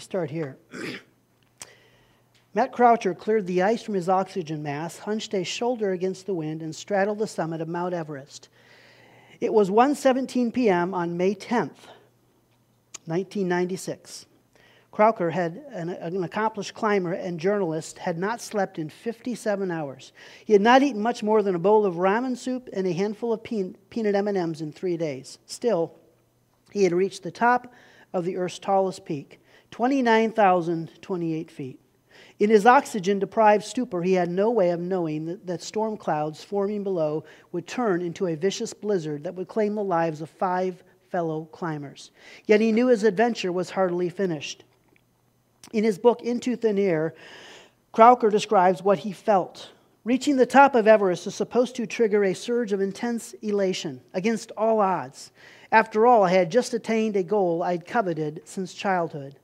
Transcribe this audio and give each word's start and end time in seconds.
Start 0.00 0.30
here. 0.30 0.56
Matt 2.54 2.72
Croucher 2.72 3.14
cleared 3.14 3.46
the 3.46 3.62
ice 3.62 3.82
from 3.82 3.94
his 3.94 4.08
oxygen 4.08 4.62
mask, 4.62 5.00
hunched 5.00 5.34
a 5.34 5.44
shoulder 5.44 5.92
against 5.92 6.26
the 6.26 6.34
wind, 6.34 6.62
and 6.62 6.74
straddled 6.74 7.18
the 7.18 7.26
summit 7.26 7.60
of 7.60 7.68
Mount 7.68 7.92
Everest. 7.92 8.48
It 9.40 9.52
was 9.52 9.70
1:17 9.70 10.52
p.m. 10.52 10.94
on 10.94 11.16
May 11.16 11.34
10th, 11.34 11.86
1996. 13.04 14.26
Croucher, 14.90 15.30
had 15.30 15.62
an, 15.70 15.90
an, 15.90 16.24
accomplished 16.24 16.74
climber 16.74 17.12
and 17.12 17.38
journalist, 17.38 17.98
had 17.98 18.18
not 18.18 18.40
slept 18.40 18.78
in 18.78 18.88
57 18.88 19.70
hours. 19.70 20.12
He 20.44 20.52
had 20.52 20.62
not 20.62 20.82
eaten 20.82 21.00
much 21.00 21.22
more 21.22 21.42
than 21.42 21.54
a 21.54 21.60
bowl 21.60 21.86
of 21.86 21.96
ramen 21.96 22.36
soup 22.36 22.68
and 22.72 22.86
a 22.86 22.92
handful 22.92 23.32
of 23.32 23.44
peanut 23.44 24.14
M&Ms 24.14 24.60
in 24.62 24.72
3 24.72 24.96
days. 24.96 25.38
Still, 25.46 25.94
he 26.72 26.84
had 26.84 26.92
reached 26.92 27.22
the 27.22 27.30
top 27.30 27.72
of 28.12 28.24
the 28.24 28.36
Earth's 28.36 28.58
tallest 28.58 29.04
peak, 29.04 29.39
29,028 29.70 31.50
feet. 31.50 31.80
In 32.38 32.50
his 32.50 32.66
oxygen 32.66 33.18
deprived 33.18 33.64
stupor, 33.64 34.02
he 34.02 34.14
had 34.14 34.30
no 34.30 34.50
way 34.50 34.70
of 34.70 34.80
knowing 34.80 35.26
that, 35.26 35.46
that, 35.46 35.62
storm 35.62 35.96
clouds 35.96 36.42
forming 36.42 36.82
below 36.82 37.24
would 37.52 37.66
turn 37.66 38.00
into 38.00 38.26
a 38.26 38.34
vicious 38.34 38.72
blizzard 38.72 39.24
that 39.24 39.34
would 39.34 39.48
claim 39.48 39.74
the 39.74 39.84
lives 39.84 40.22
of 40.22 40.30
five 40.30 40.82
fellow 41.10 41.44
climbers. 41.52 42.10
Yet 42.46 42.60
he 42.60 42.72
knew 42.72 42.86
his 42.86 43.04
adventure 43.04 43.52
was 43.52 43.70
hardly 43.70 44.08
finished. 44.08 44.64
In 45.72 45.84
his 45.84 45.98
book, 45.98 46.22
Into 46.22 46.56
Thin 46.56 46.78
Air, 46.78 47.14
Croucher 47.92 48.30
describes 48.30 48.82
what 48.82 49.00
he 49.00 49.12
felt. 49.12 49.70
Reaching 50.04 50.36
the 50.36 50.46
top 50.46 50.74
of 50.74 50.86
Everest 50.86 51.26
is 51.26 51.34
supposed 51.34 51.76
to 51.76 51.86
trigger 51.86 52.24
a 52.24 52.34
surge 52.34 52.72
of 52.72 52.80
intense 52.80 53.34
elation 53.42 54.00
against 54.14 54.50
all 54.56 54.80
odds. 54.80 55.30
After 55.70 56.06
all, 56.06 56.22
I 56.22 56.30
had 56.30 56.50
just 56.50 56.72
attained 56.72 57.16
a 57.16 57.22
goal 57.22 57.62
I'd 57.62 57.86
coveted 57.86 58.40
since 58.44 58.72
childhood. 58.72 59.38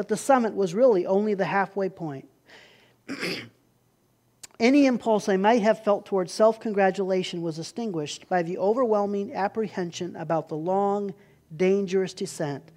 But 0.00 0.08
the 0.08 0.16
summit 0.16 0.54
was 0.54 0.74
really 0.74 1.04
only 1.04 1.34
the 1.34 1.44
halfway 1.44 1.90
point. 1.90 2.26
Any 4.58 4.86
impulse 4.86 5.28
I 5.28 5.36
might 5.36 5.60
have 5.60 5.84
felt 5.84 6.06
towards 6.06 6.32
self 6.32 6.58
congratulation 6.58 7.42
was 7.42 7.58
extinguished 7.58 8.26
by 8.26 8.42
the 8.42 8.56
overwhelming 8.56 9.34
apprehension 9.34 10.16
about 10.16 10.48
the 10.48 10.56
long, 10.56 11.12
dangerous 11.54 12.14
descent 12.14 12.72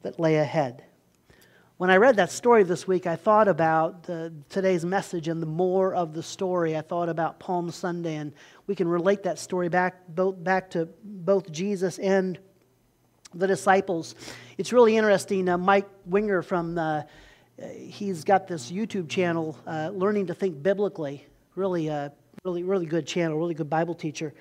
that 0.00 0.18
lay 0.18 0.36
ahead. 0.36 0.82
When 1.76 1.90
I 1.90 1.98
read 1.98 2.16
that 2.16 2.32
story 2.32 2.62
this 2.62 2.88
week, 2.88 3.06
I 3.06 3.16
thought 3.16 3.46
about 3.46 4.04
today's 4.48 4.86
message 4.86 5.28
and 5.28 5.42
the 5.42 5.46
more 5.46 5.94
of 5.94 6.14
the 6.14 6.22
story. 6.22 6.78
I 6.78 6.80
thought 6.80 7.10
about 7.10 7.38
Palm 7.38 7.70
Sunday, 7.72 8.14
and 8.14 8.32
we 8.66 8.74
can 8.74 8.88
relate 8.88 9.24
that 9.24 9.38
story 9.38 9.68
back, 9.68 10.08
both, 10.08 10.42
back 10.42 10.70
to 10.70 10.88
both 11.02 11.52
Jesus 11.52 11.98
and 11.98 12.38
the 13.34 13.46
disciples. 13.46 14.14
It's 14.58 14.72
really 14.72 14.96
interesting. 14.96 15.48
Uh, 15.48 15.58
Mike 15.58 15.88
Winger 16.06 16.42
from 16.42 16.78
uh, 16.78 17.02
he's 17.76 18.24
got 18.24 18.48
this 18.48 18.70
YouTube 18.70 19.08
channel, 19.08 19.58
uh, 19.66 19.90
Learning 19.92 20.26
to 20.28 20.34
Think 20.34 20.62
Biblically. 20.62 21.26
Really, 21.54 21.90
uh, 21.90 22.10
really, 22.44 22.62
really 22.62 22.86
good 22.86 23.06
channel. 23.06 23.38
Really 23.38 23.54
good 23.54 23.70
Bible 23.70 23.94
teacher. 23.94 24.34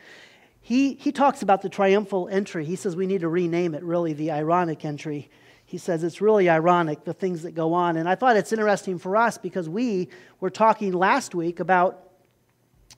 He 0.61 0.93
he 0.93 1.11
talks 1.11 1.41
about 1.41 1.61
the 1.61 1.69
triumphal 1.69 2.29
entry. 2.29 2.65
He 2.65 2.75
says 2.75 2.95
we 2.95 3.07
need 3.07 3.21
to 3.21 3.29
rename 3.29 3.75
it. 3.75 3.83
Really, 3.83 4.13
the 4.13 4.31
ironic 4.31 4.85
entry 4.85 5.29
he 5.73 5.79
says 5.79 6.03
it's 6.03 6.21
really 6.21 6.49
ironic 6.49 7.03
the 7.03 7.15
things 7.15 7.41
that 7.41 7.55
go 7.55 7.73
on. 7.73 7.97
And 7.97 8.07
I 8.07 8.13
thought 8.13 8.37
it's 8.37 8.53
interesting 8.53 8.99
for 8.99 9.17
us 9.17 9.39
because 9.39 9.67
we 9.67 10.09
were 10.39 10.51
talking 10.51 10.93
last 10.93 11.33
week 11.33 11.59
about 11.59 12.11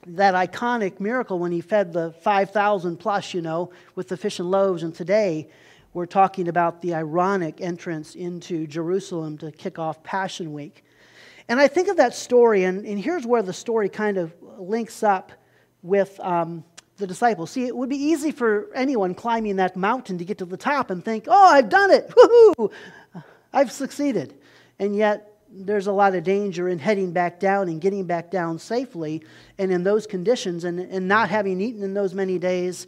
that 0.08 0.34
iconic 0.34 1.00
miracle 1.00 1.38
when 1.38 1.52
he 1.52 1.62
fed 1.62 1.94
the 1.94 2.12
5,000 2.12 2.98
plus, 2.98 3.32
you 3.32 3.40
know, 3.40 3.70
with 3.94 4.08
the 4.08 4.16
fish 4.18 4.38
and 4.40 4.50
loaves. 4.50 4.82
And 4.82 4.94
today 4.94 5.48
we're 5.96 6.04
talking 6.04 6.48
about 6.48 6.82
the 6.82 6.92
ironic 6.92 7.62
entrance 7.62 8.14
into 8.16 8.66
Jerusalem 8.66 9.38
to 9.38 9.50
kick 9.50 9.78
off 9.78 10.02
Passion 10.02 10.52
Week. 10.52 10.84
And 11.48 11.58
I 11.58 11.68
think 11.68 11.88
of 11.88 11.96
that 11.96 12.14
story, 12.14 12.64
and, 12.64 12.84
and 12.84 13.00
here's 13.00 13.26
where 13.26 13.40
the 13.40 13.54
story 13.54 13.88
kind 13.88 14.18
of 14.18 14.34
links 14.58 15.02
up 15.02 15.32
with. 15.82 16.20
Um, 16.20 16.64
the 16.98 17.06
disciples. 17.06 17.50
See, 17.50 17.66
it 17.66 17.76
would 17.76 17.90
be 17.90 18.02
easy 18.02 18.32
for 18.32 18.70
anyone 18.74 19.14
climbing 19.14 19.56
that 19.56 19.76
mountain 19.76 20.16
to 20.16 20.24
get 20.24 20.38
to 20.38 20.46
the 20.46 20.56
top 20.56 20.88
and 20.90 21.04
think, 21.04 21.26
oh, 21.28 21.46
I've 21.46 21.68
done 21.68 21.90
it. 21.90 22.08
Woohoo! 22.08 22.72
I've 23.52 23.70
succeeded. 23.70 24.32
And 24.78 24.96
yet, 24.96 25.34
there's 25.50 25.88
a 25.88 25.92
lot 25.92 26.14
of 26.14 26.24
danger 26.24 26.70
in 26.70 26.78
heading 26.78 27.12
back 27.12 27.38
down 27.38 27.68
and 27.68 27.82
getting 27.82 28.06
back 28.06 28.30
down 28.30 28.58
safely. 28.58 29.22
And 29.58 29.70
in 29.70 29.84
those 29.84 30.06
conditions, 30.06 30.64
and, 30.64 30.80
and 30.80 31.06
not 31.06 31.28
having 31.28 31.60
eaten 31.60 31.82
in 31.82 31.92
those 31.92 32.14
many 32.14 32.38
days 32.38 32.86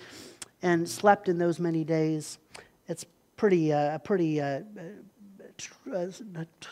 and 0.62 0.88
slept 0.88 1.28
in 1.28 1.36
those 1.36 1.58
many 1.58 1.84
days, 1.84 2.38
pretty, 3.38 3.72
uh, 3.72 3.96
pretty, 3.98 4.42
uh, 4.42 4.60
uh, 5.90 6.04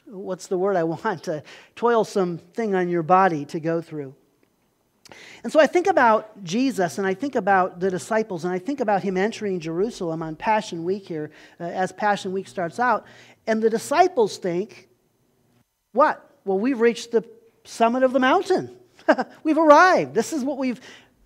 what's 0.05 0.49
the 0.49 0.59
word 0.59 0.77
I 0.77 0.85
want? 1.03 1.29
A 1.29 1.43
toilsome 1.75 2.37
thing 2.37 2.75
on 2.75 2.91
your 2.91 3.03
body 3.03 3.47
to 3.47 3.61
go 3.61 3.81
through. 3.81 4.15
And 5.45 5.53
so 5.53 5.61
I 5.61 5.69
think 5.69 5.87
about 5.87 6.43
Jesus 6.43 6.99
and 6.99 7.07
I 7.07 7.15
think 7.15 7.37
about 7.37 7.79
the 7.79 7.91
disciples 7.91 8.45
and 8.45 8.53
I 8.53 8.59
think 8.59 8.81
about 8.81 9.05
him 9.05 9.17
entering 9.17 9.61
Jerusalem 9.61 10.21
on 10.21 10.35
Passion 10.35 10.85
Week 10.85 11.07
here, 11.07 11.31
uh, 11.61 11.65
as 11.65 11.93
Passion 11.93 12.33
Week 12.33 12.49
starts 12.49 12.81
out. 12.81 13.07
And 13.47 13.63
the 13.63 13.71
disciples 13.71 14.37
think, 14.37 14.89
what? 15.93 16.29
Well, 16.45 16.59
we've 16.59 16.81
reached 16.81 17.13
the 17.13 17.25
summit 17.65 18.03
of 18.03 18.13
the 18.13 18.19
mountain. 18.19 18.77
we've 19.45 19.59
arrived. 19.59 20.15
This 20.15 20.33
is 20.33 20.43
what 20.43 20.59
we've, 20.59 20.81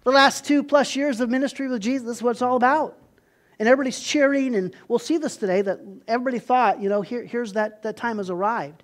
the 0.04 0.10
last 0.10 0.44
two 0.44 0.62
plus 0.62 0.94
years 0.94 1.20
of 1.20 1.30
ministry 1.30 1.66
with 1.66 1.80
Jesus, 1.80 2.06
this 2.06 2.16
is 2.18 2.22
what 2.22 2.32
it's 2.32 2.42
all 2.42 2.56
about. 2.56 2.99
And 3.60 3.68
everybody's 3.68 4.00
cheering, 4.00 4.56
and 4.56 4.74
we'll 4.88 4.98
see 4.98 5.18
this 5.18 5.36
today 5.36 5.62
that 5.62 5.78
everybody 6.08 6.40
thought, 6.40 6.80
you 6.80 6.88
know, 6.88 7.02
here, 7.02 7.24
here's 7.24 7.52
that, 7.52 7.84
that 7.84 7.96
time 7.96 8.16
has 8.16 8.30
arrived. 8.30 8.82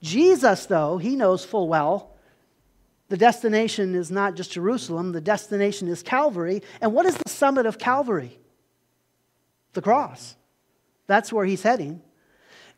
Jesus, 0.00 0.64
though, 0.64 0.96
he 0.96 1.16
knows 1.16 1.44
full 1.44 1.68
well 1.68 2.14
the 3.08 3.16
destination 3.18 3.94
is 3.94 4.10
not 4.10 4.34
just 4.34 4.52
Jerusalem, 4.52 5.12
the 5.12 5.20
destination 5.20 5.88
is 5.88 6.02
Calvary. 6.02 6.62
And 6.80 6.92
what 6.92 7.06
is 7.06 7.16
the 7.16 7.28
summit 7.28 7.66
of 7.66 7.78
Calvary? 7.78 8.38
The 9.74 9.82
cross. 9.82 10.36
That's 11.06 11.32
where 11.32 11.44
he's 11.44 11.62
heading. 11.62 12.00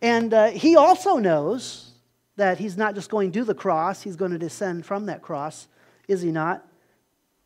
And 0.02 0.34
uh, 0.34 0.48
he 0.48 0.76
also 0.76 1.16
knows 1.16 1.92
that 2.36 2.58
he's 2.58 2.76
not 2.76 2.94
just 2.94 3.08
going 3.08 3.32
to 3.32 3.44
the 3.44 3.54
cross, 3.54 4.02
he's 4.02 4.16
going 4.16 4.32
to 4.32 4.38
descend 4.38 4.84
from 4.84 5.06
that 5.06 5.22
cross, 5.22 5.68
is 6.08 6.20
he 6.20 6.30
not? 6.30 6.66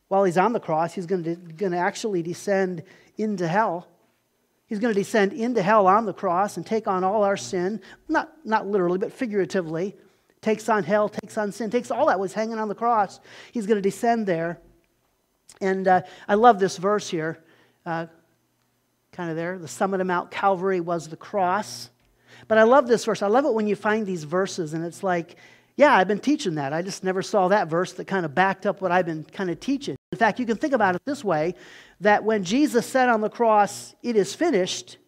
While 0.09 0.25
he's 0.25 0.39
on 0.39 0.53
the 0.53 0.59
cross, 0.59 0.93
he's 0.93 1.07
going 1.07 1.23
to, 1.23 1.37
going 1.37 1.71
to 1.73 1.79
actually 1.79 2.23
descend 2.23 2.83
into 3.21 3.47
hell. 3.47 3.89
He's 4.67 4.79
going 4.79 4.95
to 4.95 5.01
descend 5.01 5.33
into 5.33 5.63
hell 5.63 5.87
on 5.87 6.07
the 6.07 6.13
cross 6.13 6.57
and 6.57 6.65
take 6.65 6.87
on 6.87 7.03
all 7.05 7.25
our 7.25 7.37
sin, 7.37 7.81
not, 8.09 8.33
not 8.45 8.67
literally, 8.67 8.99
but 8.99 9.13
figuratively 9.13 9.97
takes 10.41 10.69
on 10.69 10.85
hell, 10.85 11.09
takes 11.09 11.37
on 11.37 11.53
sin, 11.53 11.71
takes 11.71 11.91
all 11.91 12.07
that 12.07 12.19
was 12.19 12.33
hanging 12.33 12.59
on 12.59 12.69
the 12.69 12.75
cross. 12.75 13.21
He's 13.53 13.67
going 13.67 13.77
to 13.77 13.83
descend 13.83 14.27
there. 14.27 14.59
And 15.61 15.87
uh, 15.87 16.03
I 16.27 16.35
love 16.35 16.59
this 16.59 16.77
verse 16.77 17.09
here, 17.09 17.43
uh, 17.85 18.07
kind 19.13 19.31
of 19.31 19.37
there. 19.37 19.59
The 19.59 19.69
summit 19.69 20.01
of 20.01 20.07
Mount 20.07 20.31
Calvary 20.31 20.81
was 20.81 21.09
the 21.09 21.17
cross. 21.17 21.91
But 22.49 22.59
I 22.59 22.63
love 22.63 22.87
this 22.87 23.05
verse. 23.05 23.23
I 23.23 23.27
love 23.27 23.45
it 23.45 23.53
when 23.53 23.67
you 23.67 23.77
find 23.77 24.07
these 24.07 24.25
verses 24.25 24.73
and 24.73 24.85
it's 24.85 25.03
like, 25.03 25.37
yeah, 25.77 25.95
I've 25.95 26.09
been 26.09 26.21
teaching 26.21 26.55
that. 26.57 26.73
I 26.73 26.83
just 26.83 27.05
never 27.05 27.23
saw 27.23 27.49
that 27.49 27.69
verse 27.69 27.93
that 27.95 28.07
kind 28.07 28.25
of 28.25 28.35
backed 28.35 28.67
up 28.67 28.81
what 28.81 28.93
I've 28.93 29.07
been 29.07 29.25
kind 29.25 29.51
of 29.51 29.61
teaching. 29.61 29.97
In 30.13 30.19
fact, 30.19 30.41
you 30.41 30.47
can 30.47 30.57
think 30.57 30.73
about 30.73 30.97
it 30.97 31.03
this 31.05 31.23
way 31.23 31.55
that 32.01 32.25
when 32.25 32.43
Jesus 32.43 32.85
said 32.85 33.09
on 33.09 33.21
the 33.21 33.31
cross, 33.31 33.95
it 34.03 34.17
is 34.17 34.35
finished, 34.35 34.99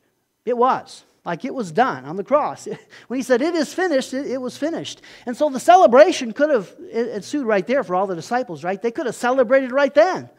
it 0.45 0.57
was. 0.57 1.05
Like 1.25 1.45
it 1.45 1.55
was 1.55 1.71
done 1.71 2.05
on 2.05 2.17
the 2.17 2.25
cross. 2.25 2.67
When 3.09 3.19
he 3.19 3.23
said, 3.23 3.43
It 3.43 3.55
is 3.55 3.73
finished, 3.73 4.13
it, 4.13 4.27
it 4.27 4.41
was 4.41 4.57
finished. 4.57 5.03
And 5.25 5.37
so 5.37 5.49
the 5.49 5.61
celebration 5.61 6.33
could 6.33 6.51
have 6.51 6.75
ensued 6.93 7.47
right 7.47 7.67
there 7.67 7.85
for 7.85 7.95
all 7.95 8.07
the 8.07 8.17
disciples, 8.17 8.65
right? 8.65 8.81
They 8.81 8.91
could 8.91 9.07
have 9.07 9.15
celebrated 9.15 9.71
right 9.71 9.95
then. 9.95 10.31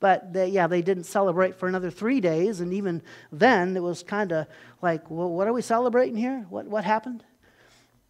But 0.00 0.32
they, 0.32 0.48
yeah, 0.48 0.66
they 0.66 0.80
didn't 0.80 1.04
celebrate 1.04 1.56
for 1.56 1.68
another 1.68 1.90
three 1.90 2.20
days. 2.20 2.60
And 2.60 2.72
even 2.72 3.02
then, 3.30 3.76
it 3.76 3.82
was 3.82 4.02
kind 4.02 4.32
of 4.32 4.46
like, 4.80 5.10
well, 5.10 5.30
what 5.30 5.46
are 5.46 5.52
we 5.52 5.62
celebrating 5.62 6.16
here? 6.16 6.46
What, 6.48 6.66
what 6.66 6.84
happened? 6.84 7.22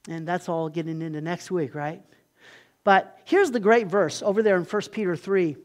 And 0.09 0.27
that's 0.27 0.49
all 0.49 0.69
getting 0.69 1.03
into 1.03 1.21
next 1.21 1.51
week, 1.51 1.75
right? 1.75 2.03
But 2.85 3.19
here's 3.25 3.51
the 3.51 3.61
great 3.61 3.87
verse 3.87 4.23
over 4.23 4.43
there 4.43 4.57
in 4.57 4.65
1 4.65 4.83
Peter 4.93 5.17
3. 5.17 5.57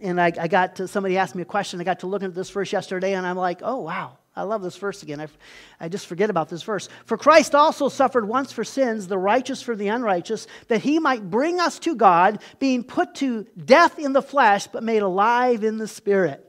And 0.00 0.20
I, 0.20 0.32
I 0.38 0.48
got 0.48 0.76
to, 0.76 0.88
somebody 0.88 1.16
asked 1.16 1.34
me 1.34 1.42
a 1.42 1.46
question. 1.46 1.80
I 1.80 1.84
got 1.84 2.00
to 2.00 2.06
looking 2.06 2.28
at 2.28 2.34
this 2.34 2.50
verse 2.50 2.72
yesterday, 2.72 3.14
and 3.14 3.26
I'm 3.26 3.36
like, 3.36 3.60
oh, 3.62 3.80
wow. 3.80 4.18
I 4.34 4.42
love 4.42 4.62
this 4.62 4.78
verse 4.78 5.02
again. 5.02 5.20
I, 5.20 5.28
I 5.78 5.88
just 5.90 6.06
forget 6.06 6.30
about 6.30 6.48
this 6.48 6.62
verse. 6.62 6.88
For 7.04 7.18
Christ 7.18 7.54
also 7.54 7.90
suffered 7.90 8.26
once 8.26 8.50
for 8.50 8.64
sins, 8.64 9.06
the 9.06 9.18
righteous 9.18 9.60
for 9.60 9.76
the 9.76 9.88
unrighteous, 9.88 10.46
that 10.68 10.80
he 10.80 10.98
might 10.98 11.30
bring 11.30 11.60
us 11.60 11.78
to 11.80 11.94
God, 11.94 12.42
being 12.58 12.82
put 12.82 13.14
to 13.16 13.46
death 13.62 13.98
in 13.98 14.14
the 14.14 14.22
flesh, 14.22 14.66
but 14.68 14.82
made 14.82 15.02
alive 15.02 15.64
in 15.64 15.76
the 15.76 15.86
spirit, 15.86 16.42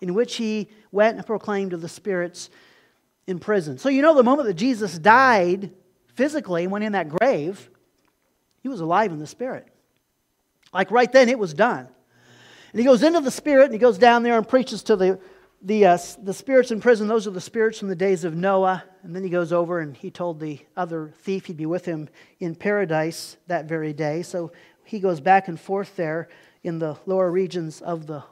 in 0.00 0.14
which 0.14 0.36
he 0.36 0.68
went 0.90 1.18
and 1.18 1.26
proclaimed 1.26 1.72
to 1.72 1.76
the 1.76 1.90
spirits 1.90 2.48
in 3.26 3.38
prison. 3.38 3.76
So, 3.76 3.90
you 3.90 4.00
know, 4.00 4.14
the 4.14 4.22
moment 4.22 4.48
that 4.48 4.54
Jesus 4.54 4.98
died 4.98 5.72
physically 6.14 6.66
went 6.66 6.84
in 6.84 6.92
that 6.92 7.10
grave, 7.10 7.68
he 8.66 8.68
was 8.68 8.80
alive 8.80 9.12
in 9.12 9.20
the 9.20 9.28
spirit. 9.28 9.68
Like 10.74 10.90
right 10.90 11.12
then, 11.12 11.28
it 11.28 11.38
was 11.38 11.54
done. 11.54 11.86
And 12.72 12.80
he 12.80 12.84
goes 12.84 13.04
into 13.04 13.20
the 13.20 13.30
spirit 13.30 13.66
and 13.66 13.72
he 13.72 13.78
goes 13.78 13.96
down 13.96 14.24
there 14.24 14.36
and 14.36 14.46
preaches 14.46 14.82
to 14.84 14.96
the 14.96 15.20
the, 15.62 15.86
uh, 15.86 15.98
the 16.22 16.34
spirits 16.34 16.70
in 16.70 16.80
prison, 16.80 17.08
those 17.08 17.26
are 17.26 17.30
the 17.30 17.40
spirits 17.40 17.78
from 17.78 17.88
the 17.88 17.96
days 17.96 18.24
of 18.24 18.36
Noah. 18.36 18.84
And 19.02 19.16
then 19.16 19.22
he 19.22 19.30
goes 19.30 19.52
over 19.52 19.80
and 19.80 19.96
he 19.96 20.10
told 20.10 20.38
the 20.38 20.60
other 20.76 21.12
thief 21.22 21.46
he'd 21.46 21.56
be 21.56 21.66
with 21.66 21.84
him 21.84 22.08
in 22.40 22.54
paradise 22.54 23.36
that 23.46 23.64
very 23.64 23.92
day. 23.92 24.22
So 24.22 24.52
he 24.84 25.00
goes 25.00 25.20
back 25.20 25.48
and 25.48 25.58
forth 25.58 25.96
there 25.96 26.28
in 26.62 26.78
the 26.78 26.96
lower 27.06 27.30
regions 27.30 27.80
of 27.80 28.06
the, 28.06 28.22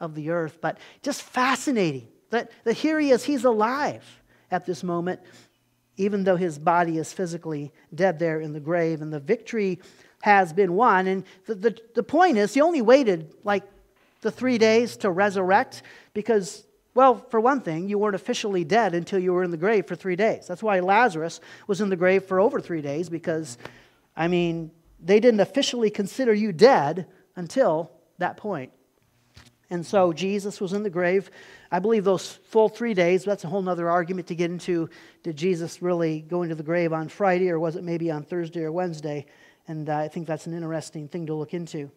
of 0.00 0.14
the 0.14 0.30
earth. 0.30 0.58
But 0.60 0.78
just 1.02 1.22
fascinating 1.22 2.08
that, 2.30 2.50
that 2.64 2.74
here 2.74 2.98
he 2.98 3.10
is, 3.10 3.22
he's 3.22 3.44
alive 3.44 4.22
at 4.50 4.64
this 4.64 4.82
moment, 4.82 5.20
even 5.96 6.24
though 6.24 6.36
his 6.36 6.58
body 6.58 6.98
is 6.98 7.12
physically 7.12 7.72
dead 7.94 8.18
there 8.18 8.40
in 8.40 8.52
the 8.52 8.60
grave. 8.60 9.02
And 9.02 9.12
the 9.12 9.20
victory 9.20 9.80
has 10.22 10.52
been 10.52 10.74
won. 10.74 11.06
And 11.06 11.24
the, 11.46 11.54
the, 11.54 11.78
the 11.94 12.02
point 12.02 12.38
is, 12.38 12.54
he 12.54 12.60
only 12.60 12.82
waited 12.82 13.34
like 13.44 13.64
the 14.22 14.30
three 14.30 14.58
days 14.58 14.96
to 14.98 15.10
resurrect 15.10 15.82
because, 16.14 16.64
well, 16.94 17.16
for 17.30 17.40
one 17.40 17.60
thing, 17.60 17.88
you 17.88 17.98
weren't 17.98 18.14
officially 18.14 18.64
dead 18.64 18.94
until 18.94 19.18
you 19.18 19.32
were 19.32 19.42
in 19.42 19.50
the 19.50 19.56
grave 19.56 19.86
for 19.86 19.96
three 19.96 20.16
days. 20.16 20.46
That's 20.46 20.62
why 20.62 20.80
Lazarus 20.80 21.40
was 21.66 21.80
in 21.80 21.88
the 21.88 21.96
grave 21.96 22.24
for 22.24 22.40
over 22.40 22.60
three 22.60 22.82
days 22.82 23.08
because, 23.08 23.58
I 24.16 24.28
mean, 24.28 24.70
they 25.00 25.20
didn't 25.20 25.40
officially 25.40 25.90
consider 25.90 26.32
you 26.32 26.52
dead 26.52 27.06
until 27.36 27.90
that 28.18 28.36
point. 28.36 28.72
And 29.72 29.86
so 29.86 30.12
Jesus 30.12 30.60
was 30.60 30.74
in 30.74 30.82
the 30.82 30.90
grave, 30.90 31.30
I 31.70 31.78
believe 31.78 32.04
those 32.04 32.30
full 32.30 32.68
three 32.68 32.92
days. 32.92 33.24
That's 33.24 33.44
a 33.44 33.48
whole 33.48 33.66
other 33.66 33.88
argument 33.88 34.26
to 34.26 34.34
get 34.34 34.50
into. 34.50 34.90
Did 35.22 35.34
Jesus 35.34 35.80
really 35.80 36.20
go 36.20 36.42
into 36.42 36.54
the 36.54 36.62
grave 36.62 36.92
on 36.92 37.08
Friday, 37.08 37.48
or 37.48 37.58
was 37.58 37.76
it 37.76 37.82
maybe 37.82 38.10
on 38.10 38.22
Thursday 38.22 38.64
or 38.64 38.70
Wednesday? 38.70 39.24
And 39.66 39.88
uh, 39.88 39.96
I 39.96 40.08
think 40.08 40.26
that's 40.26 40.46
an 40.46 40.52
interesting 40.52 41.08
thing 41.08 41.24
to 41.24 41.34
look 41.34 41.54
into. 41.54 41.90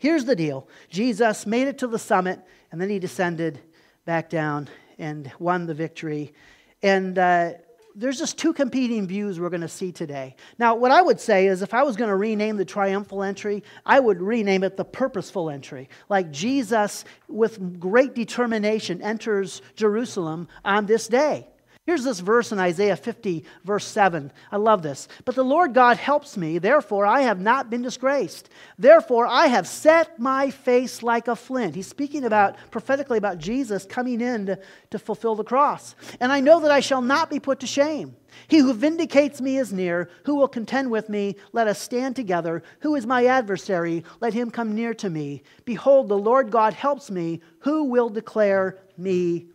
Here's 0.00 0.24
the 0.24 0.34
deal 0.34 0.68
Jesus 0.90 1.46
made 1.46 1.68
it 1.68 1.78
to 1.78 1.86
the 1.86 2.00
summit, 2.00 2.40
and 2.72 2.80
then 2.80 2.90
he 2.90 2.98
descended 2.98 3.60
back 4.04 4.28
down 4.28 4.68
and 4.98 5.30
won 5.38 5.66
the 5.66 5.74
victory. 5.74 6.34
And 6.82 7.16
uh, 7.16 7.52
there's 7.96 8.18
just 8.18 8.36
two 8.36 8.52
competing 8.52 9.06
views 9.06 9.40
we're 9.40 9.48
going 9.48 9.62
to 9.62 9.68
see 9.68 9.90
today. 9.90 10.36
Now, 10.58 10.74
what 10.74 10.90
I 10.90 11.00
would 11.00 11.18
say 11.18 11.46
is 11.46 11.62
if 11.62 11.72
I 11.72 11.82
was 11.82 11.96
going 11.96 12.10
to 12.10 12.16
rename 12.16 12.58
the 12.58 12.64
triumphal 12.64 13.22
entry, 13.22 13.64
I 13.86 13.98
would 13.98 14.20
rename 14.20 14.62
it 14.62 14.76
the 14.76 14.84
purposeful 14.84 15.48
entry. 15.48 15.88
Like 16.10 16.30
Jesus, 16.30 17.04
with 17.26 17.80
great 17.80 18.14
determination, 18.14 19.00
enters 19.00 19.62
Jerusalem 19.74 20.46
on 20.64 20.84
this 20.84 21.08
day. 21.08 21.48
Here's 21.86 22.02
this 22.02 22.18
verse 22.18 22.50
in 22.50 22.58
Isaiah 22.58 22.96
50, 22.96 23.44
verse 23.62 23.86
7. 23.86 24.32
I 24.50 24.56
love 24.56 24.82
this. 24.82 25.06
But 25.24 25.36
the 25.36 25.44
Lord 25.44 25.72
God 25.72 25.98
helps 25.98 26.36
me, 26.36 26.58
therefore 26.58 27.06
I 27.06 27.20
have 27.20 27.38
not 27.38 27.70
been 27.70 27.82
disgraced. 27.82 28.50
Therefore 28.76 29.24
I 29.24 29.46
have 29.46 29.68
set 29.68 30.18
my 30.18 30.50
face 30.50 31.04
like 31.04 31.28
a 31.28 31.36
flint. 31.36 31.76
He's 31.76 31.86
speaking 31.86 32.24
about, 32.24 32.56
prophetically, 32.72 33.18
about 33.18 33.38
Jesus 33.38 33.84
coming 33.84 34.20
in 34.20 34.46
to, 34.46 34.58
to 34.90 34.98
fulfill 34.98 35.36
the 35.36 35.44
cross. 35.44 35.94
And 36.18 36.32
I 36.32 36.40
know 36.40 36.58
that 36.58 36.72
I 36.72 36.80
shall 36.80 37.02
not 37.02 37.30
be 37.30 37.38
put 37.38 37.60
to 37.60 37.68
shame. 37.68 38.16
He 38.48 38.58
who 38.58 38.74
vindicates 38.74 39.40
me 39.40 39.56
is 39.56 39.72
near. 39.72 40.10
Who 40.24 40.34
will 40.34 40.48
contend 40.48 40.90
with 40.90 41.08
me? 41.08 41.36
Let 41.52 41.68
us 41.68 41.80
stand 41.80 42.16
together. 42.16 42.64
Who 42.80 42.96
is 42.96 43.06
my 43.06 43.26
adversary? 43.26 44.02
Let 44.20 44.34
him 44.34 44.50
come 44.50 44.74
near 44.74 44.92
to 44.94 45.08
me. 45.08 45.44
Behold, 45.64 46.08
the 46.08 46.18
Lord 46.18 46.50
God 46.50 46.72
helps 46.72 47.12
me. 47.12 47.42
Who 47.60 47.84
will 47.84 48.08
declare 48.08 48.80
me 48.98 49.46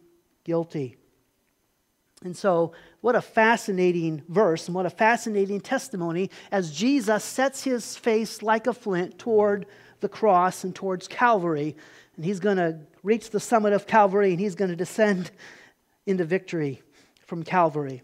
guilty? 0.46 0.96
And 2.24 2.38
so, 2.38 2.74
what 3.02 3.16
a 3.16 3.22
fascinating 3.22 4.22
verse 4.30 4.68
and 4.68 4.76
what 4.76 4.86
a 4.86 4.92
fascinating 4.92 5.60
testimony 5.60 6.30
as 6.52 6.72
Jesus 6.72 7.24
sets 7.24 7.64
his 7.64 7.98
face 7.98 8.44
like 8.44 8.68
a 8.68 8.74
flint 8.74 9.18
toward 9.18 9.66
the 10.02 10.10
cross 10.10 10.64
and 10.64 10.76
towards 10.76 11.08
Calvary. 11.08 11.76
And 12.16 12.24
he's 12.24 12.40
going 12.40 12.58
to 12.58 12.80
reach 13.02 13.32
the 13.32 13.40
summit 13.40 13.74
of 13.74 13.88
Calvary 13.88 14.32
and 14.32 14.40
he's 14.40 14.56
going 14.56 14.70
to 14.70 14.76
descend 14.76 15.32
into 16.06 16.24
victory 16.24 16.84
from 17.26 17.44
Calvary. 17.44 18.04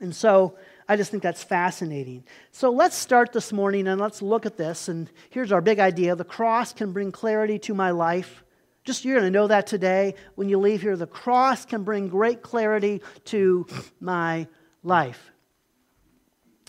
And 0.00 0.14
so, 0.14 0.56
I 0.88 0.96
just 0.96 1.10
think 1.10 1.22
that's 1.22 1.42
fascinating. 1.42 2.22
So 2.52 2.70
let's 2.70 2.96
start 2.96 3.32
this 3.32 3.52
morning 3.52 3.88
and 3.88 4.00
let's 4.00 4.22
look 4.22 4.46
at 4.46 4.56
this. 4.56 4.88
And 4.88 5.10
here's 5.30 5.50
our 5.50 5.60
big 5.60 5.80
idea 5.80 6.14
the 6.14 6.24
cross 6.24 6.72
can 6.72 6.92
bring 6.92 7.10
clarity 7.10 7.58
to 7.60 7.74
my 7.74 7.90
life. 7.90 8.44
Just 8.86 9.04
you're 9.04 9.18
going 9.18 9.30
to 9.30 9.36
know 9.36 9.48
that 9.48 9.66
today 9.66 10.14
when 10.36 10.48
you 10.48 10.58
leave 10.58 10.80
here. 10.80 10.96
The 10.96 11.08
cross 11.08 11.66
can 11.66 11.82
bring 11.82 12.06
great 12.06 12.40
clarity 12.40 13.02
to 13.26 13.66
my 13.98 14.46
life. 14.84 15.32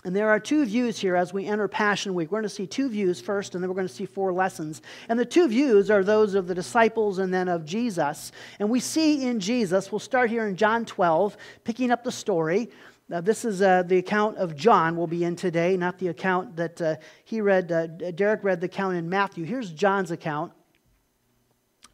And 0.04 0.16
there 0.16 0.28
are 0.28 0.40
two 0.40 0.64
views 0.64 0.98
here 0.98 1.14
as 1.14 1.32
we 1.32 1.46
enter 1.46 1.68
Passion 1.68 2.14
Week. 2.14 2.32
We're 2.32 2.40
going 2.40 2.48
to 2.48 2.54
see 2.54 2.66
two 2.66 2.88
views 2.88 3.20
first, 3.20 3.54
and 3.54 3.62
then 3.62 3.68
we're 3.68 3.76
going 3.76 3.86
to 3.86 3.92
see 3.92 4.06
four 4.06 4.32
lessons. 4.32 4.82
And 5.08 5.18
the 5.18 5.24
two 5.24 5.46
views 5.48 5.92
are 5.92 6.02
those 6.02 6.34
of 6.34 6.48
the 6.48 6.54
disciples 6.54 7.18
and 7.18 7.32
then 7.32 7.48
of 7.48 7.64
Jesus. 7.64 8.32
And 8.58 8.68
we 8.68 8.80
see 8.80 9.24
in 9.24 9.38
Jesus, 9.38 9.92
we'll 9.92 9.98
start 10.00 10.28
here 10.28 10.46
in 10.46 10.56
John 10.56 10.84
12, 10.84 11.36
picking 11.62 11.92
up 11.92 12.02
the 12.02 12.12
story. 12.12 12.70
Now, 13.08 13.20
this 13.20 13.44
is 13.44 13.62
uh, 13.62 13.84
the 13.84 13.98
account 13.98 14.38
of 14.38 14.56
John 14.56 14.96
we'll 14.96 15.06
be 15.06 15.22
in 15.22 15.36
today, 15.36 15.76
not 15.76 15.98
the 15.98 16.08
account 16.08 16.56
that 16.56 16.82
uh, 16.82 16.96
he 17.24 17.40
read. 17.40 17.70
Uh, 17.70 17.86
Derek 17.86 18.42
read 18.42 18.60
the 18.60 18.66
account 18.66 18.96
in 18.96 19.08
Matthew. 19.08 19.44
Here's 19.44 19.70
John's 19.70 20.10
account. 20.10 20.52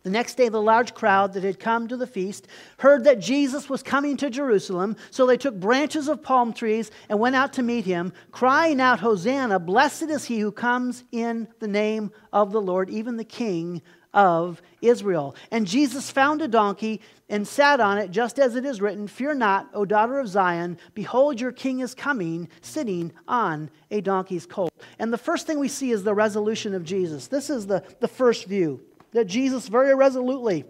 The 0.04 0.10
next 0.10 0.34
day, 0.34 0.50
the 0.50 0.60
large 0.60 0.92
crowd 0.92 1.32
that 1.32 1.44
had 1.44 1.58
come 1.58 1.88
to 1.88 1.96
the 1.96 2.06
feast 2.06 2.46
heard 2.76 3.04
that 3.04 3.20
Jesus 3.20 3.70
was 3.70 3.82
coming 3.82 4.18
to 4.18 4.28
Jerusalem. 4.28 4.96
So 5.10 5.24
they 5.24 5.38
took 5.38 5.58
branches 5.58 6.08
of 6.08 6.22
palm 6.22 6.52
trees 6.52 6.90
and 7.08 7.18
went 7.18 7.36
out 7.36 7.54
to 7.54 7.62
meet 7.62 7.86
him, 7.86 8.12
crying 8.30 8.82
out, 8.82 9.00
Hosanna! 9.00 9.58
Blessed 9.58 10.02
is 10.02 10.26
he 10.26 10.40
who 10.40 10.52
comes 10.52 11.04
in 11.10 11.48
the 11.58 11.68
name 11.68 12.12
of 12.34 12.52
the 12.52 12.60
Lord, 12.60 12.90
even 12.90 13.16
the 13.16 13.24
King 13.24 13.80
of 14.12 14.60
Israel. 14.82 15.34
And 15.50 15.66
Jesus 15.66 16.10
found 16.10 16.42
a 16.42 16.48
donkey 16.48 17.00
and 17.30 17.48
sat 17.48 17.80
on 17.80 17.96
it, 17.96 18.10
just 18.10 18.38
as 18.38 18.56
it 18.56 18.66
is 18.66 18.82
written 18.82 19.08
Fear 19.08 19.34
not, 19.36 19.70
O 19.72 19.86
daughter 19.86 20.18
of 20.18 20.28
Zion, 20.28 20.76
behold, 20.92 21.40
your 21.40 21.50
king 21.50 21.80
is 21.80 21.94
coming, 21.94 22.50
sitting 22.60 23.10
on 23.26 23.70
a 23.90 24.02
donkey's 24.02 24.44
colt. 24.44 24.70
And 24.98 25.10
the 25.10 25.18
first 25.18 25.46
thing 25.46 25.58
we 25.58 25.68
see 25.68 25.92
is 25.92 26.04
the 26.04 26.14
resolution 26.14 26.74
of 26.74 26.84
Jesus. 26.84 27.26
This 27.26 27.48
is 27.48 27.66
the, 27.66 27.82
the 28.00 28.08
first 28.08 28.44
view 28.44 28.82
that 29.14 29.24
Jesus 29.24 29.68
very 29.68 29.94
resolutely, 29.94 30.64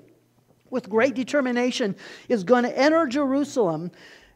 with 0.71 0.89
great 0.89 1.15
determination, 1.15 1.97
is 2.29 2.45
going 2.45 2.65
to 2.65 2.79
enter 2.79 3.07
Jerusalem 3.07 3.91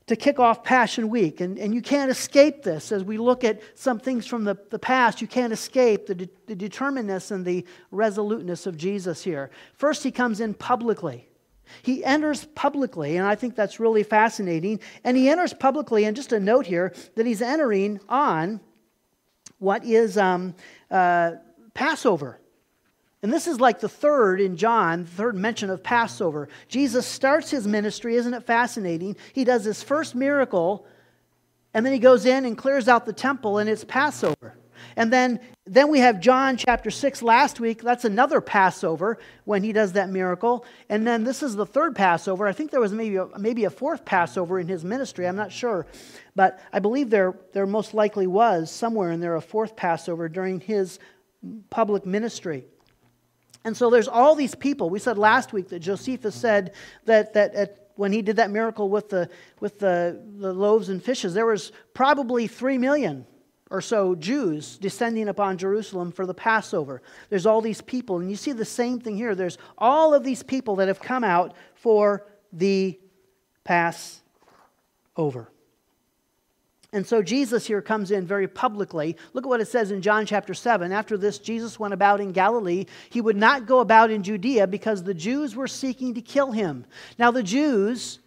to 0.07 0.17
kick 0.17 0.41
off 0.41 0.65
Passion 0.65 1.11
Week. 1.11 1.41
And, 1.41 1.59
and 1.59 1.75
you 1.75 1.83
can't 1.83 2.11
escape 2.11 2.63
this 2.63 2.91
as 2.91 3.05
we 3.05 3.19
look 3.19 3.45
at 3.45 3.61
some 3.75 4.01
things 4.01 4.27
from 4.27 4.45
the, 4.45 4.57
the 4.71 4.79
past. 4.79 5.21
You 5.21 5.29
can't 5.29 5.53
escape 5.53 6.07
the, 6.07 6.15
de- 6.15 6.29
the 6.47 6.57
determinedness 6.57 7.31
and 7.31 7.45
the 7.45 7.67
resoluteness 7.91 8.67
of 8.67 8.77
Jesus 8.77 9.23
here. 9.23 9.51
First, 9.75 10.03
he 10.03 10.11
comes 10.11 10.41
in 10.41 10.55
publicly. 10.55 11.29
He 11.83 12.03
enters 12.03 12.47
publicly, 12.55 13.19
and 13.19 13.27
I 13.27 13.35
think 13.35 13.55
that's 13.55 13.79
really 13.79 14.03
fascinating. 14.03 14.81
And 15.05 15.19
he 15.19 15.29
enters 15.29 15.53
publicly, 15.53 16.05
and 16.07 16.17
just 16.17 16.33
a 16.33 16.41
note 16.41 16.65
here 16.65 16.95
that 17.15 17.27
he's 17.27 17.43
entering 17.43 18.01
on 18.09 18.61
what 19.59 19.85
is 19.85 20.17
um, 20.17 20.55
uh, 20.91 21.33
Passover. 21.75 22.41
And 23.23 23.33
this 23.33 23.49
is 23.49 23.61
like 23.61 23.81
the 23.81 23.89
third 23.89 24.41
in 24.41 24.57
John, 24.57 25.05
the 25.05 25.11
third 25.11 25.35
mention 25.35 25.71
of 25.71 25.83
Passover. 25.83 26.49
Jesus 26.69 27.05
starts 27.07 27.51
his 27.51 27.67
ministry, 27.67 28.15
isn't 28.15 28.35
it 28.35 28.45
fascinating? 28.47 29.17
He 29.33 29.45
does 29.45 29.65
his 29.65 29.83
first 29.83 30.15
miracle, 30.15 30.87
and 31.75 31.85
then 31.85 31.93
he 31.93 31.99
goes 31.99 32.27
in 32.27 32.45
and 32.45 32.57
clears 32.57 32.87
out 32.87 33.07
the 33.07 33.13
temple, 33.13 33.59
and 33.59 33.69
it's 33.69 33.85
Passover. 33.85 34.55
And 34.97 35.13
then, 35.13 35.41
then 35.67 35.89
we 35.91 35.99
have 35.99 36.21
John 36.21 36.57
chapter 36.57 36.91
6 36.91 37.23
last 37.23 37.59
week. 37.59 37.83
That's 37.83 38.05
another 38.05 38.41
Passover 38.41 39.19
when 39.45 39.63
he 39.65 39.73
does 39.73 39.93
that 39.93 40.09
miracle. 40.09 40.65
And 40.89 41.07
then 41.07 41.25
this 41.25 41.43
is 41.43 41.57
the 41.57 41.67
third 41.67 41.97
Passover. 41.97 42.47
I 42.47 42.53
think 42.53 42.71
there 42.71 42.81
was 42.81 42.93
maybe 42.93 43.17
a, 43.17 43.27
maybe 43.39 43.65
a 43.65 43.71
fourth 43.71 44.05
Passover 44.05 44.61
in 44.61 44.69
his 44.69 44.85
ministry. 44.85 45.27
I'm 45.27 45.37
not 45.37 45.53
sure. 45.53 45.87
But 46.37 46.61
I 46.73 46.79
believe 46.79 47.11
there, 47.11 47.35
there 47.53 47.67
most 47.67 47.95
likely 47.95 48.27
was 48.27 48.71
somewhere 48.71 49.11
in 49.11 49.21
there 49.21 49.35
a 49.35 49.41
fourth 49.41 49.77
Passover 49.77 50.29
during 50.29 50.61
his 50.61 50.99
public 51.71 52.07
ministry. 52.07 52.65
And 53.65 53.77
so 53.77 53.91
there's 53.91 54.09
all 54.09 54.35
these 54.35 54.55
people. 54.55 54.89
We 54.91 54.99
said 54.99 55.19
last 55.19 55.53
week 55.53 55.69
that 55.69 55.81
Josephus 55.81 56.35
said 56.35 56.75
that, 57.05 57.35
that 57.35 57.55
at, 57.55 57.89
when 57.97 58.13
he 58.13 58.23
did 58.23 58.37
that 58.37 58.51
miracle 58.51 58.89
with, 58.89 59.09
the, 59.09 59.29
with 59.61 59.79
the, 59.79 60.23
the 60.39 60.53
loaves 60.53 60.89
and 60.89 61.03
fishes, 61.03 61.35
there 61.35 61.47
was 61.47 61.73
probably 61.95 62.47
three 62.47 62.79
million 62.79 63.27
or 63.71 63.81
so 63.81 64.15
Jews 64.15 64.79
descending 64.79 65.29
upon 65.29 65.59
Jerusalem 65.59 66.13
for 66.13 66.25
the 66.25 66.35
Passover. 66.35 67.03
There's 67.29 67.47
all 67.47 67.61
these 67.61 67.83
people. 67.83 68.21
And 68.21 68.31
you 68.31 68.37
see 68.37 68.53
the 68.53 68.65
same 68.65 69.01
thing 69.01 69.17
here. 69.17 69.35
There's 69.35 69.59
all 69.77 70.15
of 70.15 70.25
these 70.25 70.43
people 70.43 70.77
that 70.77 70.89
have 70.89 71.01
come 71.01 71.25
out 71.25 71.55
for 71.75 72.25
the 72.53 72.99
Passover. 73.65 75.51
And 76.93 77.07
so 77.07 77.23
Jesus 77.23 77.67
here 77.67 77.83
comes 77.83 78.11
in 78.11 78.27
very 78.27 78.49
publicly. 78.49 79.17
Look 79.35 79.45
at 79.45 79.49
what 79.49 79.61
it 79.61 79.69
says 79.69 79.91
in 79.91 80.01
John 80.01 80.25
chapter 80.25 80.55
7. 80.55 80.91
After 80.91 81.19
this, 81.19 81.39
Jesus 81.39 81.79
went 81.79 81.93
about 81.93 82.21
in 82.21 82.33
Galilee. 82.33 82.87
He 83.11 83.21
would 83.21 83.37
not 83.37 83.67
go 83.67 83.81
about 83.81 84.11
in 84.11 84.23
Judea 84.23 84.67
because 84.67 85.03
the 85.03 85.13
Jews 85.13 85.55
were 85.55 85.69
seeking 85.69 86.15
to 86.15 86.23
kill 86.23 86.51
him. 86.51 86.87
Now, 87.19 87.31
the 87.31 87.43
Jews, 87.43 88.21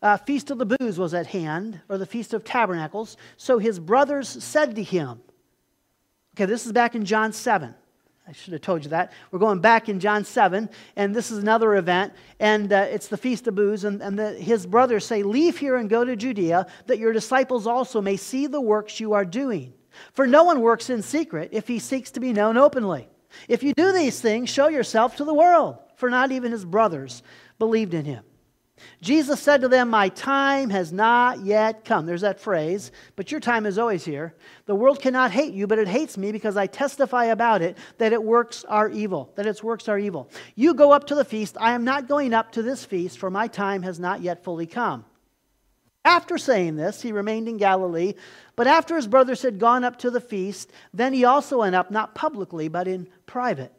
uh, 0.00 0.16
Feast 0.16 0.52
of 0.52 0.58
the 0.58 0.66
Booths 0.66 0.96
was 0.96 1.12
at 1.12 1.26
hand, 1.26 1.80
or 1.88 1.98
the 1.98 2.06
Feast 2.06 2.34
of 2.34 2.44
Tabernacles. 2.44 3.16
So 3.36 3.58
his 3.58 3.80
brothers 3.80 4.28
said 4.28 4.76
to 4.76 4.82
him, 4.82 5.20
Okay, 6.36 6.44
this 6.44 6.66
is 6.66 6.72
back 6.72 6.94
in 6.94 7.04
John 7.04 7.32
7. 7.32 7.74
I 8.28 8.32
should 8.32 8.52
have 8.52 8.60
told 8.60 8.84
you 8.84 8.90
that. 8.90 9.12
We're 9.30 9.38
going 9.38 9.60
back 9.60 9.88
in 9.88 10.00
John 10.00 10.22
7, 10.22 10.68
and 10.96 11.16
this 11.16 11.30
is 11.30 11.38
another 11.38 11.76
event, 11.76 12.12
and 12.38 12.70
uh, 12.70 12.86
it's 12.90 13.08
the 13.08 13.16
Feast 13.16 13.46
of 13.46 13.54
Booths. 13.54 13.84
And, 13.84 14.02
and 14.02 14.18
the, 14.18 14.32
his 14.34 14.66
brothers 14.66 15.06
say, 15.06 15.22
Leave 15.22 15.56
here 15.56 15.76
and 15.76 15.88
go 15.88 16.04
to 16.04 16.14
Judea, 16.14 16.66
that 16.88 16.98
your 16.98 17.14
disciples 17.14 17.66
also 17.66 18.02
may 18.02 18.18
see 18.18 18.46
the 18.46 18.60
works 18.60 19.00
you 19.00 19.14
are 19.14 19.24
doing. 19.24 19.72
For 20.12 20.26
no 20.26 20.44
one 20.44 20.60
works 20.60 20.90
in 20.90 21.00
secret 21.00 21.48
if 21.52 21.66
he 21.66 21.78
seeks 21.78 22.10
to 22.12 22.20
be 22.20 22.34
known 22.34 22.58
openly. 22.58 23.08
If 23.48 23.62
you 23.62 23.72
do 23.72 23.92
these 23.92 24.20
things, 24.20 24.50
show 24.50 24.68
yourself 24.68 25.16
to 25.16 25.24
the 25.24 25.32
world, 25.32 25.78
for 25.96 26.10
not 26.10 26.30
even 26.30 26.52
his 26.52 26.66
brothers 26.66 27.22
believed 27.58 27.94
in 27.94 28.04
him. 28.04 28.24
Jesus 29.00 29.40
said 29.40 29.60
to 29.60 29.68
them, 29.68 29.90
My 29.90 30.08
time 30.08 30.70
has 30.70 30.92
not 30.92 31.40
yet 31.40 31.84
come. 31.84 32.06
There's 32.06 32.22
that 32.22 32.40
phrase, 32.40 32.92
but 33.16 33.30
your 33.30 33.40
time 33.40 33.66
is 33.66 33.78
always 33.78 34.04
here. 34.04 34.34
The 34.66 34.74
world 34.74 35.00
cannot 35.00 35.30
hate 35.30 35.54
you, 35.54 35.66
but 35.66 35.78
it 35.78 35.88
hates 35.88 36.18
me 36.18 36.32
because 36.32 36.56
I 36.56 36.66
testify 36.66 37.26
about 37.26 37.62
it 37.62 37.78
that 37.98 38.12
it 38.12 38.22
works 38.22 38.64
are 38.64 38.88
evil, 38.88 39.32
that 39.36 39.46
its 39.46 39.62
works 39.62 39.88
are 39.88 39.98
evil. 39.98 40.30
You 40.54 40.74
go 40.74 40.92
up 40.92 41.06
to 41.08 41.14
the 41.14 41.24
feast. 41.24 41.56
I 41.60 41.72
am 41.72 41.84
not 41.84 42.08
going 42.08 42.34
up 42.34 42.52
to 42.52 42.62
this 42.62 42.84
feast, 42.84 43.18
for 43.18 43.30
my 43.30 43.48
time 43.48 43.82
has 43.82 43.98
not 43.98 44.20
yet 44.20 44.44
fully 44.44 44.66
come. 44.66 45.04
After 46.04 46.38
saying 46.38 46.76
this, 46.76 47.02
he 47.02 47.12
remained 47.12 47.48
in 47.48 47.58
Galilee, 47.58 48.14
but 48.56 48.66
after 48.66 48.96
his 48.96 49.06
brothers 49.06 49.42
had 49.42 49.58
gone 49.58 49.84
up 49.84 49.98
to 49.98 50.10
the 50.10 50.20
feast, 50.20 50.70
then 50.94 51.12
he 51.12 51.24
also 51.24 51.58
went 51.58 51.74
up, 51.74 51.90
not 51.90 52.14
publicly, 52.14 52.68
but 52.68 52.88
in 52.88 53.08
private 53.26 53.72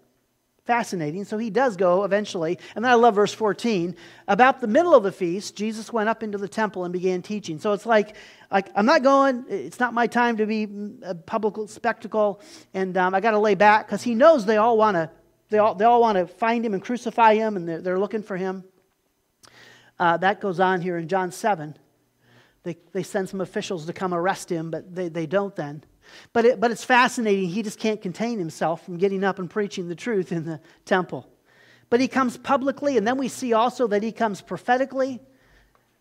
fascinating. 0.69 1.25
So 1.25 1.39
he 1.39 1.49
does 1.49 1.75
go 1.75 2.03
eventually. 2.03 2.59
And 2.75 2.85
then 2.85 2.91
I 2.91 2.93
love 2.93 3.15
verse 3.15 3.33
14. 3.33 3.95
About 4.27 4.61
the 4.61 4.67
middle 4.67 4.93
of 4.93 5.01
the 5.01 5.11
feast, 5.11 5.55
Jesus 5.55 5.91
went 5.91 6.09
up 6.09 6.21
into 6.21 6.37
the 6.37 6.47
temple 6.47 6.83
and 6.83 6.93
began 6.93 7.23
teaching. 7.23 7.57
So 7.57 7.73
it's 7.73 7.87
like, 7.87 8.15
like 8.51 8.69
I'm 8.75 8.85
not 8.85 9.01
going, 9.01 9.45
it's 9.49 9.79
not 9.79 9.95
my 9.95 10.05
time 10.05 10.37
to 10.37 10.45
be 10.45 10.67
a 11.01 11.15
public 11.15 11.67
spectacle, 11.71 12.39
and 12.75 12.95
um, 12.97 13.15
I 13.15 13.19
got 13.19 13.31
to 13.31 13.39
lay 13.39 13.55
back 13.55 13.87
because 13.87 14.03
he 14.03 14.13
knows 14.13 14.45
they 14.45 14.57
all 14.57 14.77
want 14.77 14.93
to. 14.93 15.09
They 15.49 15.57
all, 15.57 15.73
they 15.73 15.85
all 15.85 16.01
want 16.01 16.19
to 16.19 16.27
find 16.27 16.63
him 16.63 16.75
and 16.75 16.83
crucify 16.83 17.33
him, 17.33 17.55
and 17.55 17.67
they're, 17.67 17.81
they're 17.81 17.99
looking 17.99 18.21
for 18.21 18.37
him. 18.37 18.63
Uh, 19.97 20.17
that 20.17 20.39
goes 20.39 20.59
on 20.59 20.81
here 20.81 20.99
in 20.99 21.07
John 21.07 21.31
7. 21.31 21.75
They, 22.61 22.77
they 22.91 23.01
send 23.01 23.27
some 23.27 23.41
officials 23.41 23.87
to 23.87 23.93
come 23.93 24.13
arrest 24.13 24.51
him, 24.51 24.69
but 24.69 24.93
they, 24.93 25.09
they 25.09 25.25
don't 25.25 25.55
then. 25.55 25.83
But, 26.33 26.45
it, 26.45 26.59
but 26.59 26.71
it's 26.71 26.83
fascinating. 26.83 27.49
He 27.49 27.63
just 27.63 27.79
can't 27.79 28.01
contain 28.01 28.39
himself 28.39 28.85
from 28.85 28.97
getting 28.97 29.23
up 29.23 29.39
and 29.39 29.49
preaching 29.49 29.87
the 29.87 29.95
truth 29.95 30.31
in 30.31 30.45
the 30.45 30.59
temple. 30.85 31.29
But 31.89 31.99
he 31.99 32.07
comes 32.07 32.37
publicly, 32.37 32.97
and 32.97 33.07
then 33.07 33.17
we 33.17 33.27
see 33.27 33.53
also 33.53 33.87
that 33.87 34.03
he 34.03 34.11
comes 34.11 34.41
prophetically. 34.41 35.19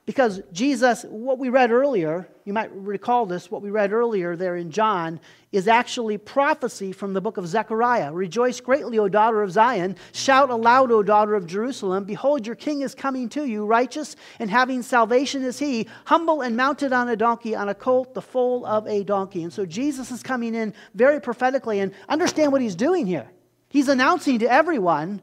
Because 0.08 0.40
Jesus, 0.54 1.04
what 1.04 1.38
we 1.38 1.50
read 1.50 1.70
earlier, 1.70 2.26
you 2.46 2.54
might 2.54 2.72
recall 2.72 3.26
this, 3.26 3.50
what 3.50 3.60
we 3.60 3.68
read 3.68 3.92
earlier 3.92 4.36
there 4.36 4.56
in 4.56 4.70
John, 4.70 5.20
is 5.52 5.68
actually 5.68 6.16
prophecy 6.16 6.92
from 6.92 7.12
the 7.12 7.20
book 7.20 7.36
of 7.36 7.46
Zechariah. 7.46 8.10
Rejoice 8.10 8.58
greatly, 8.58 8.98
O 8.98 9.10
daughter 9.10 9.42
of 9.42 9.50
Zion. 9.50 9.96
Shout 10.12 10.48
aloud, 10.48 10.90
O 10.90 11.02
daughter 11.02 11.34
of 11.34 11.46
Jerusalem. 11.46 12.04
Behold, 12.04 12.46
your 12.46 12.56
king 12.56 12.80
is 12.80 12.94
coming 12.94 13.28
to 13.28 13.44
you. 13.44 13.66
Righteous 13.66 14.16
and 14.38 14.48
having 14.48 14.80
salvation 14.80 15.42
is 15.42 15.58
he, 15.58 15.86
humble 16.06 16.40
and 16.40 16.56
mounted 16.56 16.94
on 16.94 17.10
a 17.10 17.14
donkey, 17.16 17.54
on 17.54 17.68
a 17.68 17.74
colt, 17.74 18.14
the 18.14 18.22
foal 18.22 18.64
of 18.64 18.86
a 18.86 19.04
donkey. 19.04 19.42
And 19.42 19.52
so 19.52 19.66
Jesus 19.66 20.10
is 20.10 20.22
coming 20.22 20.54
in 20.54 20.72
very 20.94 21.20
prophetically. 21.20 21.80
And 21.80 21.92
understand 22.08 22.50
what 22.50 22.62
he's 22.62 22.76
doing 22.76 23.06
here. 23.06 23.30
He's 23.68 23.88
announcing 23.88 24.38
to 24.38 24.50
everyone, 24.50 25.20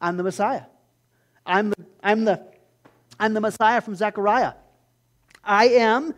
I'm 0.00 0.16
the 0.16 0.22
Messiah. 0.22 0.62
I'm 1.44 1.70
the, 1.70 1.86
I'm 2.02 2.24
the 2.24 2.49
I'm 3.20 3.34
the 3.34 3.40
Messiah 3.42 3.82
from 3.82 3.94
Zechariah. 3.94 4.54
I 5.44 5.68
am, 5.68 6.14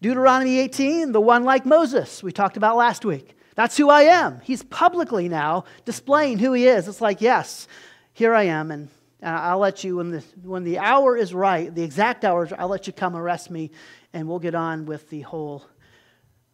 Deuteronomy 0.00 0.60
18, 0.60 1.10
the 1.10 1.20
one 1.20 1.42
like 1.42 1.66
Moses, 1.66 2.22
we 2.22 2.30
talked 2.30 2.56
about 2.56 2.76
last 2.76 3.04
week. 3.04 3.36
That's 3.56 3.76
who 3.76 3.90
I 3.90 4.02
am. 4.02 4.40
He's 4.44 4.62
publicly 4.62 5.28
now 5.28 5.64
displaying 5.84 6.38
who 6.38 6.52
he 6.52 6.68
is. 6.68 6.86
It's 6.86 7.00
like, 7.00 7.20
yes, 7.20 7.66
here 8.12 8.32
I 8.32 8.44
am, 8.44 8.70
and 8.70 8.88
I'll 9.20 9.58
let 9.58 9.82
you, 9.82 9.96
when 9.96 10.12
the, 10.12 10.24
when 10.44 10.62
the 10.62 10.78
hour 10.78 11.16
is 11.16 11.34
right, 11.34 11.74
the 11.74 11.82
exact 11.82 12.24
hour, 12.24 12.48
I'll 12.56 12.68
let 12.68 12.86
you 12.86 12.92
come 12.92 13.16
arrest 13.16 13.50
me, 13.50 13.72
and 14.12 14.28
we'll 14.28 14.38
get 14.38 14.54
on 14.54 14.86
with 14.86 15.10
the 15.10 15.22
whole, 15.22 15.64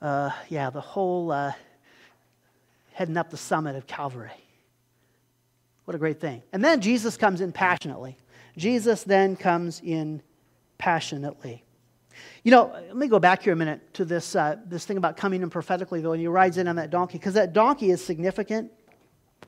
uh, 0.01 0.31
yeah, 0.49 0.71
the 0.71 0.81
whole 0.81 1.31
uh, 1.31 1.53
heading 2.95 3.19
up 3.19 3.29
the 3.29 3.37
summit 3.37 3.77
of 3.77 3.87
Calvary. 3.87 4.31
What 5.85 5.95
a 5.95 5.99
great 5.99 6.19
thing. 6.19 6.43
And 6.51 6.65
then 6.65 6.81
Jesus 6.81 7.19
comes 7.19 7.43
in 7.43 7.53
passionately. 7.53 8.17
Jesus 8.57 9.05
then 9.05 9.37
comes 9.37 9.81
in 9.81 10.23
passionately. 10.79 11.65
You 12.43 12.51
know, 12.51 12.73
let 12.75 12.97
me 12.97 13.09
go 13.09 13.19
back 13.19 13.43
here 13.43 13.53
a 13.53 13.57
minute 13.57 13.95
to 13.95 14.05
this, 14.05 14.37
uh, 14.37 14.57
this 14.67 14.85
thing 14.85 14.97
about 14.97 15.17
coming 15.17 15.43
in 15.43 15.51
prophetically, 15.51 16.01
though, 16.01 16.13
and 16.13 16.21
he 16.21 16.27
rides 16.27 16.59
in 16.59 16.69
on 16.69 16.77
that 16.77 16.91
donkey, 16.91 17.19
because 17.19 17.35
that 17.35 17.53
donkey 17.53 17.91
is 17.91 18.05
significant. 18.05 18.71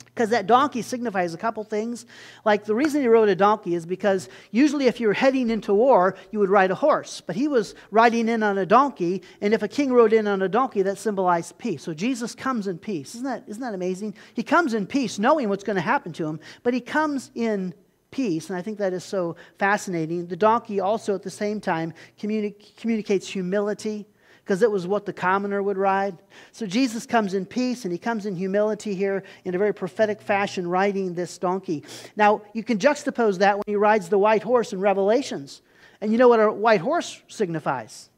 Because 0.06 0.30
that 0.30 0.46
donkey 0.46 0.82
signifies 0.82 1.34
a 1.34 1.36
couple 1.36 1.62
things. 1.64 2.06
Like 2.44 2.64
the 2.64 2.74
reason 2.74 3.00
he 3.00 3.08
rode 3.08 3.28
a 3.28 3.34
donkey 3.34 3.74
is 3.74 3.84
because 3.84 4.28
usually 4.52 4.86
if 4.86 5.00
you 5.00 5.08
were 5.08 5.14
heading 5.14 5.50
into 5.50 5.74
war, 5.74 6.16
you 6.30 6.38
would 6.38 6.50
ride 6.50 6.70
a 6.70 6.74
horse. 6.74 7.20
But 7.20 7.34
he 7.34 7.48
was 7.48 7.74
riding 7.90 8.28
in 8.28 8.42
on 8.42 8.58
a 8.58 8.66
donkey, 8.66 9.22
and 9.40 9.54
if 9.54 9.62
a 9.62 9.68
king 9.68 9.92
rode 9.92 10.12
in 10.12 10.26
on 10.28 10.42
a 10.42 10.48
donkey, 10.48 10.82
that 10.82 10.98
symbolized 10.98 11.58
peace. 11.58 11.82
So 11.82 11.94
Jesus 11.94 12.34
comes 12.34 12.66
in 12.68 12.78
peace. 12.78 13.14
Isn't 13.14 13.24
that, 13.24 13.44
isn't 13.48 13.62
that 13.62 13.74
amazing? 13.74 14.14
He 14.34 14.42
comes 14.44 14.74
in 14.74 14.86
peace, 14.86 15.18
knowing 15.18 15.48
what's 15.48 15.64
going 15.64 15.76
to 15.76 15.82
happen 15.82 16.12
to 16.14 16.26
him, 16.26 16.40
but 16.62 16.74
he 16.74 16.80
comes 16.80 17.30
in 17.34 17.74
peace. 18.14 18.48
And 18.48 18.56
I 18.56 18.62
think 18.62 18.78
that 18.78 18.92
is 18.92 19.02
so 19.02 19.34
fascinating. 19.58 20.28
The 20.28 20.36
donkey 20.36 20.78
also, 20.78 21.16
at 21.16 21.24
the 21.24 21.30
same 21.30 21.60
time, 21.60 21.92
communi- 22.16 22.76
communicates 22.76 23.26
humility 23.26 24.06
because 24.44 24.62
it 24.62 24.70
was 24.70 24.86
what 24.86 25.04
the 25.04 25.12
commoner 25.12 25.60
would 25.60 25.76
ride. 25.76 26.22
So 26.52 26.64
Jesus 26.64 27.06
comes 27.06 27.34
in 27.34 27.44
peace 27.44 27.84
and 27.84 27.90
he 27.90 27.98
comes 27.98 28.24
in 28.24 28.36
humility 28.36 28.94
here 28.94 29.24
in 29.44 29.56
a 29.56 29.58
very 29.58 29.74
prophetic 29.74 30.22
fashion, 30.22 30.68
riding 30.68 31.14
this 31.14 31.38
donkey. 31.38 31.82
Now, 32.14 32.42
you 32.52 32.62
can 32.62 32.78
juxtapose 32.78 33.38
that 33.38 33.56
when 33.56 33.64
he 33.66 33.74
rides 33.74 34.08
the 34.08 34.18
white 34.18 34.44
horse 34.44 34.72
in 34.72 34.78
Revelations. 34.80 35.60
And 36.00 36.12
you 36.12 36.18
know 36.18 36.28
what 36.28 36.38
a 36.38 36.52
white 36.52 36.82
horse 36.82 37.20
signifies? 37.26 38.10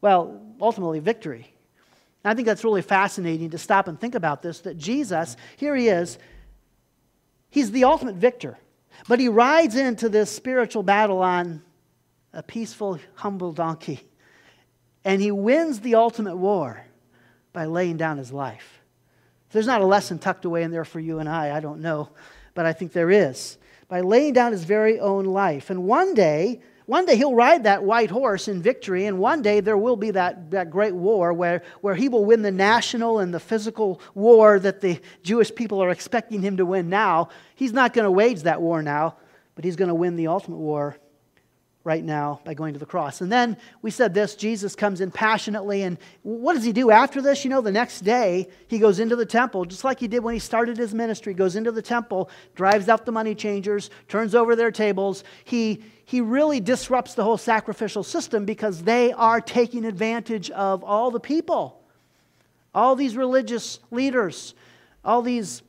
Well, 0.00 0.40
ultimately, 0.60 1.00
victory. 1.00 1.52
I 2.24 2.34
think 2.34 2.46
that's 2.46 2.62
really 2.62 2.82
fascinating 2.82 3.50
to 3.50 3.58
stop 3.58 3.88
and 3.88 3.98
think 3.98 4.14
about 4.14 4.42
this 4.42 4.60
that 4.60 4.76
Jesus, 4.76 5.36
here 5.56 5.74
he 5.74 5.88
is, 5.88 6.18
he's 7.50 7.72
the 7.72 7.82
ultimate 7.84 8.14
victor. 8.14 8.58
But 9.06 9.20
he 9.20 9.28
rides 9.28 9.76
into 9.76 10.08
this 10.08 10.30
spiritual 10.30 10.82
battle 10.82 11.20
on 11.20 11.62
a 12.32 12.42
peaceful, 12.42 12.98
humble 13.14 13.52
donkey. 13.52 14.00
And 15.04 15.22
he 15.22 15.30
wins 15.30 15.80
the 15.80 15.94
ultimate 15.94 16.36
war 16.36 16.84
by 17.52 17.66
laying 17.66 17.96
down 17.96 18.18
his 18.18 18.32
life. 18.32 18.80
there's 19.50 19.66
not 19.66 19.80
a 19.80 19.86
lesson 19.86 20.18
tucked 20.18 20.44
away 20.44 20.62
in 20.62 20.70
there 20.70 20.84
for 20.84 21.00
you 21.00 21.18
and 21.18 21.28
I, 21.28 21.56
I 21.56 21.60
don't 21.60 21.80
know, 21.80 22.10
but 22.54 22.66
I 22.66 22.72
think 22.72 22.92
there 22.92 23.10
is. 23.10 23.56
By 23.88 24.02
laying 24.02 24.34
down 24.34 24.52
his 24.52 24.64
very 24.64 25.00
own 25.00 25.24
life. 25.24 25.70
And 25.70 25.84
one 25.84 26.12
day, 26.12 26.60
one 26.88 27.04
day 27.04 27.16
he'll 27.16 27.34
ride 27.34 27.64
that 27.64 27.84
white 27.84 28.10
horse 28.10 28.48
in 28.48 28.62
victory, 28.62 29.04
and 29.04 29.18
one 29.18 29.42
day 29.42 29.60
there 29.60 29.76
will 29.76 29.94
be 29.94 30.10
that, 30.12 30.52
that 30.52 30.70
great 30.70 30.94
war 30.94 31.34
where, 31.34 31.62
where 31.82 31.94
he 31.94 32.08
will 32.08 32.24
win 32.24 32.40
the 32.40 32.50
national 32.50 33.18
and 33.18 33.32
the 33.32 33.38
physical 33.38 34.00
war 34.14 34.58
that 34.58 34.80
the 34.80 34.98
Jewish 35.22 35.54
people 35.54 35.82
are 35.84 35.90
expecting 35.90 36.40
him 36.40 36.56
to 36.56 36.64
win 36.64 36.88
now. 36.88 37.28
He's 37.56 37.74
not 37.74 37.92
going 37.92 38.06
to 38.06 38.10
wage 38.10 38.44
that 38.44 38.62
war 38.62 38.82
now, 38.82 39.16
but 39.54 39.66
he's 39.66 39.76
going 39.76 39.90
to 39.90 39.94
win 39.94 40.16
the 40.16 40.28
ultimate 40.28 40.56
war 40.56 40.96
right 41.88 42.04
now 42.04 42.38
by 42.44 42.52
going 42.52 42.74
to 42.74 42.78
the 42.78 42.84
cross. 42.84 43.22
And 43.22 43.32
then 43.32 43.56
we 43.80 43.90
said 43.90 44.12
this 44.12 44.36
Jesus 44.36 44.76
comes 44.76 45.00
in 45.00 45.10
passionately. 45.10 45.84
And 45.84 45.96
what 46.22 46.52
does 46.52 46.62
he 46.62 46.72
do 46.72 46.90
after 46.90 47.22
this? 47.22 47.44
You 47.44 47.50
know, 47.50 47.62
the 47.62 47.72
next 47.72 48.02
day 48.02 48.48
he 48.68 48.78
goes 48.78 49.00
into 49.00 49.16
the 49.16 49.24
temple, 49.24 49.64
just 49.64 49.84
like 49.84 49.98
he 49.98 50.06
did 50.06 50.22
when 50.22 50.34
he 50.34 50.38
started 50.38 50.76
his 50.76 50.92
ministry, 50.92 51.32
goes 51.32 51.56
into 51.56 51.72
the 51.72 51.80
temple, 51.80 52.28
drives 52.54 52.90
out 52.90 53.06
the 53.06 53.12
money 53.12 53.34
changers, 53.34 53.88
turns 54.06 54.34
over 54.34 54.54
their 54.54 54.70
tables. 54.70 55.24
He, 55.44 55.82
he 56.04 56.20
really 56.20 56.60
disrupts 56.60 57.14
the 57.14 57.24
whole 57.24 57.38
sacrificial 57.38 58.02
system 58.02 58.44
because 58.44 58.82
they 58.82 59.10
are 59.14 59.40
taking 59.40 59.86
advantage 59.86 60.50
of 60.50 60.84
all 60.84 61.10
the 61.10 61.20
people, 61.20 61.80
all 62.74 62.96
these 62.96 63.16
religious 63.16 63.80
leaders, 63.90 64.54
all 65.02 65.22
these 65.22 65.62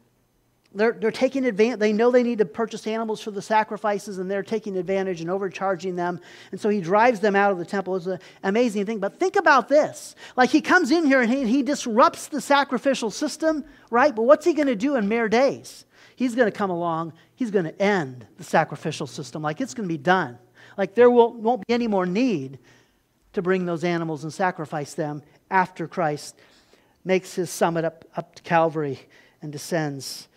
they're, 0.80 0.94
they're 0.94 1.12
taking 1.12 1.46
advantage. 1.46 1.80
They 1.80 1.92
know 1.92 2.10
they 2.10 2.24
need 2.24 2.38
to 2.38 2.46
purchase 2.46 2.88
animals 2.88 3.22
for 3.22 3.32
the 3.32 3.42
sacrifices, 3.42 4.18
and 4.18 4.32
they're 4.32 4.44
taking 4.44 4.78
advantage 4.78 5.20
and 5.20 5.30
overcharging 5.30 5.98
them. 5.98 6.22
And 6.52 6.62
so 6.62 6.70
he 6.70 6.80
drives 6.80 7.20
them 7.20 7.36
out 7.36 7.52
of 7.52 7.58
the 7.58 7.66
temple. 7.66 7.98
It's 7.98 8.06
an 8.06 8.20
amazing 8.44 8.86
thing. 8.86 9.00
But 9.00 9.20
think 9.20 9.36
about 9.36 9.68
this. 9.68 10.16
Like 10.38 10.52
he 10.52 10.62
comes 10.62 10.90
in 10.92 11.06
here 11.06 11.20
and 11.20 11.30
he, 11.30 11.46
he 11.46 11.64
disrupts 11.64 12.28
the 12.28 12.40
sacrificial 12.40 13.12
system, 13.12 13.66
right? 13.90 14.16
But 14.16 14.22
what's 14.22 14.46
he 14.46 14.54
going 14.54 14.70
to 14.70 14.76
do 14.76 14.96
in 14.96 15.10
mere 15.10 15.28
days? 15.28 15.84
He's 16.16 16.34
going 16.34 16.50
to 16.50 16.58
come 16.58 16.70
along, 16.70 17.12
he's 17.36 17.52
going 17.52 17.66
to 17.66 17.82
end 17.82 18.26
the 18.38 18.46
sacrificial 18.46 19.06
system. 19.06 19.42
Like 19.42 19.60
it's 19.60 19.74
going 19.74 19.88
to 19.88 19.94
be 19.94 19.98
done. 19.98 20.38
Like 20.78 20.96
there 20.96 21.12
will, 21.12 21.34
won't 21.34 21.68
be 21.68 21.74
any 21.74 21.88
more 21.88 22.06
need 22.06 22.58
to 23.34 23.42
bring 23.42 23.66
those 23.66 23.84
animals 23.84 24.24
and 24.24 24.34
sacrifice 24.34 24.94
them 24.94 25.24
after 25.52 25.90
Christ 25.90 26.38
makes 27.04 27.36
his 27.36 27.50
summit 27.50 27.84
up, 27.84 28.06
up 28.16 28.36
to 28.36 28.44
Calvary 28.44 29.00
and 29.42 29.52
descends 29.52 30.29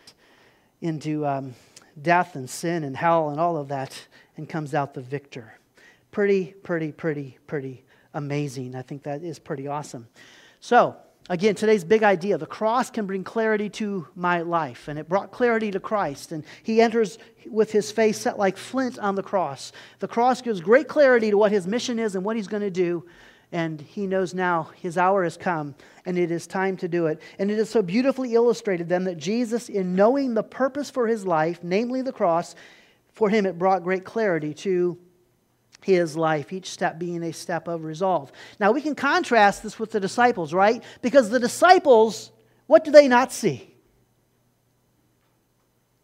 into 0.83 1.27
um, 1.27 1.55
death 2.01 2.37
and 2.37 2.51
sin 2.51 2.85
and 2.85 2.95
hell 2.95 3.31
and 3.31 3.41
all 3.41 3.57
of 3.57 3.69
that 3.69 4.07
and 4.37 4.47
comes 4.49 4.75
out 4.75 4.93
the 4.93 5.01
victor. 5.01 5.59
Pretty, 6.11 6.53
pretty, 6.63 6.93
pretty, 6.93 7.39
pretty 7.47 7.85
amazing. 8.13 8.75
I 8.75 8.83
think 8.83 9.05
that 9.05 9.23
is 9.23 9.39
pretty 9.39 9.67
awesome. 9.67 10.07
So, 10.61 10.97
Again, 11.29 11.55
today's 11.55 11.85
big 11.85 12.03
idea 12.03 12.37
the 12.37 12.47
cross 12.47 12.91
can 12.91 13.07
bring 13.07 13.23
clarity 13.23 13.71
to 13.71 14.09
my 14.17 14.43
life, 14.43 14.89
and 14.89 14.99
it 14.99 15.09
brought 15.09 15.31
clarity 15.31 15.71
to 15.71 15.79
Christ. 15.79 16.33
And 16.33 16.43
he 16.65 16.81
enters 16.81 17.17
with 17.49 17.71
his 17.71 17.93
face 17.93 18.19
set 18.19 18.39
like 18.39 18.57
flint 18.57 18.99
on 18.99 19.15
the 19.15 19.23
cross. 19.23 19.71
The 20.01 20.09
cross 20.09 20.43
gives 20.43 20.61
great 20.61 20.89
clarity 20.89 21.31
to 21.31 21.39
what 21.39 21.53
his 21.53 21.67
mission 21.67 22.01
is 22.01 22.17
and 22.17 22.25
what 22.25 22.35
he's 22.35 22.49
going 22.49 22.63
to 22.63 22.71
do. 22.71 23.07
And 23.53 23.81
he 23.83 24.07
knows 24.07 24.33
now 24.33 24.71
his 24.77 24.97
hour 24.97 25.25
has 25.25 25.37
come 25.37 25.75
and 26.07 26.19
it 26.19 26.31
is 26.31 26.47
time 26.47 26.77
to 26.79 26.89
do 26.89 27.07
it. 27.07 27.21
And 27.39 27.51
it 27.51 27.59
is 27.59 27.69
so 27.69 27.83
beautifully 27.83 28.35
illustrated 28.35 28.89
then 28.89 29.05
that 29.05 29.19
Jesus, 29.19 29.69
in 29.69 29.95
knowing 29.95 30.33
the 30.33 30.43
purpose 30.43 30.91
for 30.91 31.07
his 31.07 31.27
life, 31.27 31.61
namely 31.63 32.01
the 32.01 32.13
cross, 32.13 32.55
for 33.13 33.29
him 33.29 33.45
it 33.45 33.59
brought 33.59 33.85
great 33.85 34.05
clarity 34.05 34.55
to 34.55 34.99
his 35.83 36.17
life, 36.17 36.53
each 36.53 36.71
step 36.71 36.99
being 36.99 37.23
a 37.23 37.33
step 37.33 37.69
of 37.69 37.85
resolve. 37.85 38.33
Now 38.59 38.73
we 38.73 38.81
can 38.81 38.95
contrast 38.95 39.63
this 39.63 39.79
with 39.79 39.91
the 39.91 40.01
disciples, 40.01 40.55
right? 40.55 40.83
Because 41.03 41.29
the 41.29 41.41
disciples, 41.41 42.33
what 42.67 42.85
do 42.85 42.91
they 42.91 43.07
not 43.07 43.33
see? 43.33 43.69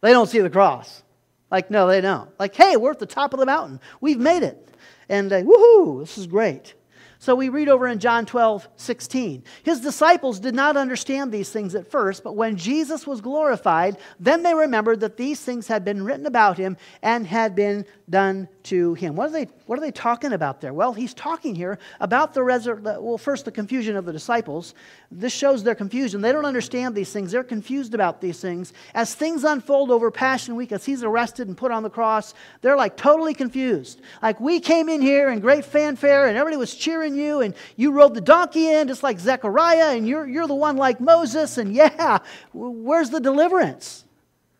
They 0.01 0.11
don't 0.11 0.27
see 0.27 0.39
the 0.39 0.49
cross. 0.49 1.03
Like, 1.49 1.71
no, 1.71 1.87
they 1.87 1.99
don't. 1.99 2.29
Like, 2.39 2.55
hey, 2.55 2.77
we're 2.77 2.91
at 2.91 2.99
the 2.99 3.05
top 3.05 3.33
of 3.33 3.39
the 3.39 3.45
mountain. 3.45 3.79
We've 4.01 4.19
made 4.19 4.43
it. 4.43 4.69
And 5.09 5.33
uh, 5.33 5.41
woohoo, 5.41 6.01
this 6.01 6.17
is 6.17 6.27
great. 6.27 6.75
So 7.21 7.35
we 7.35 7.49
read 7.49 7.67
over 7.67 7.85
in 7.85 7.99
John 7.99 8.25
12, 8.25 8.69
16. 8.77 9.43
His 9.63 9.81
disciples 9.81 10.39
did 10.39 10.55
not 10.55 10.77
understand 10.77 11.33
these 11.33 11.49
things 11.49 11.75
at 11.75 11.91
first, 11.91 12.23
but 12.23 12.37
when 12.37 12.55
Jesus 12.55 13.05
was 13.05 13.19
glorified, 13.19 13.97
then 14.21 14.41
they 14.41 14.53
remembered 14.53 15.01
that 15.01 15.17
these 15.17 15.41
things 15.41 15.67
had 15.67 15.83
been 15.83 16.05
written 16.05 16.25
about 16.25 16.57
him 16.57 16.77
and 17.01 17.27
had 17.27 17.55
been 17.55 17.85
done 18.09 18.47
to 18.69 18.93
him. 18.93 19.15
What 19.15 19.29
are 19.29 19.31
they, 19.31 19.47
what 19.65 19.77
are 19.77 19.81
they 19.81 19.91
talking 19.91 20.33
about 20.33 20.61
there? 20.61 20.73
Well, 20.73 20.93
he's 20.93 21.13
talking 21.13 21.55
here 21.55 21.79
about 21.99 22.33
the 22.33 22.43
resurrection. 22.43 23.03
Well, 23.03 23.17
first, 23.17 23.45
the 23.45 23.51
confusion 23.51 23.95
of 23.95 24.05
the 24.05 24.13
disciples. 24.13 24.73
This 25.11 25.33
shows 25.33 25.63
their 25.63 25.75
confusion. 25.75 26.21
They 26.21 26.31
don't 26.31 26.45
understand 26.45 26.95
these 26.95 27.11
things, 27.11 27.31
they're 27.31 27.43
confused 27.43 27.93
about 27.93 28.21
these 28.21 28.39
things. 28.39 28.73
As 28.93 29.15
things 29.15 29.43
unfold 29.43 29.91
over 29.91 30.11
Passion 30.11 30.55
Week, 30.55 30.71
as 30.71 30.85
he's 30.85 31.03
arrested 31.03 31.47
and 31.47 31.57
put 31.57 31.71
on 31.71 31.83
the 31.83 31.89
cross, 31.89 32.33
they're 32.61 32.77
like 32.77 32.95
totally 32.95 33.33
confused. 33.33 34.01
Like, 34.21 34.39
we 34.39 34.59
came 34.59 34.87
in 34.87 35.01
here 35.01 35.29
in 35.29 35.39
great 35.39 35.65
fanfare 35.65 36.27
and 36.27 36.37
everybody 36.37 36.57
was 36.57 36.75
cheering 36.75 37.15
you, 37.15 37.41
and 37.41 37.55
you 37.75 37.91
rode 37.91 38.13
the 38.13 38.21
donkey 38.21 38.69
in 38.69 38.87
just 38.87 39.03
like 39.03 39.19
Zechariah, 39.19 39.95
and 39.97 40.07
you're, 40.07 40.27
you're 40.27 40.47
the 40.47 40.53
one 40.55 40.77
like 40.77 41.01
Moses, 41.01 41.57
and 41.57 41.73
yeah, 41.73 42.19
where's 42.53 43.09
the 43.09 43.19
deliverance? 43.19 44.05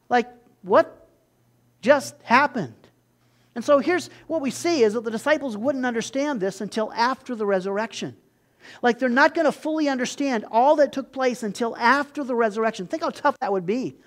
Like, 0.10 0.28
what 0.64 1.08
just 1.82 2.16
happened? 2.24 2.74
And 3.60 3.66
so 3.66 3.80
here's 3.80 4.10
what 4.28 4.40
we 4.40 4.52
see 4.52 4.84
is 4.84 4.94
that 4.94 5.04
the 5.04 5.12
disciples 5.12 5.58
wouldn't 5.58 5.86
understand 5.86 6.40
this 6.40 6.62
until 6.62 6.94
after 6.94 7.36
the 7.36 7.46
resurrection. 7.46 8.16
Like 8.82 9.00
they're 9.00 9.10
not 9.10 9.34
going 9.34 9.44
to 9.44 9.52
fully 9.52 9.90
understand 9.90 10.46
all 10.50 10.78
that 10.78 10.94
took 10.94 11.12
place 11.12 11.44
until 11.44 11.76
after 11.76 12.24
the 12.24 12.36
resurrection. 12.36 12.88
Think 12.88 13.04
how 13.04 13.10
tough 13.10 13.38
that 13.42 13.52
would 13.52 13.66
be. 13.66 13.98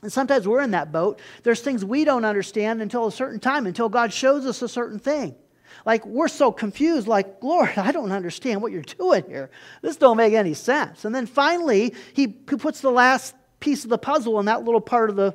And 0.00 0.10
sometimes 0.10 0.48
we're 0.48 0.62
in 0.62 0.70
that 0.70 0.92
boat. 0.92 1.20
There's 1.42 1.60
things 1.60 1.84
we 1.84 2.06
don't 2.06 2.24
understand 2.24 2.80
until 2.80 3.06
a 3.06 3.12
certain 3.12 3.38
time, 3.38 3.66
until 3.66 3.90
God 3.90 4.14
shows 4.14 4.46
us 4.46 4.62
a 4.62 4.68
certain 4.68 4.98
thing. 4.98 5.34
Like 5.84 6.06
we're 6.06 6.28
so 6.28 6.50
confused, 6.50 7.06
like, 7.06 7.42
Lord, 7.42 7.76
I 7.76 7.92
don't 7.92 8.12
understand 8.12 8.62
what 8.62 8.72
you're 8.72 8.80
doing 8.80 9.24
here. 9.28 9.50
This 9.82 9.98
don't 9.98 10.16
make 10.16 10.32
any 10.32 10.54
sense. 10.54 11.04
And 11.04 11.14
then 11.14 11.26
finally, 11.26 11.94
he 12.14 12.28
puts 12.28 12.80
the 12.80 12.90
last 12.90 13.34
piece 13.60 13.84
of 13.84 13.90
the 13.90 13.98
puzzle 13.98 14.40
in 14.40 14.46
that 14.46 14.64
little 14.64 14.80
part 14.80 15.10
of 15.10 15.16
the 15.16 15.34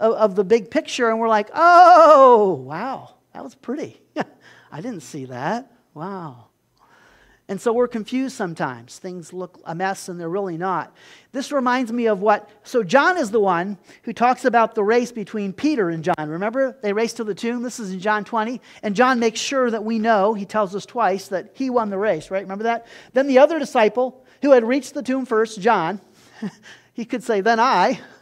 of, 0.00 0.14
of 0.14 0.34
the 0.36 0.44
big 0.44 0.70
picture, 0.70 1.10
and 1.10 1.18
we're 1.18 1.28
like, 1.28 1.50
oh, 1.54 2.54
wow, 2.64 3.14
that 3.34 3.44
was 3.44 3.54
pretty. 3.54 4.00
I 4.72 4.80
didn't 4.80 5.02
see 5.02 5.26
that. 5.26 5.72
Wow. 5.94 6.48
And 7.50 7.58
so 7.58 7.72
we're 7.72 7.88
confused 7.88 8.36
sometimes. 8.36 8.98
Things 8.98 9.32
look 9.32 9.58
a 9.64 9.74
mess 9.74 10.10
and 10.10 10.20
they're 10.20 10.28
really 10.28 10.58
not. 10.58 10.94
This 11.32 11.50
reminds 11.50 11.90
me 11.90 12.06
of 12.06 12.20
what. 12.20 12.50
So, 12.62 12.82
John 12.82 13.16
is 13.16 13.30
the 13.30 13.40
one 13.40 13.78
who 14.02 14.12
talks 14.12 14.44
about 14.44 14.74
the 14.74 14.84
race 14.84 15.12
between 15.12 15.54
Peter 15.54 15.88
and 15.88 16.04
John. 16.04 16.28
Remember, 16.28 16.76
they 16.82 16.92
raced 16.92 17.16
to 17.16 17.24
the 17.24 17.34
tomb. 17.34 17.62
This 17.62 17.80
is 17.80 17.90
in 17.90 18.00
John 18.00 18.24
20. 18.24 18.60
And 18.82 18.94
John 18.94 19.18
makes 19.18 19.40
sure 19.40 19.70
that 19.70 19.82
we 19.82 19.98
know, 19.98 20.34
he 20.34 20.44
tells 20.44 20.74
us 20.76 20.84
twice, 20.84 21.28
that 21.28 21.52
he 21.54 21.70
won 21.70 21.88
the 21.88 21.96
race, 21.96 22.30
right? 22.30 22.42
Remember 22.42 22.64
that? 22.64 22.86
Then 23.14 23.26
the 23.26 23.38
other 23.38 23.58
disciple 23.58 24.22
who 24.42 24.52
had 24.52 24.62
reached 24.62 24.92
the 24.92 25.02
tomb 25.02 25.24
first, 25.24 25.58
John, 25.58 26.02
he 26.92 27.06
could 27.06 27.22
say, 27.22 27.40
Then 27.40 27.60
I 27.60 27.98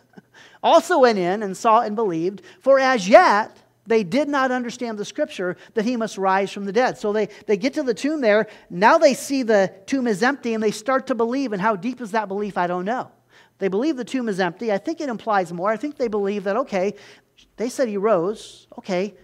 also 0.66 0.98
went 0.98 1.18
in 1.18 1.42
and 1.42 1.56
saw 1.56 1.80
and 1.80 1.94
believed, 1.94 2.42
for 2.60 2.78
as 2.80 3.08
yet 3.08 3.56
they 3.86 4.02
did 4.02 4.28
not 4.28 4.50
understand 4.50 4.98
the 4.98 5.04
scripture 5.04 5.56
that 5.74 5.84
he 5.84 5.96
must 5.96 6.18
rise 6.18 6.50
from 6.50 6.64
the 6.64 6.72
dead. 6.72 6.98
So 6.98 7.12
they, 7.12 7.28
they 7.46 7.56
get 7.56 7.74
to 7.74 7.84
the 7.84 7.94
tomb 7.94 8.20
there. 8.20 8.48
Now 8.68 8.98
they 8.98 9.14
see 9.14 9.44
the 9.44 9.72
tomb 9.86 10.06
is 10.08 10.22
empty 10.22 10.54
and 10.54 10.62
they 10.62 10.72
start 10.72 11.06
to 11.06 11.14
believe. 11.14 11.52
And 11.52 11.62
how 11.62 11.76
deep 11.76 12.00
is 12.00 12.10
that 12.10 12.26
belief? 12.26 12.58
I 12.58 12.66
don't 12.66 12.84
know. 12.84 13.12
They 13.58 13.68
believe 13.68 13.96
the 13.96 14.04
tomb 14.04 14.28
is 14.28 14.40
empty. 14.40 14.72
I 14.72 14.78
think 14.78 15.00
it 15.00 15.08
implies 15.08 15.52
more. 15.52 15.70
I 15.70 15.76
think 15.76 15.96
they 15.96 16.08
believe 16.08 16.44
that, 16.44 16.56
okay, 16.56 16.94
they 17.56 17.68
said 17.68 17.88
he 17.88 17.96
rose. 17.96 18.66
Okay, 18.76 19.14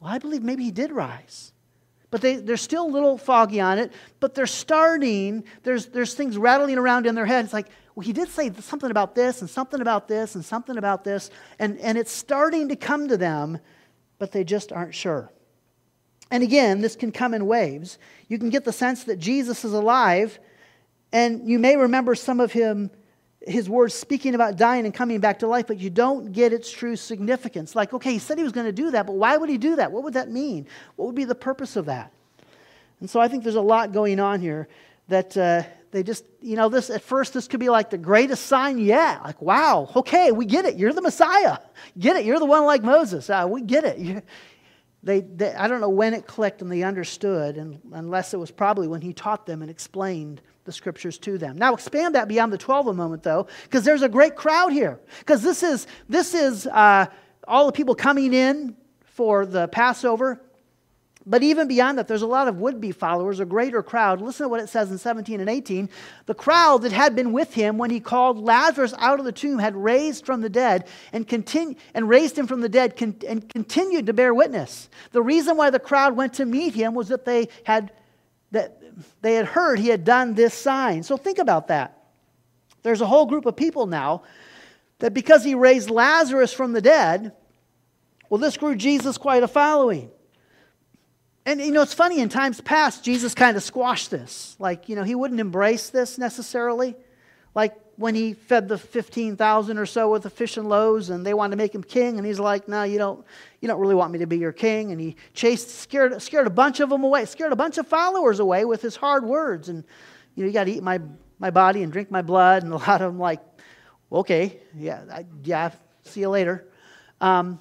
well, 0.00 0.12
I 0.12 0.18
believe 0.18 0.42
maybe 0.42 0.64
he 0.64 0.70
did 0.70 0.92
rise. 0.92 1.51
But 2.12 2.20
they, 2.20 2.36
they're 2.36 2.58
still 2.58 2.84
a 2.84 2.92
little 2.92 3.16
foggy 3.16 3.58
on 3.58 3.78
it, 3.78 3.90
but 4.20 4.34
they're 4.34 4.46
starting, 4.46 5.44
there's, 5.62 5.86
there's 5.86 6.12
things 6.12 6.36
rattling 6.36 6.76
around 6.76 7.06
in 7.06 7.14
their 7.14 7.24
head. 7.24 7.46
It's 7.46 7.54
like, 7.54 7.68
well, 7.94 8.04
he 8.04 8.12
did 8.12 8.28
say 8.28 8.52
something 8.52 8.90
about 8.90 9.14
this 9.14 9.40
and 9.40 9.48
something 9.48 9.80
about 9.80 10.08
this 10.08 10.34
and 10.34 10.44
something 10.44 10.76
about 10.76 11.04
this. 11.04 11.30
And, 11.58 11.78
and 11.78 11.96
it's 11.96 12.12
starting 12.12 12.68
to 12.68 12.76
come 12.76 13.08
to 13.08 13.16
them, 13.16 13.58
but 14.18 14.30
they 14.30 14.44
just 14.44 14.72
aren't 14.72 14.94
sure. 14.94 15.32
And 16.30 16.42
again, 16.42 16.82
this 16.82 16.96
can 16.96 17.12
come 17.12 17.32
in 17.32 17.46
waves. 17.46 17.98
You 18.28 18.38
can 18.38 18.50
get 18.50 18.64
the 18.64 18.72
sense 18.72 19.04
that 19.04 19.18
Jesus 19.18 19.64
is 19.64 19.72
alive, 19.72 20.38
and 21.12 21.48
you 21.48 21.58
may 21.58 21.76
remember 21.76 22.14
some 22.14 22.40
of 22.40 22.52
him, 22.52 22.90
his 23.46 23.68
words 23.68 23.94
speaking 23.94 24.34
about 24.34 24.56
dying 24.56 24.84
and 24.84 24.94
coming 24.94 25.20
back 25.20 25.40
to 25.40 25.46
life, 25.46 25.66
but 25.66 25.78
you 25.78 25.90
don't 25.90 26.32
get 26.32 26.52
its 26.52 26.70
true 26.70 26.96
significance. 26.96 27.74
Like, 27.74 27.92
okay, 27.92 28.12
he 28.12 28.18
said 28.18 28.38
he 28.38 28.44
was 28.44 28.52
going 28.52 28.66
to 28.66 28.72
do 28.72 28.90
that, 28.92 29.06
but 29.06 29.14
why 29.14 29.36
would 29.36 29.50
he 29.50 29.58
do 29.58 29.76
that? 29.76 29.90
What 29.90 30.04
would 30.04 30.14
that 30.14 30.30
mean? 30.30 30.66
What 30.96 31.06
would 31.06 31.14
be 31.14 31.24
the 31.24 31.34
purpose 31.34 31.76
of 31.76 31.86
that? 31.86 32.12
And 33.00 33.10
so 33.10 33.20
I 33.20 33.28
think 33.28 33.42
there's 33.42 33.56
a 33.56 33.60
lot 33.60 33.92
going 33.92 34.20
on 34.20 34.40
here 34.40 34.68
that, 35.08 35.36
uh, 35.36 35.62
they 35.90 36.02
just, 36.02 36.24
you 36.40 36.56
know, 36.56 36.70
this 36.70 36.88
at 36.88 37.02
first, 37.02 37.34
this 37.34 37.46
could 37.46 37.60
be 37.60 37.68
like 37.68 37.90
the 37.90 37.98
greatest 37.98 38.46
sign 38.46 38.78
yet. 38.78 39.22
Like, 39.22 39.42
wow, 39.42 39.90
okay, 39.94 40.32
we 40.32 40.46
get 40.46 40.64
it. 40.64 40.76
You're 40.76 40.94
the 40.94 41.02
Messiah. 41.02 41.58
Get 41.98 42.16
it. 42.16 42.24
You're 42.24 42.38
the 42.38 42.46
one 42.46 42.64
like 42.64 42.82
Moses. 42.82 43.28
Uh, 43.28 43.46
we 43.48 43.60
get 43.60 43.84
it. 43.84 44.24
They, 45.02 45.20
they, 45.20 45.52
I 45.52 45.68
don't 45.68 45.82
know 45.82 45.90
when 45.90 46.14
it 46.14 46.26
clicked 46.26 46.62
and 46.62 46.72
they 46.72 46.82
understood, 46.82 47.58
and, 47.58 47.78
unless 47.92 48.32
it 48.32 48.38
was 48.38 48.50
probably 48.50 48.88
when 48.88 49.02
he 49.02 49.12
taught 49.12 49.44
them 49.44 49.60
and 49.60 49.70
explained 49.70 50.40
the 50.64 50.72
scriptures 50.72 51.18
to 51.18 51.38
them. 51.38 51.56
Now, 51.58 51.74
expand 51.74 52.14
that 52.14 52.28
beyond 52.28 52.52
the 52.52 52.58
12 52.58 52.88
a 52.88 52.92
moment, 52.92 53.22
though, 53.22 53.46
because 53.64 53.84
there's 53.84 54.02
a 54.02 54.08
great 54.08 54.36
crowd 54.36 54.72
here. 54.72 55.00
Because 55.18 55.42
this 55.42 55.62
is, 55.62 55.86
this 56.08 56.34
is 56.34 56.66
uh, 56.66 57.06
all 57.48 57.66
the 57.66 57.72
people 57.72 57.94
coming 57.94 58.32
in 58.32 58.76
for 59.04 59.44
the 59.44 59.68
Passover. 59.68 60.40
But 61.24 61.44
even 61.44 61.68
beyond 61.68 61.98
that, 61.98 62.08
there's 62.08 62.22
a 62.22 62.26
lot 62.26 62.48
of 62.48 62.56
would 62.56 62.80
be 62.80 62.90
followers, 62.90 63.38
a 63.38 63.44
greater 63.44 63.82
crowd. 63.82 64.20
Listen 64.20 64.44
to 64.44 64.48
what 64.48 64.60
it 64.60 64.68
says 64.68 64.90
in 64.90 64.98
17 64.98 65.40
and 65.40 65.48
18. 65.48 65.88
The 66.26 66.34
crowd 66.34 66.82
that 66.82 66.90
had 66.90 67.14
been 67.14 67.32
with 67.32 67.54
him 67.54 67.78
when 67.78 67.90
he 67.90 68.00
called 68.00 68.38
Lazarus 68.38 68.92
out 68.98 69.20
of 69.20 69.24
the 69.24 69.32
tomb 69.32 69.58
had 69.58 69.76
raised 69.76 70.26
from 70.26 70.40
the 70.40 70.48
dead 70.48 70.88
and, 71.12 71.26
continu- 71.26 71.76
and 71.94 72.08
raised 72.08 72.36
him 72.36 72.48
from 72.48 72.60
the 72.60 72.68
dead 72.68 72.96
con- 72.96 73.16
and 73.26 73.48
continued 73.48 74.06
to 74.06 74.12
bear 74.12 74.34
witness. 74.34 74.88
The 75.12 75.22
reason 75.22 75.56
why 75.56 75.70
the 75.70 75.78
crowd 75.78 76.16
went 76.16 76.34
to 76.34 76.44
meet 76.44 76.74
him 76.74 76.94
was 76.94 77.08
that 77.08 77.24
they 77.24 77.48
had, 77.62 77.92
that 78.50 78.81
they 79.20 79.34
had 79.34 79.46
heard 79.46 79.78
he 79.78 79.88
had 79.88 80.04
done 80.04 80.34
this 80.34 80.54
sign. 80.54 81.02
So 81.02 81.16
think 81.16 81.38
about 81.38 81.68
that. 81.68 81.98
There's 82.82 83.00
a 83.00 83.06
whole 83.06 83.26
group 83.26 83.46
of 83.46 83.56
people 83.56 83.86
now 83.86 84.22
that 84.98 85.14
because 85.14 85.44
he 85.44 85.54
raised 85.54 85.90
Lazarus 85.90 86.52
from 86.52 86.72
the 86.72 86.80
dead, 86.80 87.32
well, 88.28 88.38
this 88.38 88.56
grew 88.56 88.76
Jesus 88.76 89.18
quite 89.18 89.42
a 89.42 89.48
following. 89.48 90.10
And 91.44 91.60
you 91.60 91.72
know, 91.72 91.82
it's 91.82 91.94
funny, 91.94 92.20
in 92.20 92.28
times 92.28 92.60
past, 92.60 93.04
Jesus 93.04 93.34
kind 93.34 93.56
of 93.56 93.62
squashed 93.62 94.10
this. 94.10 94.56
Like, 94.58 94.88
you 94.88 94.96
know, 94.96 95.02
he 95.02 95.14
wouldn't 95.14 95.40
embrace 95.40 95.90
this 95.90 96.18
necessarily. 96.18 96.94
Like 97.54 97.74
when 97.96 98.14
he 98.14 98.34
fed 98.34 98.68
the 98.68 98.78
15,000 98.78 99.78
or 99.78 99.86
so 99.86 100.10
with 100.10 100.22
the 100.22 100.30
fish 100.30 100.56
and 100.56 100.68
loaves 100.68 101.10
and 101.10 101.26
they 101.26 101.34
wanted 101.34 101.50
to 101.50 101.56
make 101.56 101.74
him 101.74 101.82
king, 101.82 102.16
and 102.16 102.26
he's 102.26 102.40
like, 102.40 102.68
no, 102.68 102.84
you 102.84 102.98
don't, 102.98 103.24
you 103.62 103.68
don't 103.68 103.80
really 103.80 103.94
want 103.94 104.12
me 104.12 104.18
to 104.18 104.26
be 104.26 104.38
your 104.38 104.52
king. 104.52 104.90
And 104.90 105.00
he 105.00 105.16
chased, 105.32 105.70
scared, 105.70 106.20
scared 106.20 106.48
a 106.48 106.50
bunch 106.50 106.80
of 106.80 106.90
them 106.90 107.04
away, 107.04 107.24
scared 107.24 107.52
a 107.52 107.56
bunch 107.56 107.78
of 107.78 107.86
followers 107.86 108.40
away 108.40 108.64
with 108.64 108.82
his 108.82 108.96
hard 108.96 109.24
words. 109.24 109.68
And, 109.68 109.84
you 110.34 110.42
know, 110.42 110.48
you 110.48 110.52
got 110.52 110.64
to 110.64 110.72
eat 110.72 110.82
my, 110.82 111.00
my 111.38 111.50
body 111.50 111.84
and 111.84 111.92
drink 111.92 112.10
my 112.10 112.22
blood. 112.22 112.64
And 112.64 112.72
a 112.72 112.76
lot 112.76 113.00
of 113.00 113.12
them 113.12 113.20
like, 113.20 113.40
okay, 114.10 114.58
yeah, 114.76 115.04
I, 115.10 115.26
yeah, 115.44 115.70
see 116.02 116.20
you 116.20 116.28
later. 116.28 116.66
Um, 117.20 117.60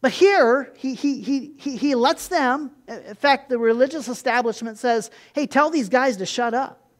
but 0.00 0.10
here, 0.10 0.72
he, 0.76 0.94
he, 0.94 1.22
he, 1.22 1.52
he, 1.56 1.76
he 1.76 1.94
lets 1.94 2.26
them, 2.26 2.72
in 2.88 3.14
fact, 3.14 3.48
the 3.48 3.58
religious 3.58 4.08
establishment 4.08 4.78
says, 4.78 5.12
hey, 5.32 5.46
tell 5.46 5.70
these 5.70 5.88
guys 5.88 6.16
to 6.16 6.26
shut 6.26 6.54
up. 6.54 6.90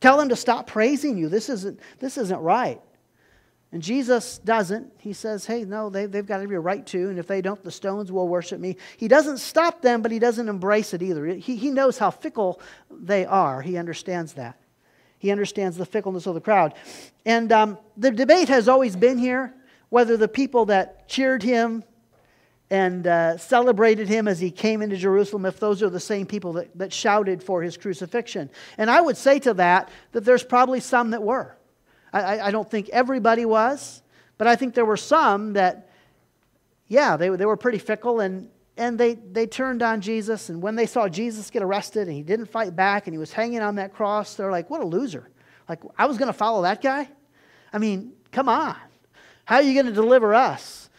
Tell 0.00 0.18
them 0.18 0.28
to 0.30 0.36
stop 0.36 0.66
praising 0.66 1.16
you. 1.16 1.28
This 1.28 1.48
isn't, 1.48 1.78
this 2.00 2.18
isn't 2.18 2.40
right. 2.40 2.80
And 3.72 3.82
Jesus 3.82 4.38
doesn't. 4.38 4.92
He 4.98 5.14
says, 5.14 5.46
hey, 5.46 5.64
no, 5.64 5.88
they, 5.88 6.04
they've 6.04 6.26
got 6.26 6.42
every 6.42 6.58
right 6.58 6.86
to, 6.88 7.08
and 7.08 7.18
if 7.18 7.26
they 7.26 7.40
don't, 7.40 7.62
the 7.64 7.70
stones 7.70 8.12
will 8.12 8.28
worship 8.28 8.60
me. 8.60 8.76
He 8.98 9.08
doesn't 9.08 9.38
stop 9.38 9.80
them, 9.80 10.02
but 10.02 10.12
he 10.12 10.18
doesn't 10.18 10.46
embrace 10.46 10.92
it 10.92 11.02
either. 11.02 11.24
He, 11.26 11.56
he 11.56 11.70
knows 11.70 11.96
how 11.96 12.10
fickle 12.10 12.60
they 12.90 13.24
are. 13.24 13.62
He 13.62 13.78
understands 13.78 14.34
that. 14.34 14.58
He 15.18 15.30
understands 15.30 15.78
the 15.78 15.86
fickleness 15.86 16.26
of 16.26 16.34
the 16.34 16.40
crowd. 16.40 16.74
And 17.24 17.50
um, 17.50 17.78
the 17.96 18.10
debate 18.10 18.48
has 18.48 18.68
always 18.68 18.94
been 18.94 19.16
here 19.16 19.54
whether 19.88 20.16
the 20.16 20.28
people 20.28 20.66
that 20.66 21.08
cheered 21.08 21.42
him 21.42 21.84
and 22.70 23.06
uh, 23.06 23.36
celebrated 23.36 24.08
him 24.08 24.26
as 24.26 24.40
he 24.40 24.50
came 24.50 24.80
into 24.80 24.96
Jerusalem, 24.96 25.44
if 25.44 25.60
those 25.60 25.82
are 25.82 25.90
the 25.90 26.00
same 26.00 26.26
people 26.26 26.54
that, 26.54 26.76
that 26.78 26.92
shouted 26.92 27.42
for 27.42 27.62
his 27.62 27.76
crucifixion. 27.76 28.48
And 28.78 28.90
I 28.90 29.00
would 29.00 29.16
say 29.16 29.38
to 29.40 29.54
that 29.54 29.90
that 30.12 30.24
there's 30.24 30.42
probably 30.42 30.80
some 30.80 31.10
that 31.10 31.22
were. 31.22 31.56
I, 32.12 32.40
I 32.40 32.50
don't 32.50 32.70
think 32.70 32.88
everybody 32.90 33.44
was, 33.44 34.02
but 34.38 34.46
I 34.46 34.56
think 34.56 34.74
there 34.74 34.84
were 34.84 34.96
some 34.96 35.54
that, 35.54 35.88
yeah, 36.88 37.16
they, 37.16 37.28
they 37.30 37.46
were 37.46 37.56
pretty 37.56 37.78
fickle 37.78 38.20
and, 38.20 38.50
and 38.76 38.98
they, 38.98 39.14
they 39.14 39.46
turned 39.46 39.82
on 39.82 40.00
Jesus. 40.00 40.48
And 40.48 40.62
when 40.62 40.76
they 40.76 40.86
saw 40.86 41.08
Jesus 41.08 41.50
get 41.50 41.62
arrested 41.62 42.08
and 42.08 42.16
he 42.16 42.22
didn't 42.22 42.46
fight 42.46 42.74
back 42.76 43.06
and 43.06 43.14
he 43.14 43.18
was 43.18 43.32
hanging 43.32 43.60
on 43.60 43.76
that 43.76 43.94
cross, 43.94 44.34
they're 44.34 44.50
like, 44.50 44.68
what 44.68 44.82
a 44.82 44.86
loser. 44.86 45.28
Like, 45.68 45.80
I 45.96 46.06
was 46.06 46.18
going 46.18 46.26
to 46.28 46.32
follow 46.32 46.62
that 46.62 46.82
guy? 46.82 47.08
I 47.72 47.78
mean, 47.78 48.12
come 48.30 48.48
on. 48.48 48.76
How 49.44 49.56
are 49.56 49.62
you 49.62 49.74
going 49.74 49.86
to 49.86 49.92
deliver 49.92 50.34
us 50.34 50.90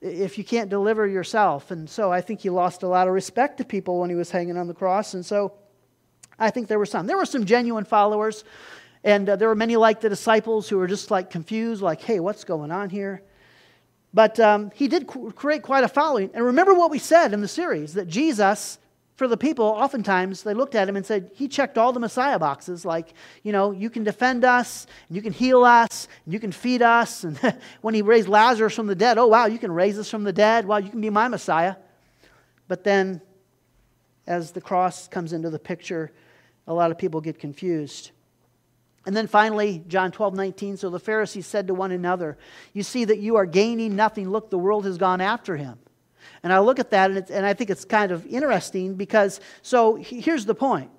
if 0.00 0.38
you 0.38 0.44
can't 0.44 0.68
deliver 0.68 1.06
yourself? 1.06 1.70
And 1.70 1.88
so 1.88 2.12
I 2.12 2.20
think 2.20 2.40
he 2.40 2.50
lost 2.50 2.82
a 2.82 2.88
lot 2.88 3.08
of 3.08 3.14
respect 3.14 3.58
to 3.58 3.64
people 3.64 4.00
when 4.00 4.10
he 4.10 4.16
was 4.16 4.30
hanging 4.30 4.56
on 4.56 4.66
the 4.66 4.74
cross. 4.74 5.14
And 5.14 5.24
so 5.24 5.54
I 6.38 6.50
think 6.50 6.68
there 6.68 6.78
were 6.78 6.86
some. 6.86 7.06
There 7.06 7.16
were 7.16 7.26
some 7.26 7.44
genuine 7.44 7.84
followers. 7.84 8.44
And 9.08 9.26
uh, 9.26 9.36
there 9.36 9.48
were 9.48 9.54
many 9.54 9.76
like 9.76 10.02
the 10.02 10.10
disciples 10.10 10.68
who 10.68 10.76
were 10.76 10.86
just 10.86 11.10
like 11.10 11.30
confused, 11.30 11.80
like, 11.80 12.02
hey, 12.02 12.20
what's 12.20 12.44
going 12.44 12.70
on 12.70 12.90
here? 12.90 13.22
But 14.12 14.38
um, 14.38 14.70
he 14.74 14.86
did 14.86 15.06
create 15.06 15.62
quite 15.62 15.82
a 15.82 15.88
following. 15.88 16.28
And 16.34 16.44
remember 16.44 16.74
what 16.74 16.90
we 16.90 16.98
said 16.98 17.32
in 17.32 17.40
the 17.40 17.48
series 17.48 17.94
that 17.94 18.06
Jesus, 18.06 18.78
for 19.16 19.26
the 19.26 19.38
people, 19.38 19.64
oftentimes 19.64 20.42
they 20.42 20.52
looked 20.52 20.74
at 20.74 20.90
him 20.90 20.94
and 20.94 21.06
said, 21.06 21.30
He 21.32 21.48
checked 21.48 21.78
all 21.78 21.94
the 21.94 22.00
Messiah 22.00 22.38
boxes, 22.38 22.84
like, 22.84 23.14
you 23.42 23.50
know, 23.50 23.70
you 23.70 23.88
can 23.88 24.04
defend 24.04 24.44
us, 24.44 24.86
and 25.08 25.16
you 25.16 25.22
can 25.22 25.32
heal 25.32 25.64
us, 25.64 26.06
and 26.26 26.34
you 26.34 26.38
can 26.38 26.52
feed 26.52 26.82
us. 26.82 27.24
And 27.24 27.38
when 27.80 27.94
he 27.94 28.02
raised 28.02 28.28
Lazarus 28.28 28.74
from 28.74 28.88
the 28.88 28.94
dead, 28.94 29.16
oh, 29.16 29.26
wow, 29.26 29.46
you 29.46 29.58
can 29.58 29.72
raise 29.72 29.98
us 29.98 30.10
from 30.10 30.22
the 30.22 30.34
dead. 30.34 30.66
Wow, 30.66 30.76
you 30.76 30.90
can 30.90 31.00
be 31.00 31.08
my 31.08 31.28
Messiah. 31.28 31.76
But 32.66 32.84
then, 32.84 33.22
as 34.26 34.50
the 34.50 34.60
cross 34.60 35.08
comes 35.08 35.32
into 35.32 35.48
the 35.48 35.58
picture, 35.58 36.12
a 36.66 36.74
lot 36.74 36.90
of 36.90 36.98
people 36.98 37.22
get 37.22 37.38
confused. 37.38 38.10
And 39.08 39.16
then 39.16 39.26
finally, 39.26 39.82
John 39.88 40.12
12, 40.12 40.34
19. 40.34 40.76
So 40.76 40.90
the 40.90 40.98
Pharisees 41.00 41.46
said 41.46 41.68
to 41.68 41.74
one 41.74 41.92
another, 41.92 42.36
You 42.74 42.82
see 42.82 43.06
that 43.06 43.18
you 43.20 43.36
are 43.36 43.46
gaining 43.46 43.96
nothing. 43.96 44.28
Look, 44.28 44.50
the 44.50 44.58
world 44.58 44.84
has 44.84 44.98
gone 44.98 45.22
after 45.22 45.56
him. 45.56 45.78
And 46.42 46.52
I 46.52 46.58
look 46.58 46.78
at 46.78 46.90
that 46.90 47.10
and, 47.10 47.30
and 47.30 47.46
I 47.46 47.54
think 47.54 47.70
it's 47.70 47.86
kind 47.86 48.12
of 48.12 48.26
interesting 48.26 48.96
because, 48.96 49.40
so 49.62 49.94
here's 49.94 50.44
the 50.44 50.54
point 50.54 50.90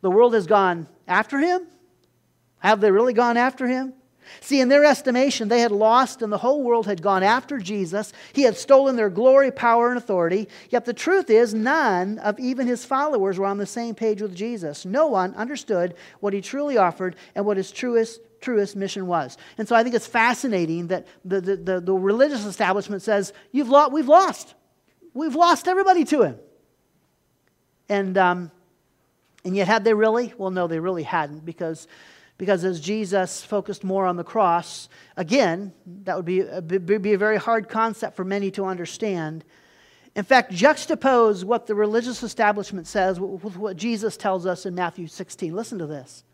the 0.00 0.10
world 0.10 0.34
has 0.34 0.48
gone 0.48 0.88
after 1.06 1.38
him. 1.38 1.68
Have 2.58 2.80
they 2.80 2.90
really 2.90 3.12
gone 3.12 3.36
after 3.36 3.68
him? 3.68 3.94
See, 4.40 4.60
in 4.60 4.68
their 4.68 4.84
estimation, 4.84 5.48
they 5.48 5.60
had 5.60 5.72
lost 5.72 6.22
and 6.22 6.32
the 6.32 6.38
whole 6.38 6.62
world 6.62 6.86
had 6.86 7.02
gone 7.02 7.22
after 7.22 7.58
Jesus. 7.58 8.12
He 8.32 8.42
had 8.42 8.56
stolen 8.56 8.96
their 8.96 9.10
glory, 9.10 9.50
power, 9.50 9.88
and 9.88 9.98
authority. 9.98 10.48
Yet 10.70 10.84
the 10.84 10.94
truth 10.94 11.30
is, 11.30 11.54
none 11.54 12.18
of 12.18 12.38
even 12.38 12.66
his 12.66 12.84
followers 12.84 13.38
were 13.38 13.46
on 13.46 13.58
the 13.58 13.66
same 13.66 13.94
page 13.94 14.22
with 14.22 14.34
Jesus. 14.34 14.84
No 14.84 15.06
one 15.06 15.34
understood 15.34 15.94
what 16.20 16.32
he 16.32 16.40
truly 16.40 16.76
offered 16.76 17.16
and 17.34 17.44
what 17.44 17.56
his 17.56 17.70
truest, 17.70 18.20
truest 18.40 18.76
mission 18.76 19.06
was. 19.06 19.36
And 19.58 19.68
so 19.68 19.76
I 19.76 19.82
think 19.82 19.94
it's 19.94 20.06
fascinating 20.06 20.88
that 20.88 21.06
the, 21.24 21.40
the, 21.40 21.56
the, 21.56 21.80
the 21.80 21.94
religious 21.94 22.44
establishment 22.44 23.02
says, 23.02 23.32
You've 23.52 23.68
lost, 23.68 23.92
We've 23.92 24.08
lost. 24.08 24.54
We've 25.12 25.34
lost 25.34 25.68
everybody 25.68 26.04
to 26.06 26.22
him. 26.22 26.38
And, 27.88 28.18
um, 28.18 28.50
and 29.44 29.54
yet, 29.54 29.68
had 29.68 29.84
they 29.84 29.94
really? 29.94 30.32
Well, 30.38 30.50
no, 30.50 30.66
they 30.66 30.80
really 30.80 31.02
hadn't 31.02 31.44
because 31.44 31.86
because 32.36 32.64
as 32.64 32.80
Jesus 32.80 33.44
focused 33.44 33.84
more 33.84 34.06
on 34.06 34.16
the 34.16 34.24
cross, 34.24 34.88
again, 35.16 35.72
that 36.04 36.16
would 36.16 36.24
be 36.24 36.40
a, 36.40 36.60
be 36.60 37.12
a 37.12 37.18
very 37.18 37.36
hard 37.36 37.68
concept 37.68 38.16
for 38.16 38.24
many 38.24 38.50
to 38.52 38.64
understand. 38.64 39.44
In 40.16 40.24
fact, 40.24 40.52
juxtapose 40.52 41.44
what 41.44 41.66
the 41.66 41.74
religious 41.74 42.22
establishment 42.22 42.86
says 42.86 43.20
with 43.20 43.56
what 43.56 43.76
Jesus 43.76 44.16
tells 44.16 44.46
us 44.46 44.66
in 44.66 44.74
Matthew 44.74 45.06
16. 45.06 45.54
Listen 45.54 45.78
to 45.78 45.86
this. 45.86 46.24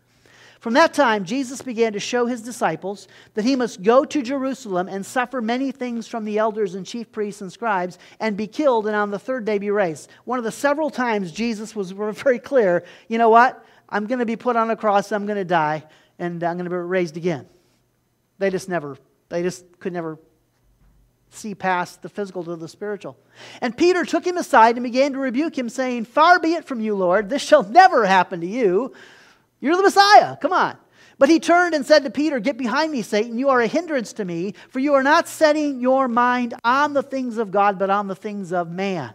From 0.59 0.73
that 0.73 0.93
time, 0.93 1.25
Jesus 1.25 1.63
began 1.63 1.93
to 1.93 1.99
show 1.99 2.27
his 2.27 2.43
disciples 2.43 3.07
that 3.33 3.43
he 3.43 3.55
must 3.55 3.81
go 3.81 4.05
to 4.05 4.21
Jerusalem 4.21 4.87
and 4.87 5.03
suffer 5.03 5.41
many 5.41 5.71
things 5.71 6.07
from 6.07 6.23
the 6.23 6.37
elders 6.37 6.75
and 6.75 6.85
chief 6.85 7.11
priests 7.11 7.41
and 7.41 7.51
scribes 7.51 7.97
and 8.19 8.37
be 8.37 8.45
killed 8.45 8.85
and 8.85 8.95
on 8.95 9.09
the 9.09 9.17
third 9.17 9.43
day 9.43 9.57
be 9.57 9.71
raised. 9.71 10.11
One 10.25 10.37
of 10.37 10.45
the 10.45 10.51
several 10.51 10.91
times 10.91 11.31
Jesus 11.31 11.75
was 11.75 11.89
very 11.91 12.37
clear 12.37 12.83
you 13.07 13.17
know 13.17 13.29
what? 13.29 13.65
I'm 13.91 14.07
going 14.07 14.19
to 14.19 14.25
be 14.25 14.35
put 14.35 14.55
on 14.55 14.69
a 14.71 14.75
cross, 14.75 15.11
I'm 15.11 15.25
going 15.25 15.37
to 15.37 15.45
die, 15.45 15.83
and 16.17 16.43
I'm 16.43 16.57
going 16.57 16.65
to 16.65 16.69
be 16.69 16.75
raised 16.75 17.17
again. 17.17 17.47
They 18.39 18.49
just 18.49 18.69
never, 18.69 18.97
they 19.29 19.43
just 19.43 19.79
could 19.79 19.93
never 19.93 20.17
see 21.29 21.55
past 21.55 22.01
the 22.01 22.09
physical 22.09 22.43
to 22.43 22.55
the 22.55 22.67
spiritual. 22.67 23.17
And 23.61 23.75
Peter 23.75 24.03
took 24.05 24.25
him 24.25 24.37
aside 24.37 24.75
and 24.75 24.83
began 24.83 25.13
to 25.13 25.19
rebuke 25.19 25.57
him, 25.57 25.69
saying, 25.69 26.05
Far 26.05 26.39
be 26.39 26.53
it 26.53 26.65
from 26.65 26.79
you, 26.79 26.95
Lord, 26.95 27.29
this 27.29 27.41
shall 27.41 27.63
never 27.63 28.05
happen 28.05 28.41
to 28.41 28.47
you. 28.47 28.93
You're 29.59 29.77
the 29.77 29.83
Messiah, 29.83 30.37
come 30.37 30.53
on. 30.53 30.77
But 31.17 31.29
he 31.29 31.39
turned 31.39 31.75
and 31.75 31.85
said 31.85 32.03
to 32.03 32.09
Peter, 32.09 32.39
Get 32.39 32.57
behind 32.57 32.91
me, 32.91 33.03
Satan. 33.03 33.37
You 33.37 33.49
are 33.49 33.61
a 33.61 33.67
hindrance 33.67 34.13
to 34.13 34.25
me, 34.25 34.55
for 34.69 34.79
you 34.79 34.95
are 34.95 35.03
not 35.03 35.27
setting 35.27 35.79
your 35.79 36.07
mind 36.07 36.55
on 36.63 36.93
the 36.93 37.03
things 37.03 37.37
of 37.37 37.51
God, 37.51 37.77
but 37.77 37.89
on 37.89 38.07
the 38.07 38.15
things 38.15 38.51
of 38.51 38.71
man. 38.71 39.13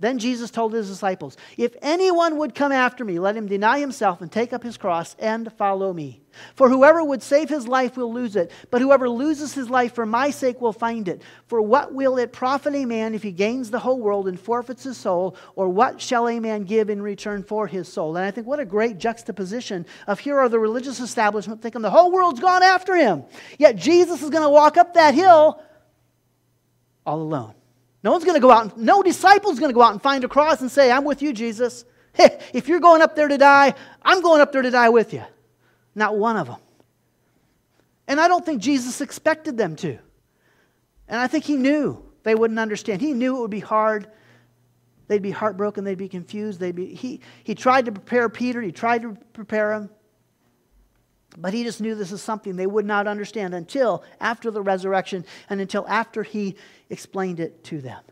Then 0.00 0.18
Jesus 0.18 0.50
told 0.50 0.72
his 0.72 0.88
disciples, 0.88 1.36
If 1.58 1.76
anyone 1.82 2.38
would 2.38 2.54
come 2.54 2.72
after 2.72 3.04
me, 3.04 3.18
let 3.18 3.36
him 3.36 3.46
deny 3.46 3.78
himself 3.78 4.22
and 4.22 4.32
take 4.32 4.54
up 4.54 4.62
his 4.62 4.78
cross 4.78 5.14
and 5.18 5.52
follow 5.52 5.92
me. 5.92 6.22
For 6.54 6.70
whoever 6.70 7.04
would 7.04 7.22
save 7.22 7.50
his 7.50 7.68
life 7.68 7.98
will 7.98 8.10
lose 8.10 8.34
it, 8.34 8.50
but 8.70 8.80
whoever 8.80 9.10
loses 9.10 9.52
his 9.52 9.68
life 9.68 9.94
for 9.94 10.06
my 10.06 10.30
sake 10.30 10.58
will 10.58 10.72
find 10.72 11.06
it. 11.06 11.20
For 11.48 11.60
what 11.60 11.92
will 11.92 12.16
it 12.16 12.32
profit 12.32 12.74
a 12.74 12.86
man 12.86 13.14
if 13.14 13.22
he 13.22 13.30
gains 13.30 13.70
the 13.70 13.80
whole 13.80 14.00
world 14.00 14.26
and 14.26 14.40
forfeits 14.40 14.84
his 14.84 14.96
soul? 14.96 15.36
Or 15.54 15.68
what 15.68 16.00
shall 16.00 16.28
a 16.28 16.40
man 16.40 16.64
give 16.64 16.88
in 16.88 17.02
return 17.02 17.42
for 17.42 17.66
his 17.66 17.86
soul? 17.86 18.16
And 18.16 18.24
I 18.24 18.30
think 18.30 18.46
what 18.46 18.60
a 18.60 18.64
great 18.64 18.96
juxtaposition 18.96 19.84
of 20.06 20.18
here 20.18 20.38
are 20.38 20.48
the 20.48 20.58
religious 20.58 20.98
establishment 20.98 21.60
thinking 21.60 21.82
the 21.82 21.90
whole 21.90 22.10
world's 22.10 22.40
gone 22.40 22.62
after 22.62 22.96
him. 22.96 23.24
Yet 23.58 23.76
Jesus 23.76 24.22
is 24.22 24.30
going 24.30 24.44
to 24.44 24.48
walk 24.48 24.78
up 24.78 24.94
that 24.94 25.14
hill 25.14 25.62
all 27.04 27.20
alone. 27.20 27.54
No 28.02 28.12
one's 28.12 28.24
going 28.24 28.36
to 28.36 28.40
go 28.40 28.50
out, 28.50 28.74
and, 28.74 28.84
no 28.84 29.02
disciple's 29.02 29.58
going 29.58 29.70
to 29.70 29.74
go 29.74 29.82
out 29.82 29.92
and 29.92 30.02
find 30.02 30.24
a 30.24 30.28
cross 30.28 30.60
and 30.60 30.70
say, 30.70 30.90
I'm 30.90 31.04
with 31.04 31.22
you, 31.22 31.32
Jesus. 31.32 31.84
Hey, 32.12 32.40
if 32.54 32.68
you're 32.68 32.80
going 32.80 33.02
up 33.02 33.14
there 33.14 33.28
to 33.28 33.38
die, 33.38 33.74
I'm 34.02 34.22
going 34.22 34.40
up 34.40 34.52
there 34.52 34.62
to 34.62 34.70
die 34.70 34.88
with 34.88 35.12
you. 35.12 35.22
Not 35.94 36.16
one 36.16 36.36
of 36.36 36.46
them. 36.46 36.58
And 38.08 38.20
I 38.20 38.28
don't 38.28 38.44
think 38.44 38.62
Jesus 38.62 39.00
expected 39.00 39.56
them 39.56 39.76
to. 39.76 39.98
And 41.08 41.20
I 41.20 41.26
think 41.26 41.44
he 41.44 41.56
knew 41.56 42.02
they 42.22 42.34
wouldn't 42.34 42.58
understand. 42.58 43.00
He 43.00 43.12
knew 43.12 43.36
it 43.36 43.40
would 43.40 43.50
be 43.50 43.60
hard. 43.60 44.08
They'd 45.08 45.22
be 45.22 45.30
heartbroken. 45.30 45.84
They'd 45.84 45.98
be 45.98 46.08
confused. 46.08 46.60
They'd 46.60 46.74
be, 46.74 46.94
he, 46.94 47.20
he 47.44 47.54
tried 47.54 47.86
to 47.86 47.92
prepare 47.92 48.28
Peter. 48.28 48.60
He 48.62 48.72
tried 48.72 49.02
to 49.02 49.16
prepare 49.32 49.72
him. 49.72 49.90
But 51.36 51.54
he 51.54 51.62
just 51.62 51.80
knew 51.80 51.94
this 51.94 52.12
is 52.12 52.22
something 52.22 52.56
they 52.56 52.66
would 52.66 52.86
not 52.86 53.06
understand 53.06 53.54
until 53.54 54.02
after 54.20 54.50
the 54.50 54.62
resurrection 54.62 55.24
and 55.48 55.60
until 55.60 55.86
after 55.88 56.22
he 56.22 56.56
explained 56.90 57.40
it 57.40 57.64
to 57.64 57.80
them. 57.80 58.02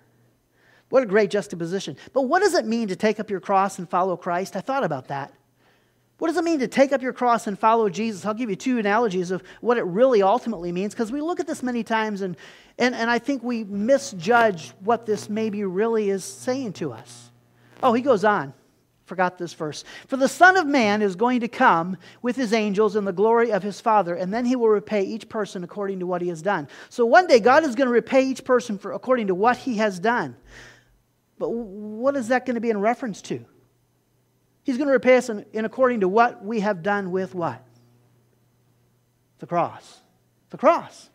What 0.89 1.03
a 1.03 1.07
great 1.07 1.31
juxtaposition. 1.31 1.97
But 2.13 2.23
what 2.23 2.41
does 2.41 2.55
it 2.55 2.65
mean 2.65 2.89
to 2.89 2.97
take 2.97 3.21
up 3.21 3.31
your 3.31 3.41
cross 3.41 3.79
and 3.79 3.89
follow 3.89 4.17
Christ? 4.17 4.57
I 4.57 4.61
thought 4.61 4.85
about 4.85 5.09
that. 5.09 5.35
What 6.19 6.29
does 6.29 6.37
it 6.37 6.45
mean 6.45 6.59
to 6.61 6.69
take 6.69 6.93
up 6.93 7.03
your 7.03 7.13
cross 7.13 7.47
and 7.47 7.57
follow 7.59 7.89
Jesus? 7.89 8.25
I'll 8.25 8.35
give 8.35 8.51
you 8.51 8.57
two 8.57 8.79
analogies 8.79 9.31
of 9.31 9.43
what 9.61 9.79
it 9.79 9.85
really 9.85 10.23
ultimately 10.23 10.73
means 10.73 10.93
because 10.93 11.13
we 11.13 11.21
look 11.21 11.39
at 11.39 11.47
this 11.47 11.63
many 11.63 11.85
times 11.85 12.23
and, 12.23 12.37
and, 12.79 12.95
and 12.95 13.09
I 13.09 13.21
think 13.21 13.45
we 13.45 13.63
misjudge 13.65 14.73
what 14.81 15.07
this 15.07 15.29
maybe 15.29 15.63
really 15.65 16.11
is 16.11 16.25
saying 16.25 16.73
to 16.75 16.93
us. 16.93 17.31
Oh, 17.83 17.93
he 17.93 18.03
goes 18.03 18.25
on 18.25 18.53
forgot 19.09 19.39
this 19.39 19.55
verse. 19.55 19.83
For 20.07 20.17
the 20.17 20.29
Son 20.29 20.57
of 20.57 20.67
Man 20.67 21.03
is 21.03 21.17
going 21.17 21.41
to 21.41 21.49
come 21.49 21.97
with 22.23 22.37
his 22.37 22.53
angels 22.53 22.95
in 22.95 23.05
the 23.05 23.13
glory 23.13 23.51
of 23.51 23.63
his 23.63 23.81
Father, 23.81 24.15
and 24.15 24.33
then 24.33 24.45
he 24.45 24.55
will 24.55 24.69
repay 24.69 25.03
each 25.03 25.29
person 25.29 25.65
according 25.65 26.01
to 26.01 26.07
what 26.07 26.23
he 26.23 26.29
has 26.29 26.43
done. 26.43 26.69
So 26.91 27.07
one 27.07 27.27
day 27.27 27.41
God 27.41 27.65
is 27.65 27.75
going 27.75 27.89
to 27.89 27.93
repay 27.93 28.27
each 28.27 28.45
person 28.45 28.79
for 28.79 28.93
according 28.93 29.29
to 29.29 29.35
what 29.35 29.57
he 29.57 29.79
has 29.79 29.99
done. 29.99 30.37
But 31.39 31.51
what 31.51 32.17
is 32.17 32.29
that 32.29 32.47
going 32.47 32.55
to 32.55 32.61
be 32.61 32.71
in 32.71 32.81
reference 32.81 33.23
to? 33.23 33.45
He's 34.63 34.77
going 34.77 34.89
to 34.89 34.93
repay 34.93 35.17
us 35.17 35.29
in, 35.29 35.47
in 35.53 35.65
according 35.65 36.01
to 36.01 36.09
what 36.09 36.45
we 36.45 36.61
have 36.61 36.83
done 36.83 37.11
with 37.11 37.35
what? 37.35 37.65
The 39.39 39.47
cross. 39.47 40.01
The 40.51 40.59
cross 40.59 41.11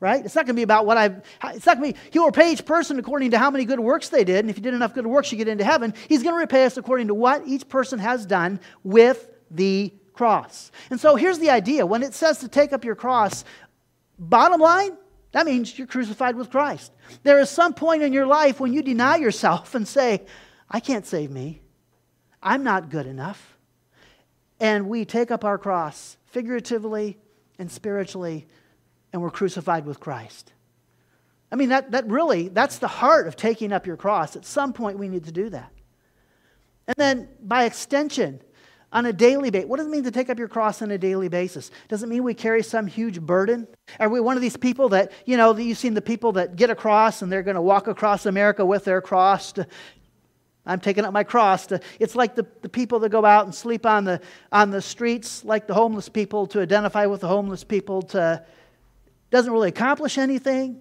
right? 0.00 0.24
It's 0.24 0.34
not 0.34 0.46
going 0.46 0.56
to 0.56 0.58
be 0.58 0.62
about 0.62 0.86
what 0.86 0.96
I've, 0.96 1.22
it's 1.44 1.66
not 1.66 1.78
going 1.78 1.92
to 1.92 1.98
be, 1.98 2.08
he 2.10 2.18
will 2.18 2.26
repay 2.26 2.52
each 2.52 2.64
person 2.64 2.98
according 2.98 3.30
to 3.30 3.38
how 3.38 3.50
many 3.50 3.64
good 3.64 3.80
works 3.80 4.08
they 4.08 4.24
did. 4.24 4.40
And 4.40 4.50
if 4.50 4.56
you 4.56 4.62
did 4.62 4.74
enough 4.74 4.94
good 4.94 5.06
works, 5.06 5.30
you 5.30 5.38
get 5.38 5.48
into 5.48 5.64
heaven. 5.64 5.94
He's 6.08 6.22
going 6.22 6.34
to 6.34 6.38
repay 6.40 6.64
us 6.64 6.76
according 6.76 7.08
to 7.08 7.14
what 7.14 7.46
each 7.46 7.68
person 7.68 7.98
has 7.98 8.26
done 8.26 8.60
with 8.82 9.28
the 9.50 9.92
cross. 10.14 10.72
And 10.90 10.98
so 10.98 11.16
here's 11.16 11.38
the 11.38 11.50
idea 11.50 11.84
when 11.86 12.02
it 12.02 12.14
says 12.14 12.38
to 12.38 12.48
take 12.48 12.72
up 12.72 12.84
your 12.84 12.94
cross, 12.94 13.44
bottom 14.18 14.60
line, 14.60 14.96
that 15.32 15.46
means 15.46 15.78
you're 15.78 15.86
crucified 15.86 16.34
with 16.34 16.50
Christ. 16.50 16.92
There 17.22 17.38
is 17.38 17.50
some 17.50 17.72
point 17.74 18.02
in 18.02 18.12
your 18.12 18.26
life 18.26 18.58
when 18.58 18.72
you 18.72 18.82
deny 18.82 19.16
yourself 19.16 19.74
and 19.74 19.86
say, 19.86 20.22
I 20.68 20.80
can't 20.80 21.06
save 21.06 21.30
me. 21.30 21.60
I'm 22.42 22.64
not 22.64 22.90
good 22.90 23.06
enough. 23.06 23.58
and 24.60 24.88
we 24.88 25.04
take 25.04 25.30
up 25.30 25.44
our 25.44 25.58
cross 25.58 26.18
figuratively 26.26 27.18
and 27.58 27.70
spiritually, 27.70 28.46
and 29.12 29.22
we're 29.22 29.30
crucified 29.30 29.86
with 29.86 30.00
Christ. 30.00 30.52
I 31.52 31.56
mean, 31.56 31.70
that, 31.70 31.90
that 31.90 32.06
really, 32.08 32.48
that's 32.48 32.78
the 32.78 32.88
heart 32.88 33.26
of 33.26 33.36
taking 33.36 33.72
up 33.72 33.86
your 33.86 33.96
cross. 33.96 34.36
At 34.36 34.44
some 34.44 34.72
point, 34.72 34.98
we 34.98 35.08
need 35.08 35.24
to 35.24 35.32
do 35.32 35.48
that. 35.50 35.72
And 36.86 36.94
then, 36.96 37.28
by 37.42 37.64
extension, 37.64 38.40
on 38.92 39.06
a 39.06 39.12
daily 39.12 39.50
basis. 39.50 39.68
What 39.68 39.76
does 39.76 39.86
it 39.86 39.90
mean 39.90 40.04
to 40.04 40.10
take 40.10 40.30
up 40.30 40.38
your 40.38 40.48
cross 40.48 40.82
on 40.82 40.90
a 40.90 40.98
daily 40.98 41.28
basis? 41.28 41.70
Does 41.88 42.02
it 42.02 42.08
mean 42.08 42.24
we 42.24 42.34
carry 42.34 42.62
some 42.62 42.86
huge 42.86 43.20
burden? 43.20 43.68
Are 43.98 44.08
we 44.08 44.20
one 44.20 44.36
of 44.36 44.42
these 44.42 44.56
people 44.56 44.88
that, 44.90 45.12
you 45.26 45.36
know, 45.36 45.52
that 45.52 45.62
you've 45.62 45.78
seen 45.78 45.94
the 45.94 46.02
people 46.02 46.32
that 46.32 46.56
get 46.56 46.70
a 46.70 46.74
cross 46.74 47.22
and 47.22 47.30
they're 47.30 47.42
going 47.42 47.54
to 47.54 47.62
walk 47.62 47.86
across 47.86 48.26
America 48.26 48.64
with 48.64 48.84
their 48.84 49.00
cross 49.00 49.52
to, 49.52 49.66
I'm 50.66 50.80
taking 50.80 51.04
up 51.04 51.12
my 51.12 51.24
cross. 51.24 51.66
To, 51.68 51.80
it's 51.98 52.16
like 52.16 52.34
the, 52.34 52.46
the 52.62 52.68
people 52.68 52.98
that 53.00 53.10
go 53.10 53.24
out 53.24 53.44
and 53.44 53.54
sleep 53.54 53.86
on 53.86 54.04
the, 54.04 54.20
on 54.50 54.70
the 54.70 54.82
streets, 54.82 55.44
like 55.44 55.66
the 55.66 55.74
homeless 55.74 56.08
people, 56.08 56.46
to 56.48 56.60
identify 56.60 57.06
with 57.06 57.20
the 57.20 57.28
homeless 57.28 57.64
people, 57.64 58.02
to 58.02 58.44
doesn't 59.30 59.52
really 59.52 59.68
accomplish 59.68 60.18
anything. 60.18 60.80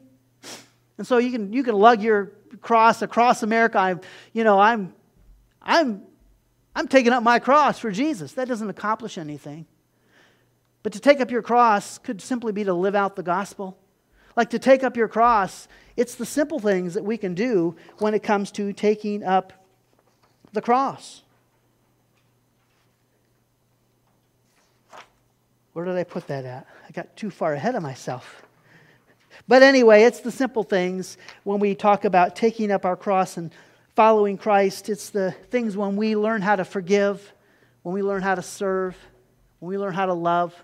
And 0.97 1.07
so 1.07 1.17
you 1.17 1.31
can, 1.31 1.53
you 1.53 1.63
can 1.63 1.75
lug 1.75 2.01
your 2.01 2.33
cross 2.61 3.01
across 3.01 3.43
America. 3.43 3.77
I'm, 3.77 4.01
you 4.33 4.43
know, 4.43 4.59
I'm, 4.59 4.93
I'm 5.61 6.03
I'm 6.75 6.87
taking 6.87 7.11
up 7.11 7.23
my 7.23 7.39
cross 7.39 7.79
for 7.79 7.91
Jesus. 7.91 8.33
That 8.33 8.47
doesn't 8.47 8.69
accomplish 8.69 9.17
anything. 9.17 9.65
But 10.81 10.93
to 10.93 10.99
take 11.01 11.19
up 11.19 11.29
your 11.29 11.41
cross 11.41 11.97
could 11.97 12.21
simply 12.21 12.53
be 12.53 12.63
to 12.63 12.73
live 12.73 12.95
out 12.95 13.17
the 13.17 13.23
gospel. 13.23 13.77
Like 14.35 14.51
to 14.51 14.59
take 14.59 14.83
up 14.83 14.95
your 14.95 15.09
cross, 15.09 15.67
it's 15.97 16.15
the 16.15 16.25
simple 16.25 16.59
things 16.59 16.93
that 16.93 17.03
we 17.03 17.17
can 17.17 17.33
do 17.33 17.75
when 17.97 18.13
it 18.13 18.23
comes 18.23 18.51
to 18.51 18.71
taking 18.71 19.23
up 19.23 19.51
the 20.53 20.61
cross. 20.61 21.23
Where 25.73 25.85
did 25.85 25.97
I 25.97 26.03
put 26.03 26.27
that 26.27 26.45
at? 26.45 26.67
I 26.87 26.91
got 26.91 27.15
too 27.15 27.29
far 27.29 27.53
ahead 27.53 27.75
of 27.75 27.83
myself. 27.83 28.43
But 29.47 29.63
anyway, 29.63 30.03
it's 30.03 30.19
the 30.19 30.31
simple 30.31 30.63
things 30.63 31.17
when 31.43 31.59
we 31.59 31.75
talk 31.75 32.05
about 32.05 32.35
taking 32.35 32.71
up 32.71 32.85
our 32.85 32.95
cross 32.95 33.37
and 33.37 33.51
following 33.95 34.37
Christ, 34.37 34.89
it's 34.89 35.09
the 35.09 35.31
things 35.49 35.75
when 35.75 35.95
we 35.95 36.15
learn 36.15 36.41
how 36.41 36.55
to 36.55 36.65
forgive, 36.65 37.33
when 37.83 37.93
we 37.93 38.01
learn 38.01 38.21
how 38.21 38.35
to 38.35 38.41
serve, 38.41 38.95
when 39.59 39.69
we 39.69 39.77
learn 39.77 39.93
how 39.93 40.05
to 40.05 40.13
love. 40.13 40.55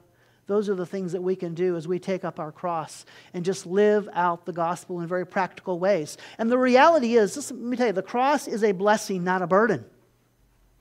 Those 0.48 0.70
are 0.70 0.76
the 0.76 0.86
things 0.86 1.12
that 1.14 1.22
we 1.22 1.36
can 1.36 1.56
do 1.56 1.76
as 1.76 1.88
we 1.88 1.98
take 1.98 2.24
up 2.24 2.40
our 2.40 2.52
cross 2.52 3.06
and 3.34 3.44
just 3.44 3.66
live 3.66 4.08
out 4.14 4.46
the 4.46 4.54
gospel 4.54 5.02
in 5.02 5.08
very 5.08 5.26
practical 5.26 5.80
ways. 5.80 6.18
And 6.38 6.52
the 6.52 6.58
reality 6.58 7.16
is, 7.16 7.52
let 7.52 7.60
me 7.60 7.76
tell 7.76 7.88
you, 7.88 7.94
the 7.94 8.04
cross 8.04 8.48
is 8.48 8.64
a 8.64 8.72
blessing, 8.72 9.24
not 9.24 9.42
a 9.42 9.48
burden. 9.48 9.86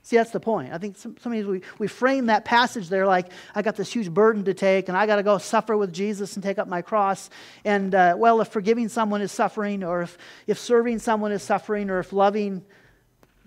See, 0.05 0.17
that's 0.17 0.29
the 0.29 0.39
point. 0.39 0.71
I 0.71 0.77
think 0.77 0.97
sometimes 0.97 1.47
we, 1.47 1.61
we 1.79 1.87
frame 1.87 2.27
that 2.27 2.45
passage 2.45 2.89
there 2.89 3.07
like, 3.07 3.31
I 3.55 3.63
got 3.63 3.75
this 3.75 3.91
huge 3.91 4.13
burden 4.13 4.45
to 4.45 4.53
take, 4.53 4.87
and 4.87 4.95
I 4.95 5.07
got 5.07 5.15
to 5.15 5.23
go 5.23 5.39
suffer 5.39 5.75
with 5.75 5.91
Jesus 5.91 6.35
and 6.35 6.43
take 6.43 6.59
up 6.59 6.67
my 6.67 6.83
cross. 6.83 7.31
And, 7.63 7.95
uh, 7.95 8.13
well, 8.15 8.39
if 8.39 8.49
forgiving 8.49 8.87
someone 8.87 9.23
is 9.23 9.31
suffering, 9.31 9.83
or 9.83 10.03
if, 10.03 10.15
if 10.45 10.59
serving 10.59 10.99
someone 10.99 11.31
is 11.31 11.41
suffering, 11.41 11.89
or 11.89 11.97
if 11.97 12.13
loving 12.13 12.63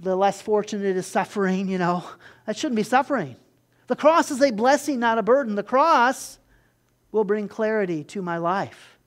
the 0.01 0.17
less 0.17 0.43
fortunate 0.43 0.97
is 0.97 1.07
suffering, 1.07 1.69
you 1.69 1.79
know, 1.79 2.03
that 2.45 2.57
shouldn't 2.57 2.75
be 2.75 2.83
suffering. 2.83 3.37
The 3.87 3.95
cross 3.95 4.33
is 4.33 4.43
a 4.43 4.51
blessing, 4.51 4.99
not 4.99 5.17
a 5.17 5.23
burden. 5.23 5.55
The 5.55 5.63
cross 5.63 6.41
will 7.13 7.23
bring 7.23 7.47
clarity 7.47 8.03
to 8.03 8.21
my 8.21 8.39
life. 8.39 8.98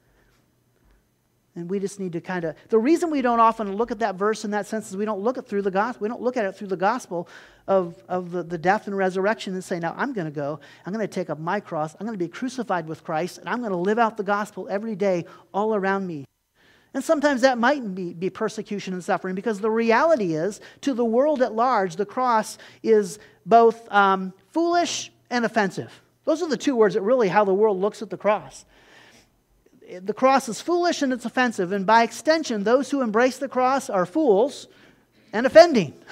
And 1.56 1.70
we 1.70 1.80
just 1.80 2.00
need 2.00 2.14
to 2.14 2.22
kind 2.22 2.46
of. 2.46 2.56
The 2.70 2.80
reason 2.80 3.12
we 3.12 3.22
don't 3.22 3.42
often 3.42 3.76
look 3.76 3.92
at 3.92 4.00
that 4.00 4.16
verse 4.16 4.46
in 4.46 4.52
that 4.52 4.68
sense 4.68 4.90
is 4.90 4.96
we 4.96 5.04
don't 5.04 5.20
look 5.20 5.38
at 5.38 5.46
through 5.46 5.64
the 5.64 5.72
gospel. 5.72 6.04
We 6.04 6.10
don't 6.10 6.22
look 6.22 6.38
at 6.38 6.46
it 6.46 6.56
through 6.56 6.70
the 6.70 6.78
gospel 6.78 7.28
of, 7.68 8.02
of 8.08 8.32
the, 8.32 8.42
the 8.42 8.58
death 8.58 8.88
and 8.88 8.96
resurrection 8.96 9.54
and 9.54 9.64
say, 9.64 9.78
now 9.78 9.94
I'm 9.98 10.14
going 10.14 10.26
to 10.26 10.32
go. 10.32 10.62
I'm 10.86 10.94
going 10.94 11.06
to 11.06 11.14
take 11.14 11.30
up 11.30 11.40
my 11.40 11.60
cross. 11.60 11.94
I'm 12.00 12.08
going 12.08 12.18
to 12.18 12.24
be 12.24 12.30
crucified 12.30 12.88
with 12.88 13.04
Christ. 13.04 13.38
And 13.38 13.50
I'm 13.50 13.60
going 13.60 13.72
to 13.72 13.78
live 13.78 14.00
out 14.00 14.16
the 14.16 14.24
gospel 14.24 14.68
every 14.70 14.96
day 14.96 15.26
all 15.54 15.76
around 15.76 16.08
me. 16.08 16.26
And 16.94 17.04
sometimes 17.04 17.42
that 17.42 17.58
might 17.58 17.96
be, 17.96 18.14
be 18.14 18.30
persecution 18.30 18.94
and 18.94 19.04
suffering 19.04 19.36
because 19.36 19.60
the 19.60 19.72
reality 19.72 20.36
is, 20.36 20.62
to 20.82 20.94
the 20.94 21.06
world 21.06 21.42
at 21.42 21.54
large, 21.54 21.98
the 21.98 22.06
cross 22.06 22.58
is 22.82 23.20
both 23.46 23.92
um, 23.92 24.34
foolish 24.52 25.12
and 25.30 25.46
offensive. 25.46 26.02
Those 26.24 26.42
are 26.42 26.50
the 26.50 26.58
two 26.58 26.76
words 26.76 26.96
that 26.96 27.02
really 27.02 27.28
how 27.28 27.44
the 27.44 27.54
world 27.54 27.80
looks 27.80 28.02
at 28.02 28.10
the 28.10 28.18
cross 28.18 28.66
the 30.00 30.14
cross 30.14 30.48
is 30.48 30.62
foolish 30.62 31.02
and 31.02 31.12
it's 31.12 31.26
offensive. 31.26 31.72
And 31.72 31.86
by 31.86 32.04
extension, 32.04 32.64
those 32.64 32.90
who 32.90 33.02
embrace 33.02 33.38
the 33.38 33.50
cross 33.50 33.90
are 33.90 34.06
fools 34.06 34.68
and 35.34 35.46
offending. 35.46 35.94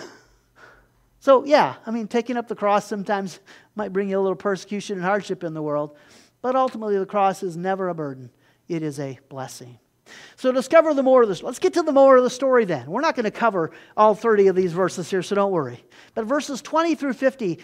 So, 1.21 1.43
yeah, 1.43 1.75
I 1.85 1.91
mean, 1.91 2.07
taking 2.07 2.37
up 2.37 2.47
the 2.47 2.55
cross 2.55 2.87
sometimes 2.87 3.39
might 3.75 3.91
bring 3.91 4.09
you 4.09 4.17
a 4.17 4.21
little 4.21 4.37
persecution 4.37 4.95
and 4.95 5.05
hardship 5.05 5.43
in 5.43 5.53
the 5.53 5.61
world, 5.61 5.97
but 6.41 6.55
ultimately 6.55 6.97
the 6.97 7.05
cross 7.05 7.43
is 7.43 7.57
never 7.57 7.89
a 7.89 7.93
burden, 7.93 8.31
it 8.69 8.83
is 8.83 8.99
a 8.99 9.19
blessing. 9.27 9.79
So, 10.37 10.51
discover 10.51 10.93
the 10.93 11.03
more 11.03 11.21
of 11.21 11.27
this. 11.27 11.43
Let's 11.43 11.59
get 11.59 11.73
to 11.73 11.83
the 11.83 11.91
more 11.91 12.17
of 12.17 12.23
the 12.23 12.29
story 12.29 12.65
then. 12.65 12.89
We're 12.89 13.01
not 13.01 13.15
going 13.15 13.25
to 13.25 13.31
cover 13.31 13.71
all 13.95 14.15
30 14.15 14.47
of 14.47 14.55
these 14.55 14.71
verses 14.71 15.09
here, 15.09 15.21
so 15.21 15.35
don't 15.35 15.51
worry. 15.51 15.83
But 16.15 16.25
verses 16.25 16.61
20 16.61 16.95
through 16.95 17.13
50 17.13 17.59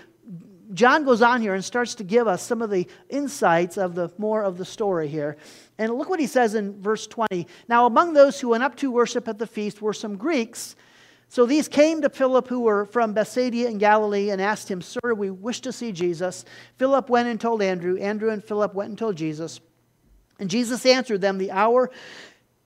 John 0.73 1.05
goes 1.05 1.21
on 1.21 1.41
here 1.41 1.53
and 1.53 1.63
starts 1.63 1.95
to 1.95 2.03
give 2.03 2.27
us 2.27 2.41
some 2.41 2.61
of 2.61 2.69
the 2.69 2.87
insights 3.09 3.77
of 3.77 3.95
the 3.95 4.11
more 4.17 4.43
of 4.43 4.57
the 4.57 4.65
story 4.65 5.07
here. 5.07 5.37
And 5.77 5.93
look 5.93 6.09
what 6.09 6.19
he 6.19 6.27
says 6.27 6.55
in 6.55 6.81
verse 6.81 7.07
20. 7.07 7.47
Now, 7.67 7.85
among 7.85 8.13
those 8.13 8.39
who 8.39 8.49
went 8.49 8.63
up 8.63 8.75
to 8.77 8.91
worship 8.91 9.27
at 9.27 9.37
the 9.37 9.47
feast 9.47 9.81
were 9.81 9.93
some 9.93 10.17
Greeks. 10.17 10.75
So 11.27 11.45
these 11.45 11.67
came 11.67 12.01
to 12.01 12.09
Philip, 12.09 12.47
who 12.47 12.61
were 12.61 12.85
from 12.85 13.13
Bethsaida 13.13 13.67
in 13.67 13.77
Galilee, 13.77 14.29
and 14.29 14.41
asked 14.41 14.69
him, 14.69 14.81
Sir, 14.81 15.13
we 15.15 15.29
wish 15.31 15.61
to 15.61 15.71
see 15.71 15.91
Jesus. 15.91 16.45
Philip 16.77 17.09
went 17.09 17.27
and 17.27 17.41
told 17.41 17.61
Andrew. 17.61 17.97
Andrew 17.97 18.29
and 18.29 18.43
Philip 18.43 18.73
went 18.73 18.89
and 18.89 18.97
told 18.97 19.15
Jesus. 19.15 19.59
And 20.39 20.49
Jesus 20.49 20.85
answered 20.85 21.21
them, 21.21 21.37
The 21.37 21.51
hour 21.51 21.91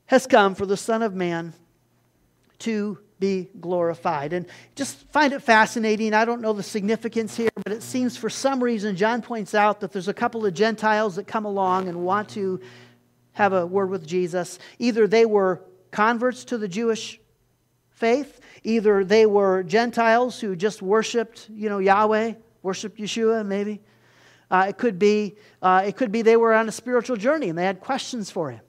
has 0.05 0.27
come 0.27 0.55
for 0.55 0.65
the 0.65 0.77
Son 0.77 1.01
of 1.01 1.15
Man 1.15 1.53
to 2.59 2.99
be 3.19 3.49
glorified. 3.59 4.33
And 4.33 4.45
just 4.75 4.97
find 5.11 5.33
it 5.33 5.41
fascinating. 5.41 6.13
I 6.13 6.25
don't 6.25 6.41
know 6.41 6.53
the 6.53 6.63
significance 6.63 7.35
here, 7.35 7.49
but 7.55 7.73
it 7.73 7.83
seems 7.83 8.17
for 8.17 8.29
some 8.29 8.63
reason, 8.63 8.95
John 8.95 9.21
points 9.21 9.53
out 9.53 9.81
that 9.81 9.91
there's 9.91 10.07
a 10.07 10.13
couple 10.13 10.45
of 10.45 10.53
Gentiles 10.53 11.15
that 11.15 11.27
come 11.27 11.45
along 11.45 11.87
and 11.87 12.03
want 12.03 12.29
to 12.29 12.61
have 13.33 13.53
a 13.53 13.65
word 13.65 13.89
with 13.89 14.07
Jesus. 14.07 14.59
Either 14.79 15.07
they 15.07 15.25
were 15.25 15.61
converts 15.91 16.45
to 16.45 16.57
the 16.57 16.67
Jewish 16.67 17.19
faith, 17.91 18.39
either 18.63 19.03
they 19.03 19.25
were 19.25 19.63
Gentiles 19.63 20.39
who 20.39 20.55
just 20.55 20.81
worshiped, 20.81 21.49
you 21.49 21.69
know, 21.69 21.79
Yahweh, 21.79 22.33
worshiped 22.61 22.99
Yeshua, 22.99 23.45
maybe. 23.45 23.81
Uh, 24.51 24.65
it 24.69 24.77
could 24.77 24.97
be 24.97 25.35
uh, 25.61 25.83
it 25.85 25.95
could 25.95 26.11
be 26.11 26.21
they 26.21 26.37
were 26.37 26.53
on 26.53 26.67
a 26.67 26.71
spiritual 26.71 27.15
journey 27.15 27.49
and 27.49 27.57
they 27.57 27.65
had 27.65 27.79
questions 27.79 28.31
for 28.31 28.49
him. 28.49 28.61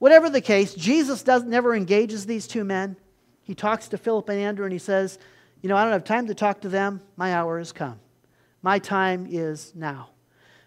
Whatever 0.00 0.28
the 0.28 0.40
case, 0.40 0.74
Jesus 0.74 1.22
does 1.22 1.44
never 1.44 1.74
engages 1.74 2.26
these 2.26 2.46
two 2.46 2.64
men. 2.64 2.96
He 3.44 3.54
talks 3.54 3.88
to 3.88 3.98
Philip 3.98 4.28
and 4.30 4.40
Andrew 4.40 4.64
and 4.64 4.72
he 4.72 4.78
says, 4.78 5.18
You 5.62 5.68
know, 5.68 5.76
I 5.76 5.84
don't 5.84 5.92
have 5.92 6.04
time 6.04 6.26
to 6.26 6.34
talk 6.34 6.62
to 6.62 6.68
them. 6.68 7.00
My 7.16 7.34
hour 7.34 7.58
has 7.58 7.72
come. 7.72 8.00
My 8.62 8.78
time 8.78 9.26
is 9.30 9.72
now. 9.74 10.08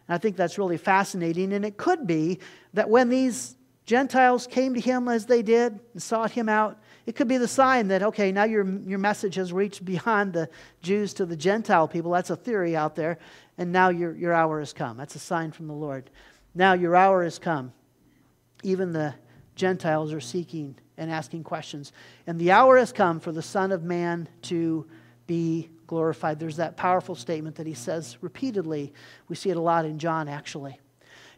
And 0.08 0.16
I 0.16 0.18
think 0.20 0.38
that's 0.38 0.58
really 0.58 0.78
fascinating. 0.78 1.52
And 1.54 1.66
it 1.66 1.78
could 1.78 2.08
be 2.08 2.40
that 2.74 2.90
when 2.90 3.10
these 3.10 3.58
Gentiles 3.86 4.48
came 4.48 4.74
to 4.76 4.80
him 4.80 5.08
as 5.08 5.26
they 5.26 5.42
did 5.42 5.80
and 5.94 6.04
sought 6.04 6.32
him 6.32 6.48
out, 6.50 6.78
it 7.06 7.16
could 7.16 7.28
be 7.28 7.38
the 7.38 7.48
sign 7.48 7.88
that, 7.88 8.04
okay, 8.04 8.32
now 8.32 8.44
your, 8.44 8.66
your 8.82 9.00
message 9.00 9.36
has 9.36 9.52
reached 9.54 9.84
beyond 9.86 10.34
the 10.34 10.50
Jews 10.82 11.14
to 11.16 11.26
the 11.26 11.38
Gentile 11.38 11.88
people. 11.88 12.12
That's 12.12 12.30
a 12.30 12.36
theory 12.36 12.76
out 12.76 12.96
there. 12.96 13.18
And 13.58 13.72
now 13.72 13.90
your, 13.90 14.16
your 14.16 14.34
hour 14.34 14.60
has 14.60 14.74
come. 14.74 14.98
That's 14.98 15.16
a 15.16 15.20
sign 15.20 15.52
from 15.52 15.68
the 15.68 15.74
Lord. 15.74 16.10
Now 16.54 16.74
your 16.74 16.96
hour 16.96 17.24
has 17.24 17.40
come. 17.40 17.72
Even 18.62 18.92
the 18.92 19.16
Gentiles 19.56 20.14
are 20.14 20.20
seeking 20.20 20.76
and 20.98 21.12
asking 21.12 21.44
questions. 21.44 21.94
And 22.26 22.40
the 22.40 22.52
hour 22.52 22.78
has 22.78 22.92
come 22.92 23.20
for 23.20 23.32
the 23.32 23.42
Son 23.42 23.72
of 23.72 23.84
Man 23.84 24.28
to 24.44 24.88
be 25.28 25.70
glorified. 25.86 26.40
There's 26.40 26.58
that 26.58 26.78
powerful 26.78 27.16
statement 27.16 27.56
that 27.58 27.68
he 27.68 27.74
says 27.74 28.18
repeatedly. 28.22 28.94
We 29.30 29.36
see 29.36 29.50
it 29.50 29.58
a 29.58 29.62
lot 29.62 29.86
in 29.86 30.00
John, 30.00 30.28
actually. 30.28 30.80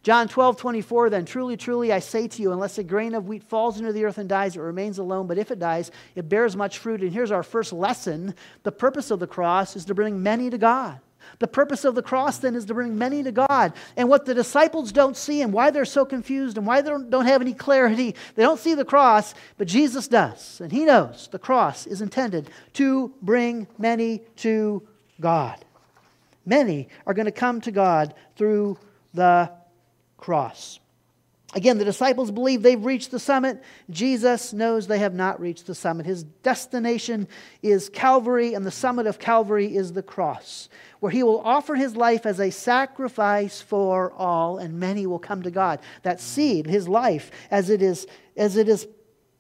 John 0.02 0.30
12, 0.30 0.56
24, 0.58 1.10
then 1.10 1.26
truly, 1.26 1.58
truly, 1.58 1.92
I 1.92 2.00
say 2.00 2.28
to 2.28 2.42
you, 2.42 2.54
unless 2.54 2.78
a 2.78 2.84
grain 2.84 3.14
of 3.14 3.28
wheat 3.28 3.44
falls 3.44 3.80
into 3.80 3.92
the 3.92 4.06
earth 4.06 4.18
and 4.18 4.30
dies, 4.30 4.56
it 4.56 4.62
remains 4.62 4.98
alone. 4.98 5.28
But 5.28 5.38
if 5.38 5.52
it 5.52 5.60
dies, 5.60 5.92
it 6.16 6.30
bears 6.30 6.56
much 6.56 6.78
fruit. 6.78 7.02
And 7.02 7.12
here's 7.12 7.32
our 7.32 7.44
first 7.44 7.74
lesson 7.74 8.34
the 8.64 8.72
purpose 8.72 9.12
of 9.12 9.20
the 9.20 9.28
cross 9.28 9.76
is 9.76 9.86
to 9.86 9.94
bring 9.94 10.24
many 10.24 10.50
to 10.50 10.58
God. 10.58 11.00
The 11.40 11.48
purpose 11.48 11.86
of 11.86 11.96
the 11.96 12.02
cross 12.02 12.38
then 12.38 12.56
is 12.56 12.66
to 12.66 12.74
bring 12.74 12.98
many 12.98 13.24
to 13.24 13.32
God. 13.32 13.74
And 13.96 14.10
what 14.10 14.26
the 14.26 14.34
disciples 14.34 14.92
don't 14.92 15.16
see 15.16 15.42
and 15.42 15.54
why 15.54 15.72
they're 15.72 15.86
so 15.86 16.06
confused 16.06 16.58
and 16.58 16.66
why 16.66 16.82
they 16.82 16.90
don't, 16.90 17.10
don't 17.10 17.26
have 17.26 17.42
any 17.42 17.54
clarity, 17.54 18.16
they 18.36 18.44
don't 18.44 18.60
see 18.60 18.74
the 18.74 18.86
cross, 18.86 19.34
but 19.58 19.68
Jesus 19.68 20.08
does. 20.08 20.60
And 20.62 20.72
he 20.72 20.86
knows 20.86 21.30
the 21.32 21.40
cross 21.40 21.88
is 21.88 22.02
intended 22.02 22.50
to 22.74 23.14
bring 23.22 23.68
many 23.78 24.20
to 24.38 24.84
God. 25.22 25.64
Many 26.46 26.90
are 27.06 27.14
going 27.14 27.26
to 27.26 27.32
come 27.32 27.62
to 27.62 27.72
God 27.72 28.14
through 28.36 28.78
the 29.14 29.52
cross. 30.18 30.80
Again, 31.56 31.80
the 31.80 31.86
disciples 31.86 32.30
believe 32.30 32.62
they've 32.62 32.84
reached 32.84 33.10
the 33.10 33.20
summit. 33.20 33.64
Jesus 33.90 34.54
knows 34.54 34.86
they 34.86 35.00
have 35.00 35.16
not 35.16 35.42
reached 35.42 35.66
the 35.66 35.74
summit. 35.74 36.06
His 36.06 36.24
destination 36.24 37.28
is 37.64 37.90
Calvary, 37.90 38.54
and 38.54 38.64
the 38.64 38.72
summit 38.72 39.08
of 39.08 39.18
Calvary 39.18 39.76
is 39.76 39.94
the 39.94 40.04
cross, 40.04 40.70
where 41.00 41.12
he 41.12 41.24
will 41.24 41.40
offer 41.42 41.74
his 41.74 41.96
life 41.96 42.28
as 42.28 42.40
a 42.40 42.52
sacrifice 42.52 43.62
for 43.62 44.12
all, 44.12 44.60
and 44.60 44.80
many 44.80 45.08
will 45.08 45.18
come 45.18 45.42
to 45.42 45.50
God. 45.50 45.80
That 46.04 46.22
seed, 46.22 46.68
his 46.68 46.88
life, 46.88 47.32
as 47.50 47.72
it 47.72 47.82
is, 47.82 48.06
as 48.38 48.56
it 48.56 48.70
is 48.70 48.88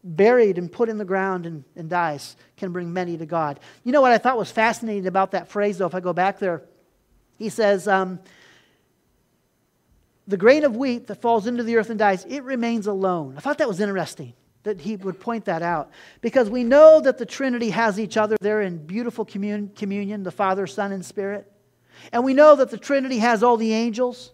buried 0.03 0.57
and 0.57 0.71
put 0.71 0.89
in 0.89 0.97
the 0.97 1.05
ground 1.05 1.45
and, 1.45 1.63
and 1.75 1.91
dies, 1.91 2.37
can 2.57 2.71
bring 2.71 2.91
many 2.91 3.17
to 3.17 3.25
God. 3.27 3.59
You 3.83 3.91
know 3.91 4.01
what 4.01 4.13
I 4.13 4.17
thought 4.17 4.37
was 4.37 4.49
fascinating 4.51 5.05
about 5.05 5.31
that 5.31 5.47
phrase, 5.47 5.77
though, 5.77 5.85
if 5.85 5.93
I 5.93 5.99
go 5.99 6.13
back 6.13 6.39
there? 6.39 6.63
He 7.37 7.49
says, 7.49 7.87
um, 7.87 8.19
the 10.29 10.37
grain 10.37 10.63
of 10.63 10.77
wheat 10.77 11.07
that 11.07 11.21
falls 11.21 11.47
into 11.47 11.63
the 11.63 11.75
earth 11.75 11.89
and 11.89 11.97
dies, 11.97 12.23
it 12.25 12.43
remains 12.43 12.85
alone. 12.85 13.33
I 13.35 13.39
thought 13.39 13.57
that 13.57 13.67
was 13.67 13.79
interesting 13.79 14.33
that 14.61 14.79
he 14.79 14.95
would 14.95 15.19
point 15.19 15.45
that 15.45 15.63
out 15.63 15.89
because 16.21 16.51
we 16.51 16.63
know 16.63 17.01
that 17.01 17.17
the 17.17 17.25
Trinity 17.25 17.71
has 17.71 17.99
each 17.99 18.15
other 18.15 18.37
there 18.39 18.61
in 18.61 18.85
beautiful 18.85 19.25
commun- 19.25 19.71
communion 19.75 20.21
the 20.21 20.31
Father, 20.31 20.67
Son, 20.67 20.91
and 20.91 21.03
Spirit. 21.03 21.51
And 22.11 22.23
we 22.23 22.35
know 22.35 22.55
that 22.55 22.69
the 22.69 22.77
Trinity 22.77 23.17
has 23.17 23.41
all 23.41 23.57
the 23.57 23.73
angels. 23.73 24.31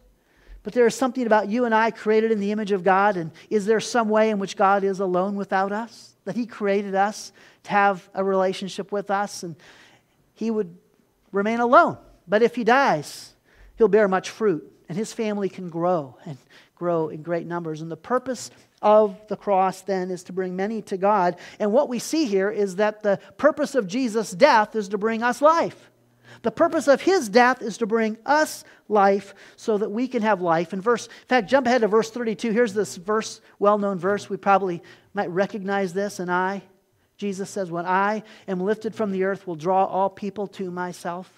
But 0.63 0.73
there 0.73 0.85
is 0.85 0.95
something 0.95 1.25
about 1.25 1.47
you 1.47 1.63
and 1.63 1.73
I 1.73 1.91
created 1.91 2.31
in 2.31 2.39
the 2.39 2.51
image 2.51 2.73
of 2.73 2.83
God. 2.83 3.15
And 3.15 3.31
is 3.49 3.65
there 3.65 3.79
some 3.79 4.09
way 4.09 4.31
in 4.31 4.39
which 4.39 4.57
God 4.57 4.83
is 4.83 4.99
alone 4.99 5.35
without 5.35 5.71
us? 5.71 6.15
That 6.25 6.35
He 6.35 6.45
created 6.45 6.95
us 6.95 7.31
to 7.63 7.71
have 7.71 8.09
a 8.13 8.23
relationship 8.23 8.91
with 8.91 9.09
us 9.09 9.43
and 9.43 9.55
He 10.33 10.51
would 10.51 10.75
remain 11.31 11.61
alone. 11.61 11.99
But 12.27 12.41
if 12.41 12.55
He 12.55 12.65
dies, 12.65 13.33
He'll 13.77 13.87
bear 13.87 14.07
much 14.07 14.31
fruit 14.31 14.74
and 14.87 14.97
his 14.97 15.13
family 15.13 15.49
can 15.49 15.69
grow 15.69 16.15
and 16.25 16.37
grow 16.75 17.09
in 17.09 17.23
great 17.23 17.47
numbers. 17.47 17.81
And 17.81 17.91
the 17.91 17.97
purpose 17.97 18.51
of 18.81 19.19
the 19.27 19.37
cross 19.37 19.81
then 19.81 20.11
is 20.11 20.23
to 20.25 20.33
bring 20.33 20.55
many 20.55 20.81
to 20.83 20.97
God. 20.97 21.37
And 21.59 21.71
what 21.71 21.89
we 21.89 21.99
see 21.99 22.25
here 22.25 22.51
is 22.51 22.75
that 22.75 23.01
the 23.01 23.19
purpose 23.37 23.75
of 23.75 23.87
Jesus' 23.87 24.31
death 24.31 24.75
is 24.75 24.89
to 24.89 24.97
bring 24.97 25.23
us 25.23 25.41
life. 25.41 25.89
The 26.41 26.51
purpose 26.51 26.87
of 26.87 27.01
his 27.01 27.29
death 27.29 27.61
is 27.61 27.77
to 27.77 27.85
bring 27.85 28.17
us 28.25 28.63
life 28.87 29.33
so 29.55 29.77
that 29.77 29.89
we 29.89 30.07
can 30.07 30.21
have 30.21 30.41
life. 30.41 30.73
And 30.73 30.83
verse, 30.83 31.07
in 31.07 31.27
fact, 31.27 31.49
jump 31.49 31.65
ahead 31.65 31.81
to 31.81 31.87
verse 31.87 32.11
32. 32.11 32.51
Here's 32.51 32.73
this 32.73 32.97
verse, 32.97 33.41
well-known 33.57 33.97
verse. 33.97 34.29
We 34.29 34.37
probably 34.37 34.83
might 35.13 35.29
recognize 35.29 35.93
this. 35.93 36.19
And 36.19 36.31
I, 36.31 36.61
Jesus 37.17 37.49
says, 37.49 37.71
when 37.71 37.85
I 37.85 38.23
am 38.47 38.59
lifted 38.59 38.93
from 38.93 39.11
the 39.11 39.23
earth, 39.23 39.47
will 39.47 39.55
draw 39.55 39.85
all 39.85 40.09
people 40.09 40.47
to 40.47 40.69
myself. 40.69 41.31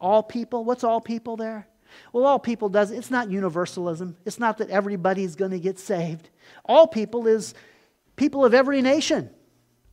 All 0.00 0.22
people? 0.22 0.64
What's 0.64 0.84
all 0.84 1.00
people 1.00 1.36
there? 1.36 1.66
Well, 2.12 2.26
all 2.26 2.38
people 2.38 2.68
does 2.68 2.90
it's 2.90 3.10
not 3.10 3.30
universalism. 3.30 4.16
It's 4.24 4.38
not 4.38 4.58
that 4.58 4.70
everybody's 4.70 5.36
going 5.36 5.50
to 5.50 5.58
get 5.58 5.78
saved. 5.78 6.30
All 6.64 6.86
people 6.86 7.26
is 7.26 7.54
people 8.16 8.44
of 8.44 8.54
every 8.54 8.82
nation. 8.82 9.30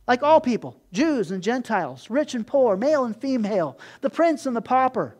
Like 0.06 0.22
all 0.22 0.40
people, 0.40 0.78
Jews 0.92 1.30
and 1.30 1.42
Gentiles, 1.42 2.10
rich 2.10 2.34
and 2.34 2.46
poor, 2.46 2.76
male 2.76 3.04
and 3.04 3.16
female, 3.16 3.78
the 4.02 4.10
prince 4.10 4.44
and 4.44 4.54
the 4.54 4.60
pauper, 4.60 5.16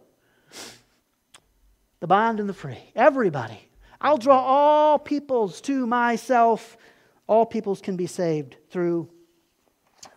the 2.00 2.06
bond 2.06 2.38
and 2.38 2.48
the 2.48 2.54
free, 2.54 2.90
everybody. 2.94 3.58
I'll 4.00 4.18
draw 4.18 4.38
all 4.38 4.98
peoples 4.98 5.62
to 5.62 5.86
myself. 5.86 6.76
All 7.26 7.46
peoples 7.46 7.80
can 7.80 7.96
be 7.96 8.06
saved 8.06 8.56
through 8.68 9.08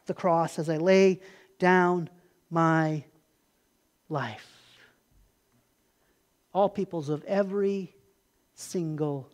the 0.05 0.13
cross 0.13 0.59
as 0.59 0.69
I 0.69 0.77
lay 0.77 1.21
down 1.59 2.09
my 2.49 3.05
life 4.09 4.56
all 6.53 6.69
peoples 6.69 7.09
of 7.09 7.23
every 7.25 7.93
single 8.55 9.29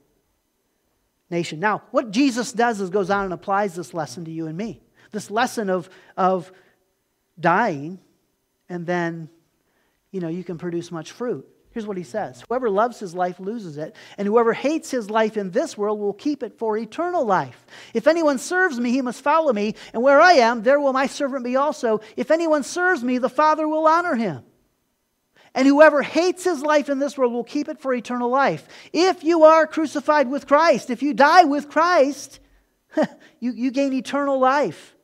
nation. 1.29 1.59
Now, 1.59 1.83
what 1.91 2.11
Jesus 2.11 2.53
does 2.53 2.79
is 2.81 2.89
goes 2.89 3.09
on 3.09 3.25
and 3.25 3.33
applies 3.33 3.75
this 3.75 3.93
lesson 3.93 4.25
to 4.25 4.31
you 4.31 4.47
and 4.47 4.57
me. 4.57 4.81
This 5.11 5.29
lesson 5.29 5.69
of, 5.69 5.89
of 6.17 6.51
dying, 7.39 7.99
and 8.69 8.85
then, 8.85 9.29
you 10.11 10.19
know, 10.19 10.27
you 10.27 10.43
can 10.43 10.57
produce 10.57 10.91
much 10.91 11.11
fruit. 11.11 11.47
Here's 11.71 11.87
what 11.87 11.97
he 11.97 12.03
says 12.03 12.43
Whoever 12.47 12.69
loves 12.69 12.99
his 12.99 13.15
life 13.15 13.39
loses 13.39 13.77
it, 13.77 13.95
and 14.17 14.27
whoever 14.27 14.53
hates 14.53 14.91
his 14.91 15.09
life 15.09 15.37
in 15.37 15.51
this 15.51 15.77
world 15.77 15.99
will 15.99 16.13
keep 16.13 16.43
it 16.43 16.57
for 16.57 16.77
eternal 16.77 17.25
life. 17.25 17.65
If 17.93 18.07
anyone 18.07 18.37
serves 18.37 18.79
me, 18.79 18.91
he 18.91 19.01
must 19.01 19.21
follow 19.21 19.51
me, 19.51 19.75
and 19.91 20.03
where 20.03 20.21
I 20.21 20.33
am, 20.33 20.61
there 20.61 20.79
will 20.79 20.93
my 20.93 21.07
servant 21.07 21.43
be 21.43 21.55
also. 21.55 22.01
If 22.15 22.31
anyone 22.31 22.63
serves 22.63 23.03
me, 23.03 23.17
the 23.17 23.29
Father 23.29 23.67
will 23.67 23.87
honor 23.87 24.15
him. 24.15 24.43
And 25.55 25.67
whoever 25.67 26.01
hates 26.01 26.43
his 26.43 26.61
life 26.61 26.89
in 26.89 26.99
this 26.99 27.17
world 27.17 27.31
will 27.31 27.43
keep 27.43 27.69
it 27.69 27.79
for 27.79 27.93
eternal 27.93 28.29
life. 28.29 28.67
If 28.91 29.23
you 29.23 29.43
are 29.43 29.67
crucified 29.67 30.29
with 30.29 30.47
Christ, 30.47 30.89
if 30.89 31.03
you 31.03 31.13
die 31.13 31.43
with 31.43 31.69
Christ, 31.69 32.39
you, 33.39 33.51
you 33.51 33.71
gain 33.71 33.93
eternal 33.93 34.39
life. 34.39 34.95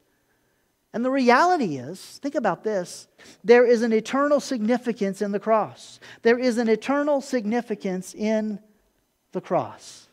And 0.91 1.05
the 1.05 1.11
reality 1.11 1.77
is, 1.77 2.19
think 2.23 2.33
about 2.33 2.63
this 2.63 3.07
there 3.43 3.65
is 3.65 3.83
an 3.83 3.93
eternal 3.93 4.39
significance 4.39 5.21
in 5.21 5.31
the 5.31 5.39
cross. 5.39 5.99
There 6.23 6.39
is 6.39 6.57
an 6.57 6.67
eternal 6.67 7.21
significance 7.21 8.15
in 8.15 8.59
the 9.33 9.41
cross. 9.41 10.07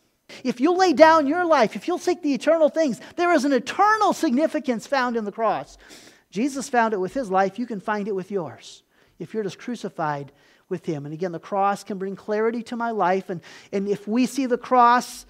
If 0.44 0.60
you 0.60 0.74
lay 0.74 0.92
down 0.92 1.28
your 1.28 1.46
life, 1.46 1.76
if 1.76 1.88
you'll 1.88 1.98
seek 1.98 2.20
the 2.20 2.34
eternal 2.34 2.68
things, 2.68 3.00
there 3.14 3.32
is 3.32 3.44
an 3.44 3.52
eternal 3.52 4.12
significance 4.12 4.86
found 4.86 5.16
in 5.16 5.24
the 5.24 5.32
cross. 5.32 5.78
Jesus 6.30 6.68
found 6.68 6.92
it 6.92 7.00
with 7.00 7.14
his 7.14 7.30
life, 7.30 7.58
you 7.58 7.64
can 7.64 7.80
find 7.80 8.08
it 8.08 8.14
with 8.14 8.30
yours 8.30 8.82
if 9.18 9.34
you're 9.34 9.42
just 9.42 9.58
crucified 9.58 10.32
with 10.68 10.84
him. 10.84 11.04
And 11.04 11.14
again, 11.14 11.32
the 11.32 11.38
cross 11.38 11.84
can 11.84 11.98
bring 11.98 12.16
clarity 12.16 12.62
to 12.64 12.76
my 12.76 12.90
life. 12.90 13.30
And, 13.30 13.40
and 13.72 13.88
if 13.88 14.08
we 14.08 14.26
see 14.26 14.46
the 14.46 14.58
cross, 14.58 15.26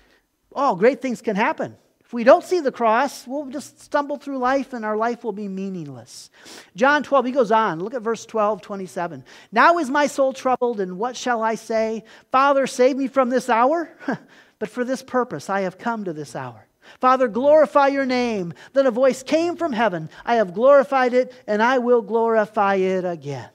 oh, 0.53 0.75
great 0.77 1.03
things 1.03 1.21
can 1.21 1.37
happen. 1.37 1.77
If 2.07 2.13
we 2.13 2.23
don't 2.23 2.45
see 2.45 2.61
the 2.61 2.71
cross, 2.71 3.27
we'll 3.27 3.47
just 3.47 3.81
stumble 3.81 4.17
through 4.17 4.39
life 4.39 4.73
and 4.73 4.85
our 4.85 4.97
life 4.97 5.25
will 5.25 5.33
be 5.33 5.49
meaningless. 5.49 6.31
John 6.77 7.03
12, 7.03 7.27
he 7.27 7.33
goes 7.33 7.51
on. 7.51 7.81
Look 7.81 7.95
at 7.95 8.03
verse 8.03 8.25
12, 8.25 8.63
27. 8.63 9.25
Now 9.51 9.79
is 9.79 9.91
my 9.91 10.07
soul 10.07 10.33
troubled, 10.33 10.79
and 10.79 10.99
what 10.99 11.17
shall 11.17 11.43
I 11.43 11.57
say? 11.57 12.05
Father, 12.31 12.69
save 12.69 12.97
me 12.97 13.09
from 13.09 13.29
this 13.29 13.51
hour. 13.51 13.91
but 14.61 14.69
for 14.69 14.85
this 14.85 15.03
purpose 15.03 15.51
I 15.51 15.63
have 15.63 15.79
come 15.79 16.05
to 16.05 16.13
this 16.13 16.37
hour. 16.37 16.69
Father, 17.01 17.27
glorify 17.27 17.89
your 17.89 18.07
name. 18.07 18.55
Then 18.73 18.87
a 18.87 18.93
voice 18.93 19.25
came 19.25 19.57
from 19.57 19.73
heaven. 19.73 20.09
I 20.25 20.37
have 20.37 20.55
glorified 20.55 21.13
it, 21.13 21.33
and 21.49 21.61
I 21.61 21.79
will 21.79 22.03
glorify 22.03 22.77
it 22.77 23.05
again. 23.05 23.49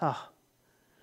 Oh. 0.00 0.28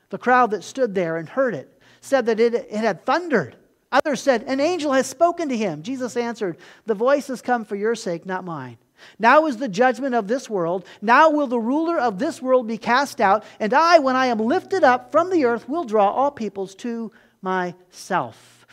The 0.10 0.18
crowd 0.18 0.52
that 0.52 0.64
stood 0.64 0.96
there 0.96 1.18
and 1.18 1.28
heard 1.28 1.56
it 1.56 1.82
said 2.02 2.28
that 2.28 2.40
it, 2.40 2.54
it 2.54 2.72
had 2.72 3.06
thundered. 3.06 3.56
Others 3.92 4.22
said, 4.22 4.44
An 4.44 4.60
angel 4.60 4.92
has 4.94 5.08
spoken 5.08 5.50
to 5.50 5.58
him. 5.58 5.84
Jesus 5.84 6.16
answered, 6.16 6.58
The 6.86 6.94
voice 6.94 7.28
has 7.28 7.42
come 7.42 7.66
for 7.66 7.76
your 7.76 7.96
sake, 7.96 8.26
not 8.26 8.46
mine. 8.46 8.78
Now 9.20 9.46
is 9.46 9.58
the 9.58 9.68
judgment 9.68 10.16
of 10.16 10.28
this 10.28 10.50
world. 10.50 10.86
Now 11.02 11.30
will 11.30 11.48
the 11.48 11.60
ruler 11.60 12.00
of 12.00 12.20
this 12.20 12.42
world 12.42 12.68
be 12.68 12.78
cast 12.78 13.20
out. 13.20 13.44
And 13.60 13.74
I, 13.74 14.00
when 14.00 14.16
I 14.16 14.28
am 14.28 14.40
lifted 14.40 14.84
up 14.84 15.12
from 15.12 15.30
the 15.30 15.46
earth, 15.46 15.68
will 15.68 15.84
draw 15.84 16.10
all 16.10 16.32
peoples 16.32 16.76
to 16.76 17.12
myself. 17.42 18.66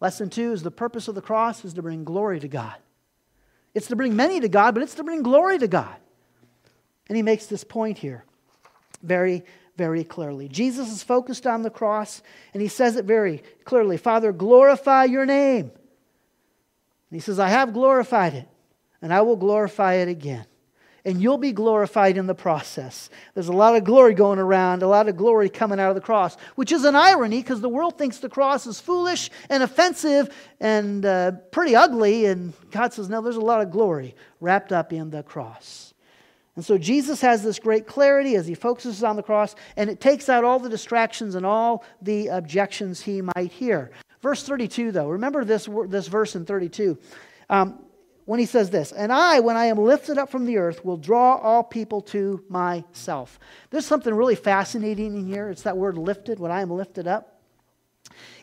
Lesson 0.00 0.30
two 0.30 0.52
is 0.52 0.62
the 0.62 0.70
purpose 0.70 1.08
of 1.08 1.14
the 1.14 1.22
cross 1.22 1.64
is 1.64 1.74
to 1.74 1.82
bring 1.82 2.04
glory 2.04 2.40
to 2.40 2.48
God. 2.48 2.74
It's 3.74 3.86
to 3.88 3.96
bring 3.96 4.16
many 4.16 4.40
to 4.40 4.48
God, 4.48 4.74
but 4.74 4.82
it's 4.82 4.96
to 4.96 5.04
bring 5.04 5.22
glory 5.22 5.58
to 5.58 5.68
God. 5.68 5.94
And 7.08 7.16
he 7.16 7.22
makes 7.22 7.46
this 7.46 7.64
point 7.64 7.98
here 7.98 8.24
very, 9.02 9.44
very 9.76 10.04
clearly. 10.04 10.48
Jesus 10.48 10.90
is 10.90 11.02
focused 11.02 11.46
on 11.46 11.62
the 11.62 11.70
cross, 11.70 12.22
and 12.52 12.62
he 12.62 12.68
says 12.68 12.96
it 12.96 13.04
very 13.04 13.42
clearly 13.64 13.96
Father, 13.96 14.32
glorify 14.32 15.04
your 15.04 15.26
name. 15.26 15.70
And 15.70 17.16
he 17.16 17.20
says, 17.20 17.38
I 17.38 17.48
have 17.48 17.72
glorified 17.72 18.34
it, 18.34 18.48
and 19.00 19.12
I 19.12 19.22
will 19.22 19.36
glorify 19.36 19.94
it 19.94 20.08
again. 20.08 20.46
And 21.04 21.20
you'll 21.20 21.36
be 21.36 21.50
glorified 21.50 22.16
in 22.16 22.28
the 22.28 22.34
process. 22.34 23.10
There's 23.34 23.48
a 23.48 23.52
lot 23.52 23.74
of 23.74 23.82
glory 23.82 24.14
going 24.14 24.38
around, 24.38 24.84
a 24.84 24.86
lot 24.86 25.08
of 25.08 25.16
glory 25.16 25.48
coming 25.48 25.80
out 25.80 25.88
of 25.88 25.96
the 25.96 26.00
cross, 26.00 26.36
which 26.54 26.70
is 26.70 26.84
an 26.84 26.94
irony 26.94 27.40
because 27.42 27.60
the 27.60 27.68
world 27.68 27.98
thinks 27.98 28.18
the 28.18 28.28
cross 28.28 28.68
is 28.68 28.80
foolish 28.80 29.28
and 29.50 29.64
offensive 29.64 30.32
and 30.60 31.04
uh, 31.04 31.32
pretty 31.50 31.74
ugly. 31.74 32.26
And 32.26 32.52
God 32.70 32.92
says, 32.92 33.08
no, 33.08 33.20
there's 33.20 33.34
a 33.34 33.40
lot 33.40 33.62
of 33.62 33.72
glory 33.72 34.14
wrapped 34.40 34.70
up 34.70 34.92
in 34.92 35.10
the 35.10 35.24
cross. 35.24 35.91
And 36.54 36.64
so 36.64 36.76
Jesus 36.76 37.20
has 37.22 37.42
this 37.42 37.58
great 37.58 37.86
clarity 37.86 38.36
as 38.36 38.46
he 38.46 38.54
focuses 38.54 39.02
on 39.02 39.16
the 39.16 39.22
cross, 39.22 39.54
and 39.76 39.88
it 39.88 40.00
takes 40.00 40.28
out 40.28 40.44
all 40.44 40.58
the 40.58 40.68
distractions 40.68 41.34
and 41.34 41.46
all 41.46 41.84
the 42.02 42.28
objections 42.28 43.00
he 43.00 43.22
might 43.22 43.50
hear. 43.50 43.90
Verse 44.20 44.42
32, 44.42 44.92
though, 44.92 45.08
remember 45.08 45.44
this, 45.44 45.68
this 45.86 46.08
verse 46.08 46.36
in 46.36 46.44
32. 46.44 46.98
Um, 47.48 47.84
when 48.24 48.38
he 48.38 48.46
says 48.46 48.70
this, 48.70 48.92
and 48.92 49.12
I, 49.12 49.40
when 49.40 49.56
I 49.56 49.66
am 49.66 49.78
lifted 49.78 50.16
up 50.16 50.30
from 50.30 50.46
the 50.46 50.58
earth, 50.58 50.84
will 50.84 50.96
draw 50.96 51.36
all 51.36 51.64
people 51.64 52.00
to 52.02 52.44
myself. 52.48 53.40
There's 53.70 53.86
something 53.86 54.14
really 54.14 54.36
fascinating 54.36 55.16
in 55.16 55.26
here. 55.26 55.48
It's 55.48 55.62
that 55.62 55.76
word 55.76 55.98
lifted, 55.98 56.38
when 56.38 56.52
I 56.52 56.60
am 56.60 56.70
lifted 56.70 57.08
up. 57.08 57.40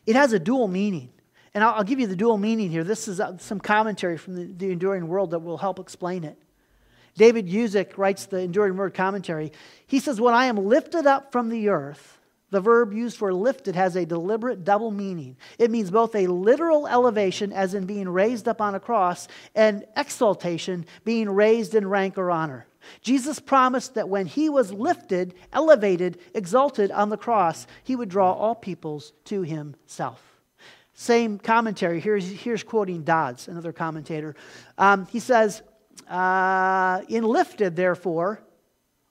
It 0.06 0.16
has 0.16 0.34
a 0.34 0.40
dual 0.40 0.68
meaning. 0.68 1.10
And 1.54 1.64
I'll, 1.64 1.76
I'll 1.76 1.84
give 1.84 2.00
you 2.00 2.08
the 2.08 2.16
dual 2.16 2.38
meaning 2.38 2.70
here. 2.70 2.84
This 2.84 3.08
is 3.08 3.20
uh, 3.20 3.38
some 3.38 3.60
commentary 3.60 4.18
from 4.18 4.36
the, 4.36 4.46
the 4.46 4.72
Enduring 4.72 5.08
Word 5.08 5.32
that 5.32 5.40
will 5.40 5.58
help 5.58 5.80
explain 5.80 6.24
it. 6.24 6.38
David 7.20 7.48
Guzik 7.48 7.98
writes 7.98 8.28
the 8.28 8.40
Enduring 8.40 8.78
Word 8.78 8.94
commentary. 8.94 9.52
He 9.86 10.00
says, 10.00 10.22
When 10.22 10.34
I 10.34 10.46
am 10.46 10.56
lifted 10.56 11.06
up 11.06 11.34
from 11.34 11.50
the 11.50 11.68
earth, 11.68 12.18
The 12.52 12.62
verb 12.62 12.94
used 12.94 13.18
for 13.18 13.34
lifted 13.34 13.76
has 13.76 13.96
a 13.96 14.06
deliberate 14.06 14.64
double 14.64 14.92
meaning. 14.92 15.38
It 15.58 15.70
means 15.70 15.92
both 15.92 16.16
a 16.16 16.28
literal 16.28 16.88
elevation, 16.88 17.54
as 17.54 17.74
in 17.74 17.86
being 17.86 18.10
raised 18.10 18.48
up 18.48 18.60
on 18.60 18.76
a 18.76 18.80
cross, 18.80 19.28
and 19.54 19.86
exaltation, 19.96 20.86
being 21.06 21.30
raised 21.30 21.76
in 21.76 21.88
rank 21.88 22.18
or 22.18 22.32
honor. 22.32 22.66
Jesus 23.02 23.40
promised 23.40 23.94
that 23.96 24.10
when 24.10 24.26
he 24.26 24.50
was 24.50 24.74
lifted, 24.74 25.36
elevated, 25.54 26.18
exalted 26.34 26.90
on 26.92 27.10
the 27.10 27.18
cross, 27.18 27.68
he 27.84 27.96
would 27.96 28.10
draw 28.10 28.34
all 28.34 28.56
peoples 28.56 29.14
to 29.26 29.44
himself. 29.44 30.24
Same 30.96 31.38
commentary. 31.38 32.00
Here's, 32.00 32.28
here's 32.28 32.64
quoting 32.64 33.04
Dodds, 33.04 33.48
another 33.48 33.72
commentator. 33.72 34.36
Um, 34.78 35.06
he 35.06 35.20
says, 35.20 35.62
uh, 36.08 37.02
In 37.08 37.24
lifted, 37.24 37.76
therefore, 37.76 38.44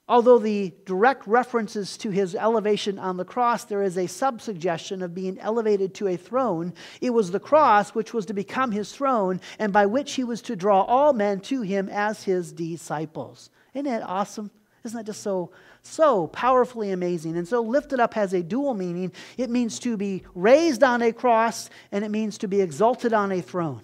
Although 0.08 0.38
the 0.38 0.72
direct 0.86 1.26
references 1.26 1.98
to 1.98 2.08
his 2.08 2.34
elevation 2.34 2.98
on 2.98 3.18
the 3.18 3.26
cross, 3.26 3.64
there 3.64 3.82
is 3.82 3.98
a 3.98 4.06
subsuggestion 4.06 5.02
of 5.02 5.14
being 5.14 5.38
elevated 5.38 5.92
to 5.94 6.08
a 6.08 6.16
throne. 6.16 6.72
It 7.02 7.10
was 7.10 7.30
the 7.30 7.40
cross 7.40 7.90
which 7.90 8.14
was 8.14 8.24
to 8.26 8.32
become 8.32 8.72
his 8.72 8.90
throne, 8.90 9.38
and 9.58 9.70
by 9.70 9.84
which 9.84 10.14
he 10.14 10.24
was 10.24 10.40
to 10.42 10.56
draw 10.56 10.80
all 10.82 11.12
men 11.12 11.40
to 11.40 11.60
him 11.60 11.90
as 11.90 12.22
his 12.22 12.52
disciples. 12.52 13.50
Isn't 13.74 13.84
that 13.84 14.02
awesome? 14.02 14.50
Isn't 14.82 14.96
that 14.96 15.04
just 15.04 15.22
so, 15.22 15.50
so 15.82 16.28
powerfully 16.28 16.90
amazing? 16.90 17.36
And 17.36 17.46
so, 17.46 17.60
lifted 17.60 18.00
up 18.00 18.14
has 18.14 18.32
a 18.32 18.42
dual 18.42 18.72
meaning. 18.72 19.12
It 19.36 19.50
means 19.50 19.78
to 19.80 19.98
be 19.98 20.22
raised 20.34 20.82
on 20.82 21.02
a 21.02 21.12
cross, 21.12 21.68
and 21.92 22.02
it 22.02 22.10
means 22.10 22.38
to 22.38 22.48
be 22.48 22.62
exalted 22.62 23.12
on 23.12 23.30
a 23.30 23.42
throne. 23.42 23.82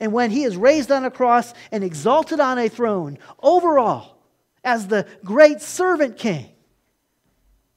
And 0.00 0.12
when 0.12 0.30
he 0.30 0.44
is 0.44 0.56
raised 0.56 0.90
on 0.90 1.04
a 1.04 1.10
cross 1.10 1.54
and 1.72 1.82
exalted 1.82 2.40
on 2.40 2.58
a 2.58 2.68
throne, 2.68 3.18
overall, 3.42 4.18
as 4.64 4.88
the 4.88 5.06
great 5.24 5.60
servant 5.60 6.16
king, 6.18 6.50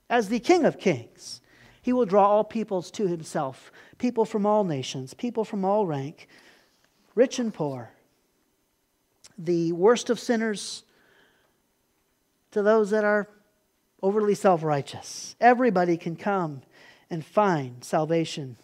as 0.10 0.30
the 0.30 0.39
king 0.39 0.66
of 0.66 0.78
kings. 0.78 1.41
He 1.82 1.93
will 1.93 2.06
draw 2.06 2.28
all 2.28 2.43
peoples 2.43 2.91
to 2.91 3.08
himself, 3.08 3.72
people 3.97 4.26
from 4.26 4.45
all 4.45 4.64
nations, 4.64 5.14
people 5.14 5.43
from 5.43 5.66
all 5.66 5.88
rank, 5.88 6.28
rich 7.16 7.39
and 7.39 7.52
poor, 7.52 7.91
the 9.38 9.72
worst 9.72 10.10
of 10.10 10.20
sinners 10.20 10.84
to 12.52 12.62
those 12.62 12.91
that 12.91 13.04
are 13.04 13.28
overly 14.04 14.36
self 14.36 14.64
righteous. 14.64 15.36
Everybody 15.39 15.97
can 15.97 16.16
come 16.16 16.62
and 17.10 17.26
find 17.26 17.84
salvation 17.84 18.58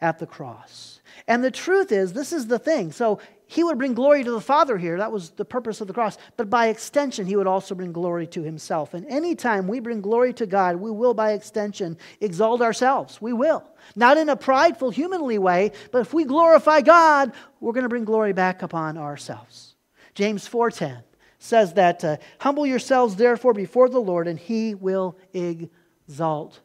at 0.00 0.18
the 0.18 0.26
cross. 0.26 1.00
And 1.26 1.42
the 1.42 1.50
truth 1.50 1.92
is, 1.92 2.12
this 2.12 2.32
is 2.32 2.46
the 2.46 2.58
thing. 2.58 2.92
So 2.92 3.18
he 3.46 3.64
would 3.64 3.78
bring 3.78 3.94
glory 3.94 4.22
to 4.24 4.30
the 4.30 4.40
Father 4.40 4.76
here. 4.78 4.98
That 4.98 5.10
was 5.10 5.30
the 5.30 5.44
purpose 5.44 5.80
of 5.80 5.86
the 5.86 5.94
cross. 5.94 6.18
But 6.36 6.50
by 6.50 6.68
extension, 6.68 7.26
he 7.26 7.34
would 7.34 7.46
also 7.46 7.74
bring 7.74 7.92
glory 7.92 8.26
to 8.28 8.42
himself. 8.42 8.94
And 8.94 9.06
anytime 9.06 9.66
we 9.66 9.80
bring 9.80 10.00
glory 10.00 10.32
to 10.34 10.46
God, 10.46 10.76
we 10.76 10.90
will, 10.90 11.14
by 11.14 11.32
extension, 11.32 11.96
exalt 12.20 12.60
ourselves. 12.60 13.20
We 13.20 13.32
will. 13.32 13.64
Not 13.96 14.18
in 14.18 14.28
a 14.28 14.36
prideful, 14.36 14.90
humanly 14.90 15.38
way, 15.38 15.72
but 15.92 16.00
if 16.00 16.12
we 16.12 16.24
glorify 16.24 16.82
God, 16.82 17.32
we're 17.60 17.72
going 17.72 17.84
to 17.84 17.88
bring 17.88 18.04
glory 18.04 18.34
back 18.34 18.62
upon 18.62 18.98
ourselves. 18.98 19.74
James 20.14 20.48
4.10 20.48 21.02
says 21.38 21.72
that, 21.74 22.04
uh, 22.04 22.16
Humble 22.38 22.66
yourselves, 22.66 23.16
therefore, 23.16 23.54
before 23.54 23.88
the 23.88 23.98
Lord, 23.98 24.28
and 24.28 24.38
he 24.38 24.74
will 24.74 25.16
exalt 25.32 26.60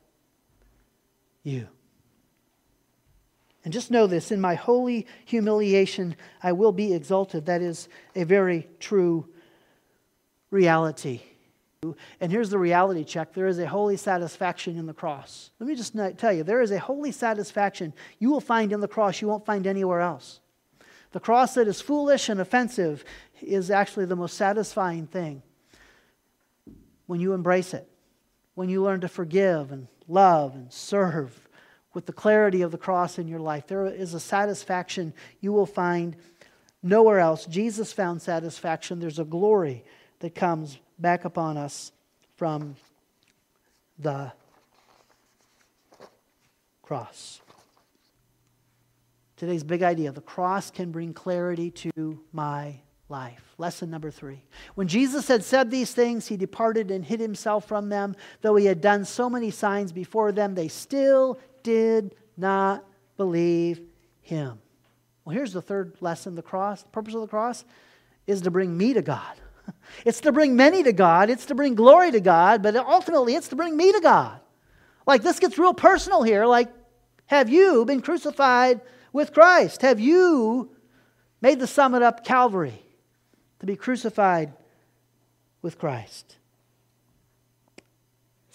you. 1.44 1.68
And 3.64 3.72
just 3.72 3.92
know 3.92 4.08
this 4.08 4.32
in 4.32 4.42
my 4.42 4.56
holy 4.56 5.08
humiliation, 5.26 6.16
I 6.42 6.52
will 6.52 6.74
be 6.74 6.94
exalted. 6.94 7.46
That 7.46 7.62
is 7.62 7.88
a 8.16 8.26
very 8.26 8.68
true 8.80 9.28
reality. 10.52 11.22
And 12.20 12.32
here's 12.32 12.50
the 12.50 12.60
reality 12.60 13.04
check 13.04 13.34
there 13.34 13.48
is 13.48 13.60
a 13.60 13.68
holy 13.68 13.98
satisfaction 13.98 14.78
in 14.78 14.86
the 14.86 14.94
cross. 14.94 15.52
Let 15.60 15.68
me 15.68 15.76
just 15.76 15.96
tell 16.18 16.34
you 16.34 16.44
there 16.44 16.62
is 16.62 16.72
a 16.72 16.80
holy 16.80 17.12
satisfaction 17.12 17.94
you 18.20 18.30
will 18.30 18.42
find 18.42 18.72
in 18.72 18.80
the 18.80 18.88
cross 18.88 19.22
you 19.22 19.28
won't 19.28 19.46
find 19.46 19.68
anywhere 19.68 20.02
else. 20.02 20.40
The 21.12 21.20
cross 21.20 21.54
that 21.56 21.68
is 21.68 21.80
foolish 21.80 22.30
and 22.30 22.40
offensive 22.40 23.04
is 23.42 23.70
actually 23.70 24.06
the 24.06 24.16
most 24.16 24.36
satisfying 24.36 25.08
thing 25.08 25.44
when 27.06 27.20
you 27.20 27.34
embrace 27.34 27.74
it, 27.74 27.88
when 28.56 28.70
you 28.70 28.82
learn 28.82 29.02
to 29.02 29.08
forgive 29.08 29.72
and 29.72 29.88
love 30.08 30.56
and 30.56 30.72
serve 30.72 31.43
with 31.94 32.06
the 32.06 32.14
clarity 32.14 32.62
of 32.62 32.72
the 32.72 32.78
cross 32.78 33.20
in 33.20 33.28
your 33.28 33.40
life. 33.40 33.68
There 33.68 33.86
is 33.86 34.14
a 34.14 34.20
satisfaction 34.20 35.14
you 35.42 35.52
will 35.54 35.66
find 35.66 36.16
nowhere 36.82 37.20
else. 37.20 37.46
Jesus 37.46 37.94
found 37.94 38.22
satisfaction. 38.22 39.00
There's 39.00 39.20
a 39.20 39.26
glory 39.26 39.84
that 40.20 40.36
comes 40.36 40.78
back 41.00 41.26
upon 41.26 41.58
us 41.58 41.92
from 42.36 42.76
the 44.00 44.32
cross. 46.82 47.42
Today's 49.38 49.64
big 49.64 49.84
idea 49.84 50.12
the 50.12 50.22
cross 50.22 50.72
can 50.72 50.92
bring 50.92 51.14
clarity 51.14 51.72
to 51.72 52.20
my 52.32 52.80
life. 53.10 53.54
Lesson 53.58 53.90
number 53.90 54.10
three. 54.10 54.42
When 54.76 54.88
Jesus 54.88 55.28
had 55.28 55.44
said 55.44 55.70
these 55.70 55.94
things, 55.94 56.28
he 56.28 56.38
departed 56.38 56.92
and 56.92 57.04
hid 57.04 57.20
himself 57.20 57.68
from 57.68 57.90
them. 57.90 58.16
Though 58.42 58.56
he 58.56 58.66
had 58.66 58.82
done 58.82 59.06
so 59.06 59.30
many 59.30 59.52
signs 59.52 59.92
before 59.92 60.32
them, 60.32 60.56
they 60.56 60.68
still 60.68 61.40
did 61.64 62.16
not 62.38 62.86
believe 63.18 63.82
him. 64.22 64.60
Well, 65.26 65.36
here's 65.36 65.54
the 65.54 65.62
third 65.62 65.96
lesson 66.02 66.36
the 66.36 66.42
cross, 66.42 66.84
the 66.84 66.90
purpose 66.90 67.14
of 67.14 67.22
the 67.22 67.28
cross 67.28 67.64
is 68.28 68.42
to 68.42 68.52
bring 68.52 68.78
me 68.78 68.94
to 68.94 69.02
God. 69.02 69.36
It's 70.06 70.22
to 70.22 70.34
bring 70.34 70.58
many 70.58 70.84
to 70.84 70.92
God, 70.92 71.30
it's 71.30 71.46
to 71.46 71.56
bring 71.56 71.76
glory 71.76 72.12
to 72.12 72.20
God, 72.20 72.62
but 72.64 72.76
ultimately 72.76 73.36
it's 73.36 73.48
to 73.50 73.56
bring 73.56 73.78
me 73.78 73.94
to 73.94 74.02
God. 74.02 74.40
Like 75.08 75.24
this 75.24 75.40
gets 75.40 75.58
real 75.58 75.74
personal 75.74 76.24
here. 76.24 76.46
Like, 76.46 76.70
have 77.28 77.50
you 77.50 77.86
been 77.86 78.02
crucified 78.02 78.82
with 79.14 79.34
Christ? 79.34 79.82
Have 79.82 80.00
you 80.00 80.72
made 81.42 81.60
the 81.60 81.68
summit 81.68 82.02
up 82.02 82.26
Calvary 82.26 82.82
to 83.60 83.66
be 83.66 83.76
crucified 83.76 84.54
with 85.62 85.78
Christ? 85.78 86.38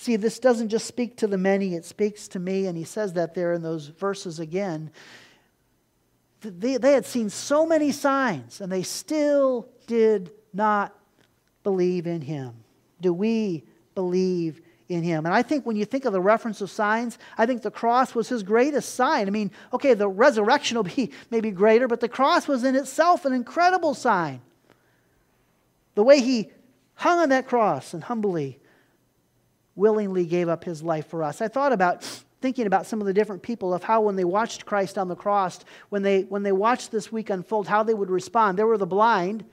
See, 0.01 0.14
this 0.14 0.38
doesn't 0.38 0.68
just 0.68 0.86
speak 0.86 1.16
to 1.16 1.26
the 1.26 1.36
many, 1.36 1.74
it 1.74 1.84
speaks 1.84 2.28
to 2.28 2.38
me. 2.38 2.66
And 2.66 2.78
he 2.78 2.84
says 2.84 3.14
that 3.14 3.34
there 3.34 3.53
in 3.53 3.62
those 3.62 3.88
verses 3.88 4.38
again. 4.38 4.92
They, 6.40 6.76
they 6.76 6.92
had 6.92 7.05
seen 7.05 7.30
so 7.30 7.66
many 7.66 7.90
signs, 7.90 8.61
and 8.61 8.70
they 8.70 8.84
still 8.84 9.68
did 9.88 10.30
not 10.55 10.96
believe 11.64 12.07
in 12.07 12.20
him. 12.20 12.53
Do 13.01 13.12
we 13.12 13.64
believe 13.96 14.61
in 14.88 15.03
him? 15.03 15.26
And 15.26 15.34
I 15.34 15.42
think 15.42 15.66
when 15.66 15.74
you 15.74 15.84
think 15.84 16.05
of 16.05 16.12
the 16.12 16.20
reference 16.20 16.61
of 16.61 16.70
signs, 16.70 17.18
I 17.36 17.44
think 17.44 17.62
the 17.62 17.70
cross 17.72 18.14
was 18.14 18.28
his 18.28 18.44
greatest 18.44 18.94
sign. 18.94 19.26
I 19.26 19.30
mean, 19.30 19.51
okay, 19.72 19.94
the 19.94 20.09
resurrection 20.09 20.76
will 20.76 20.84
be 20.84 21.11
maybe 21.32 21.51
greater, 21.51 21.88
but 21.88 21.99
the 21.99 22.09
cross 22.09 22.46
was 22.46 22.62
in 22.62 22.76
itself 22.76 23.24
an 23.24 23.32
incredible 23.32 23.94
sign. 23.94 24.42
The 25.96 26.05
way 26.05 26.20
he 26.20 26.53
hung 26.94 27.18
on 27.18 27.30
that 27.30 27.49
cross 27.49 27.94
and 27.94 28.05
humbly 28.05 28.61
willingly 29.78 30.26
gave 30.26 30.48
up 30.48 30.64
his 30.64 30.82
life 30.82 31.06
for 31.06 31.22
us. 31.22 31.40
I 31.40 31.48
thought 31.48 31.72
about 31.72 32.04
thinking 32.40 32.66
about 32.66 32.86
some 32.86 33.00
of 33.00 33.06
the 33.06 33.12
different 33.12 33.42
people 33.42 33.72
of 33.72 33.82
how 33.82 34.00
when 34.02 34.16
they 34.16 34.24
watched 34.24 34.66
Christ 34.66 34.98
on 34.98 35.08
the 35.08 35.16
cross, 35.16 35.60
when 35.88 36.02
they 36.02 36.22
when 36.22 36.42
they 36.42 36.52
watched 36.52 36.90
this 36.90 37.10
week 37.10 37.30
unfold, 37.30 37.68
how 37.68 37.82
they 37.82 37.94
would 37.94 38.10
respond. 38.10 38.58
There 38.58 38.66
were 38.66 38.78
the 38.78 38.86
blind. 38.86 39.44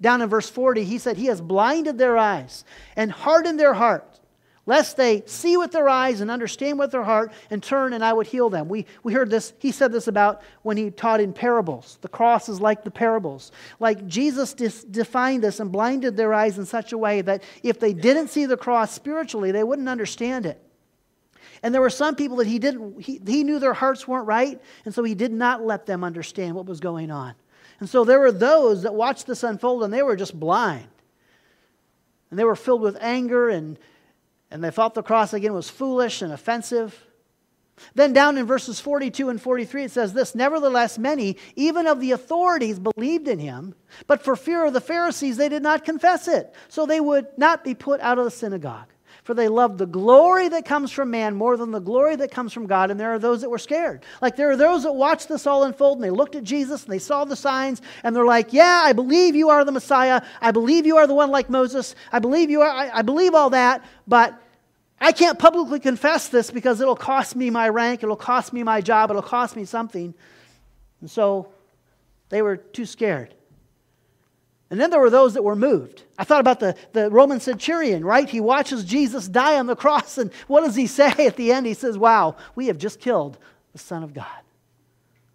Down 0.00 0.22
in 0.22 0.28
verse 0.28 0.48
40, 0.48 0.84
he 0.84 0.96
said, 0.96 1.18
He 1.18 1.26
has 1.26 1.42
blinded 1.42 1.98
their 1.98 2.16
eyes 2.16 2.64
and 2.96 3.12
hardened 3.12 3.60
their 3.60 3.74
heart 3.74 4.19
lest 4.66 4.96
they 4.96 5.22
see 5.26 5.56
with 5.56 5.72
their 5.72 5.88
eyes 5.88 6.20
and 6.20 6.30
understand 6.30 6.78
with 6.78 6.90
their 6.90 7.02
heart 7.02 7.32
and 7.50 7.62
turn 7.62 7.92
and 7.92 8.04
I 8.04 8.12
would 8.12 8.26
heal 8.26 8.50
them. 8.50 8.68
We, 8.68 8.86
we 9.02 9.12
heard 9.12 9.30
this, 9.30 9.52
he 9.58 9.72
said 9.72 9.92
this 9.92 10.06
about 10.06 10.42
when 10.62 10.76
he 10.76 10.90
taught 10.90 11.20
in 11.20 11.32
parables. 11.32 11.98
The 12.02 12.08
cross 12.08 12.48
is 12.48 12.60
like 12.60 12.84
the 12.84 12.90
parables. 12.90 13.52
Like 13.78 14.06
Jesus 14.06 14.54
dis- 14.54 14.84
defined 14.84 15.42
this 15.42 15.60
and 15.60 15.72
blinded 15.72 16.16
their 16.16 16.34
eyes 16.34 16.58
in 16.58 16.66
such 16.66 16.92
a 16.92 16.98
way 16.98 17.22
that 17.22 17.42
if 17.62 17.80
they 17.80 17.92
didn't 17.92 18.28
see 18.28 18.46
the 18.46 18.56
cross 18.56 18.92
spiritually, 18.92 19.50
they 19.50 19.64
wouldn't 19.64 19.88
understand 19.88 20.46
it. 20.46 20.60
And 21.62 21.74
there 21.74 21.82
were 21.82 21.90
some 21.90 22.14
people 22.14 22.38
that 22.38 22.46
he 22.46 22.58
didn't, 22.58 23.00
he, 23.00 23.20
he 23.26 23.44
knew 23.44 23.58
their 23.58 23.74
hearts 23.74 24.08
weren't 24.08 24.26
right, 24.26 24.60
and 24.84 24.94
so 24.94 25.02
he 25.04 25.14
did 25.14 25.32
not 25.32 25.62
let 25.62 25.84
them 25.84 26.04
understand 26.04 26.54
what 26.54 26.66
was 26.66 26.80
going 26.80 27.10
on. 27.10 27.34
And 27.80 27.88
so 27.88 28.04
there 28.04 28.20
were 28.20 28.32
those 28.32 28.82
that 28.82 28.94
watched 28.94 29.26
this 29.26 29.42
unfold 29.42 29.82
and 29.82 29.92
they 29.92 30.02
were 30.02 30.16
just 30.16 30.38
blind. 30.38 30.86
And 32.30 32.38
they 32.38 32.44
were 32.44 32.56
filled 32.56 32.82
with 32.82 32.96
anger 33.00 33.48
and 33.48 33.78
and 34.50 34.62
they 34.62 34.70
thought 34.70 34.94
the 34.94 35.02
cross 35.02 35.32
again 35.32 35.52
was 35.52 35.70
foolish 35.70 36.22
and 36.22 36.32
offensive. 36.32 37.06
Then 37.94 38.12
down 38.12 38.36
in 38.36 38.46
verses 38.46 38.78
42 38.78 39.30
and 39.30 39.40
43, 39.40 39.84
it 39.84 39.90
says 39.90 40.12
this 40.12 40.34
Nevertheless, 40.34 40.98
many, 40.98 41.36
even 41.56 41.86
of 41.86 42.00
the 42.00 42.12
authorities, 42.12 42.78
believed 42.78 43.28
in 43.28 43.38
him, 43.38 43.74
but 44.06 44.22
for 44.22 44.36
fear 44.36 44.64
of 44.64 44.74
the 44.74 44.80
Pharisees, 44.80 45.36
they 45.36 45.48
did 45.48 45.62
not 45.62 45.84
confess 45.84 46.28
it, 46.28 46.54
so 46.68 46.84
they 46.84 47.00
would 47.00 47.26
not 47.38 47.64
be 47.64 47.74
put 47.74 48.00
out 48.00 48.18
of 48.18 48.24
the 48.24 48.30
synagogue 48.30 48.88
for 49.22 49.34
they 49.34 49.48
loved 49.48 49.78
the 49.78 49.86
glory 49.86 50.48
that 50.48 50.64
comes 50.64 50.90
from 50.90 51.10
man 51.10 51.34
more 51.34 51.56
than 51.56 51.70
the 51.70 51.80
glory 51.80 52.16
that 52.16 52.30
comes 52.30 52.52
from 52.52 52.66
God. 52.66 52.90
And 52.90 52.98
there 52.98 53.12
are 53.12 53.18
those 53.18 53.42
that 53.42 53.50
were 53.50 53.58
scared. 53.58 54.04
Like 54.22 54.36
there 54.36 54.50
are 54.50 54.56
those 54.56 54.84
that 54.84 54.92
watched 54.92 55.28
this 55.28 55.46
all 55.46 55.64
unfold 55.64 55.98
and 55.98 56.04
they 56.04 56.10
looked 56.10 56.36
at 56.36 56.44
Jesus 56.44 56.84
and 56.84 56.92
they 56.92 56.98
saw 56.98 57.24
the 57.24 57.36
signs 57.36 57.82
and 58.02 58.14
they're 58.14 58.24
like, 58.24 58.52
Yeah, 58.52 58.82
I 58.84 58.92
believe 58.92 59.34
you 59.34 59.50
are 59.50 59.64
the 59.64 59.72
Messiah. 59.72 60.22
I 60.40 60.50
believe 60.50 60.86
you 60.86 60.96
are 60.96 61.06
the 61.06 61.14
one 61.14 61.30
like 61.30 61.50
Moses. 61.50 61.94
I 62.12 62.18
believe 62.18 62.50
you 62.50 62.62
are, 62.62 62.70
I, 62.70 62.98
I 62.98 63.02
believe 63.02 63.34
all 63.34 63.50
that, 63.50 63.84
but 64.06 64.40
I 65.00 65.12
can't 65.12 65.38
publicly 65.38 65.80
confess 65.80 66.28
this 66.28 66.50
because 66.50 66.80
it'll 66.80 66.94
cost 66.94 67.34
me 67.34 67.48
my 67.48 67.68
rank, 67.70 68.02
it'll 68.02 68.16
cost 68.16 68.52
me 68.52 68.62
my 68.62 68.80
job, 68.80 69.10
it'll 69.10 69.22
cost 69.22 69.56
me 69.56 69.64
something. 69.64 70.14
And 71.00 71.10
so 71.10 71.48
they 72.28 72.42
were 72.42 72.56
too 72.56 72.84
scared. 72.84 73.34
And 74.70 74.80
then 74.80 74.90
there 74.90 75.00
were 75.00 75.10
those 75.10 75.34
that 75.34 75.42
were 75.42 75.56
moved. 75.56 76.04
I 76.16 76.22
thought 76.22 76.40
about 76.40 76.60
the, 76.60 76.76
the 76.92 77.10
Roman 77.10 77.40
centurion, 77.40 78.04
right? 78.04 78.28
He 78.28 78.40
watches 78.40 78.84
Jesus 78.84 79.26
die 79.26 79.58
on 79.58 79.66
the 79.66 79.74
cross, 79.74 80.16
and 80.16 80.32
what 80.46 80.64
does 80.64 80.76
he 80.76 80.86
say 80.86 81.10
at 81.26 81.36
the 81.36 81.52
end? 81.52 81.66
He 81.66 81.74
says, 81.74 81.98
Wow, 81.98 82.36
we 82.54 82.68
have 82.68 82.78
just 82.78 83.00
killed 83.00 83.36
the 83.72 83.78
Son 83.78 84.04
of 84.04 84.14
God. 84.14 84.26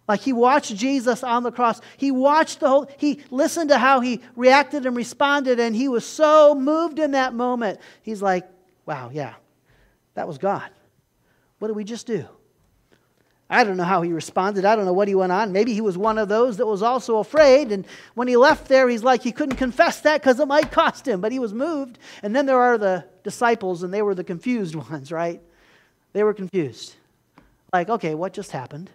Like 0.08 0.20
he 0.20 0.32
watched 0.32 0.74
Jesus 0.74 1.22
on 1.22 1.42
the 1.42 1.52
cross. 1.52 1.80
He 1.96 2.10
watched 2.10 2.60
the 2.60 2.68
whole, 2.68 2.88
he 2.96 3.20
listened 3.30 3.70
to 3.70 3.78
how 3.78 4.00
he 4.00 4.22
reacted 4.36 4.86
and 4.86 4.96
responded, 4.96 5.60
and 5.60 5.76
he 5.76 5.88
was 5.88 6.06
so 6.06 6.54
moved 6.54 6.98
in 6.98 7.10
that 7.10 7.34
moment. 7.34 7.80
He's 8.02 8.22
like, 8.22 8.48
Wow, 8.86 9.10
yeah, 9.12 9.34
that 10.14 10.26
was 10.26 10.38
God. 10.38 10.70
What 11.58 11.68
did 11.68 11.76
we 11.76 11.84
just 11.84 12.06
do? 12.06 12.26
I 13.48 13.62
don't 13.62 13.76
know 13.76 13.84
how 13.84 14.02
he 14.02 14.12
responded. 14.12 14.64
I 14.64 14.74
don't 14.74 14.86
know 14.86 14.92
what 14.92 15.06
he 15.06 15.14
went 15.14 15.30
on. 15.30 15.52
Maybe 15.52 15.72
he 15.72 15.80
was 15.80 15.96
one 15.96 16.18
of 16.18 16.28
those 16.28 16.56
that 16.56 16.66
was 16.66 16.82
also 16.82 17.18
afraid. 17.18 17.70
And 17.70 17.86
when 18.14 18.26
he 18.26 18.36
left 18.36 18.66
there, 18.66 18.88
he's 18.88 19.04
like, 19.04 19.22
he 19.22 19.30
couldn't 19.30 19.56
confess 19.56 20.00
that 20.00 20.20
because 20.20 20.40
it 20.40 20.48
might 20.48 20.72
cost 20.72 21.06
him, 21.06 21.20
but 21.20 21.30
he 21.30 21.38
was 21.38 21.54
moved. 21.54 21.98
And 22.24 22.34
then 22.34 22.46
there 22.46 22.58
are 22.60 22.76
the 22.76 23.04
disciples, 23.22 23.84
and 23.84 23.94
they 23.94 24.02
were 24.02 24.16
the 24.16 24.24
confused 24.24 24.74
ones, 24.90 25.12
right? 25.12 25.40
They 26.12 26.24
were 26.24 26.34
confused. 26.34 26.94
Like, 27.72 27.88
okay, 27.88 28.14
what 28.14 28.32
just 28.32 28.50
happened? 28.50 28.90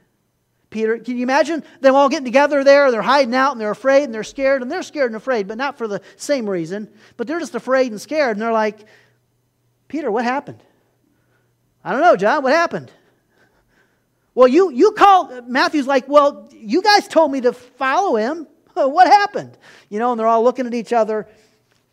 Peter, 0.69 0.97
can 0.97 1.17
you 1.17 1.23
imagine 1.23 1.63
them 1.81 1.95
all 1.95 2.09
getting 2.09 2.25
together 2.25 2.63
there? 2.63 2.91
They're 2.91 3.01
hiding 3.01 3.35
out 3.35 3.51
and 3.51 3.59
they're 3.59 3.71
afraid 3.71 4.05
and 4.05 4.13
they're 4.13 4.23
scared, 4.23 4.61
and 4.61 4.71
they're 4.71 4.83
scared 4.83 5.11
and 5.11 5.17
afraid, 5.17 5.47
but 5.47 5.57
not 5.57 5.77
for 5.77 5.87
the 5.87 6.01
same 6.17 6.49
reason. 6.49 6.89
But 7.15 7.27
they're 7.27 7.39
just 7.39 7.55
afraid 7.55 7.91
and 7.91 8.01
scared, 8.01 8.35
and 8.35 8.41
they're 8.41 8.51
like, 8.51 8.85
Peter, 9.87 10.11
what 10.11 10.25
happened? 10.25 10.61
I 11.83 11.91
don't 11.91 12.01
know, 12.01 12.15
John, 12.15 12.43
what 12.43 12.53
happened? 12.53 12.91
Well, 14.33 14.47
you, 14.47 14.71
you 14.71 14.91
call, 14.91 15.41
Matthew's 15.41 15.87
like, 15.87 16.07
well, 16.07 16.49
you 16.51 16.81
guys 16.81 17.07
told 17.07 17.31
me 17.31 17.41
to 17.41 17.53
follow 17.53 18.15
him. 18.15 18.47
what 18.73 19.07
happened? 19.07 19.57
You 19.89 19.99
know, 19.99 20.11
and 20.11 20.19
they're 20.19 20.27
all 20.27 20.43
looking 20.43 20.67
at 20.67 20.73
each 20.73 20.93
other 20.93 21.27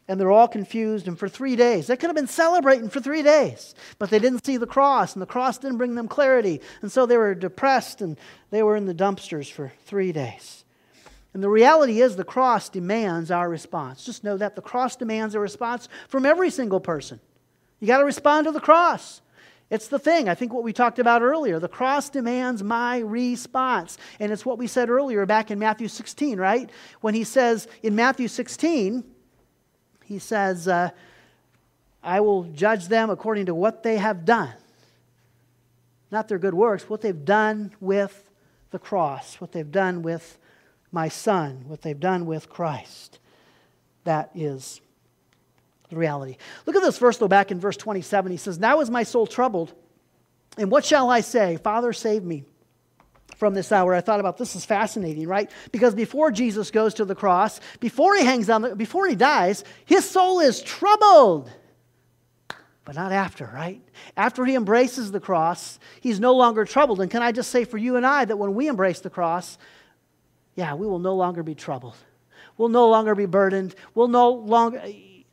and 0.09 0.19
they're 0.19 0.31
all 0.31 0.49
confused. 0.49 1.07
And 1.07 1.19
for 1.19 1.29
three 1.29 1.55
days, 1.55 1.87
they 1.87 1.97
could 1.97 2.09
have 2.09 2.17
been 2.17 2.27
celebrating 2.27 2.89
for 2.89 3.01
three 3.01 3.23
days, 3.23 3.75
but 3.99 4.09
they 4.11 4.19
didn't 4.19 4.45
see 4.45 4.57
the 4.57 4.67
cross, 4.67 5.13
and 5.13 5.23
the 5.23 5.27
cross 5.27 5.59
didn't 5.59 5.77
bring 5.77 5.95
them 5.95 6.09
clarity. 6.09 6.61
And 6.81 6.91
so 6.91 7.05
they 7.05 7.19
were 7.19 7.35
depressed 7.35 8.01
and 8.01 8.19
they 8.51 8.63
were 8.63 8.77
in 8.77 8.87
the 8.87 8.95
dumpsters 8.95 9.53
for 9.53 9.73
three 9.85 10.13
days. 10.13 10.65
And 11.35 11.43
the 11.43 11.51
reality 11.51 12.01
is, 12.01 12.17
the 12.17 12.25
cross 12.25 12.71
demands 12.71 13.31
our 13.31 13.49
response. 13.49 14.05
Just 14.05 14.25
know 14.25 14.39
that 14.39 14.57
the 14.57 14.63
cross 14.63 14.97
demands 14.97 15.35
a 15.35 15.41
response 15.41 15.89
from 16.09 16.25
every 16.25 16.51
single 16.51 16.81
person. 16.81 17.21
You 17.81 17.87
got 17.87 17.99
to 17.99 18.05
respond 18.05 18.47
to 18.47 18.53
the 18.53 18.61
cross. 18.61 19.21
It's 19.71 19.89
the 19.89 19.99
thing. 19.99 20.29
I 20.29 20.35
think 20.35 20.53
what 20.53 20.65
we 20.65 20.73
talked 20.73 20.99
about 20.99 21.21
earlier. 21.21 21.59
The 21.59 21.69
cross 21.69 22.09
demands 22.09 22.63
my 22.63 22.99
response. 22.99 23.99
And 24.19 24.33
it's 24.33 24.47
what 24.47 24.59
we 24.59 24.67
said 24.67 24.89
earlier 24.89 25.27
back 25.27 25.51
in 25.51 25.59
Matthew 25.59 25.89
16, 25.89 26.39
right? 26.39 26.71
When 27.01 27.15
he 27.15 27.25
says 27.25 27.69
in 27.83 27.95
Matthew 27.95 28.29
16, 28.29 29.05
he 30.05 30.19
says, 30.19 30.69
uh, 30.69 30.91
I 32.03 32.21
will 32.21 32.45
judge 32.45 32.89
them 32.89 33.11
according 33.11 33.47
to 33.47 33.55
what 33.55 33.83
they 33.83 33.99
have 33.99 34.25
done. 34.25 34.55
Not 36.11 36.29
their 36.29 36.39
good 36.39 36.55
works, 36.55 36.89
what 36.89 37.03
they've 37.03 37.25
done 37.25 37.75
with 37.81 38.31
the 38.71 38.79
cross, 38.79 39.35
what 39.35 39.53
they've 39.53 39.71
done 39.71 40.01
with 40.01 40.39
my 40.91 41.09
son, 41.09 41.65
what 41.67 41.83
they've 41.83 42.01
done 42.01 42.25
with 42.25 42.49
Christ. 42.49 43.19
That 44.05 44.31
is 44.35 44.81
the 45.89 45.97
reality. 45.97 46.37
Look 46.67 46.77
at 46.77 46.83
this 46.83 46.99
verse, 46.99 47.19
though, 47.19 47.29
back 47.29 47.51
in 47.51 47.61
verse 47.61 47.77
27. 47.77 48.31
He 48.31 48.39
says, 48.39 48.59
Now 48.59 48.81
is 48.81 48.91
my 48.91 49.03
soul 49.03 49.27
troubled, 49.27 49.73
and 50.57 50.71
what 50.71 50.85
shall 50.85 51.11
I 51.11 51.21
say? 51.21 51.57
Father, 51.57 51.93
save 51.93 52.25
me 52.25 52.45
from 53.37 53.55
this 53.55 53.71
hour. 53.71 53.95
I 53.95 54.01
thought 54.01 54.21
about 54.21 54.37
this 54.37 54.57
is 54.57 54.65
fascinating, 54.65 55.27
right? 55.29 55.51
Because 55.71 55.95
before 55.95 56.31
Jesus 56.31 56.71
goes 56.71 56.95
to 56.95 57.05
the 57.05 57.15
cross, 57.15 57.61
before 57.81 58.17
he 58.17 58.25
hangs 58.25 58.51
on, 58.51 58.63
the, 58.63 58.77
before 58.77 59.07
he 59.07 59.15
dies, 59.15 59.65
his 59.85 60.09
soul 60.09 60.41
is 60.41 60.61
troubled. 60.61 61.51
But 62.85 62.97
not 62.97 63.13
after, 63.13 63.49
right? 63.53 63.81
After 64.17 64.45
he 64.45 64.55
embraces 64.55 65.13
the 65.13 65.21
cross, 65.21 65.79
he's 66.01 66.19
no 66.19 66.35
longer 66.35 66.65
troubled. 66.65 67.01
And 67.01 67.11
can 67.11 67.23
I 67.23 67.33
just 67.33 67.51
say 67.51 67.65
for 67.65 67.79
you 67.79 67.97
and 67.97 68.07
I 68.07 68.25
that 68.25 68.39
when 68.39 68.55
we 68.55 68.67
embrace 68.67 69.01
the 69.01 69.11
cross, 69.11 69.59
yeah, 70.55 70.75
we 70.75 70.87
will 70.87 70.99
no 70.99 71.15
longer 71.15 71.43
be 71.43 71.55
troubled. 71.55 71.97
We'll 72.57 72.71
no 72.71 72.89
longer 72.89 73.15
be 73.15 73.27
burdened. 73.27 73.75
We'll 73.95 74.09
no 74.09 74.31
longer, 74.31 74.83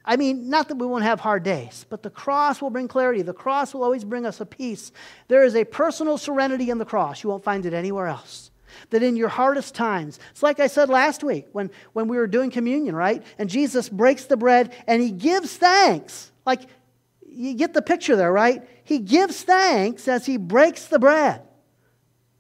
I 0.06 0.18
mean, 0.18 0.50
not 0.50 0.68
that 0.68 0.76
we 0.76 0.86
won't 0.86 1.04
have 1.04 1.20
hard 1.20 1.44
days, 1.44 1.86
but 1.90 2.04
the 2.04 2.10
cross 2.10 2.62
will 2.62 2.70
bring 2.70 2.88
clarity. 2.88 3.22
The 3.24 3.34
cross 3.34 3.74
will 3.74 3.84
always 3.84 4.04
bring 4.04 4.26
us 4.26 4.40
a 4.40 4.46
peace. 4.46 4.92
There 5.28 5.44
is 5.44 5.56
a 5.56 5.66
personal 5.66 6.18
serenity 6.18 6.70
in 6.70 6.78
the 6.78 6.86
cross. 6.86 7.24
You 7.24 7.30
won't 7.30 7.44
find 7.44 7.66
it 7.66 7.74
anywhere 7.74 8.08
else. 8.08 8.52
That 8.92 9.02
in 9.02 9.16
your 9.16 9.30
hardest 9.30 9.74
times, 9.74 10.20
it's 10.32 10.44
like 10.44 10.60
I 10.60 10.68
said 10.68 10.90
last 10.90 11.24
week 11.24 11.48
when, 11.54 11.72
when 11.94 12.08
we 12.08 12.18
were 12.18 12.28
doing 12.28 12.52
communion, 12.52 12.96
right? 12.96 13.24
And 13.40 13.50
Jesus 13.50 13.90
breaks 13.90 14.26
the 14.26 14.38
bread 14.38 14.74
and 14.86 15.02
he 15.02 15.12
gives 15.12 15.56
thanks. 15.58 16.32
Like, 16.46 16.62
you 17.28 17.54
get 17.54 17.74
the 17.74 17.82
picture 17.82 18.16
there, 18.16 18.32
right? 18.32 18.68
He 18.84 19.00
gives 19.00 19.44
thanks 19.44 20.08
as 20.08 20.26
he 20.26 20.38
breaks 20.38 20.86
the 20.86 21.00
bread. 21.00 21.42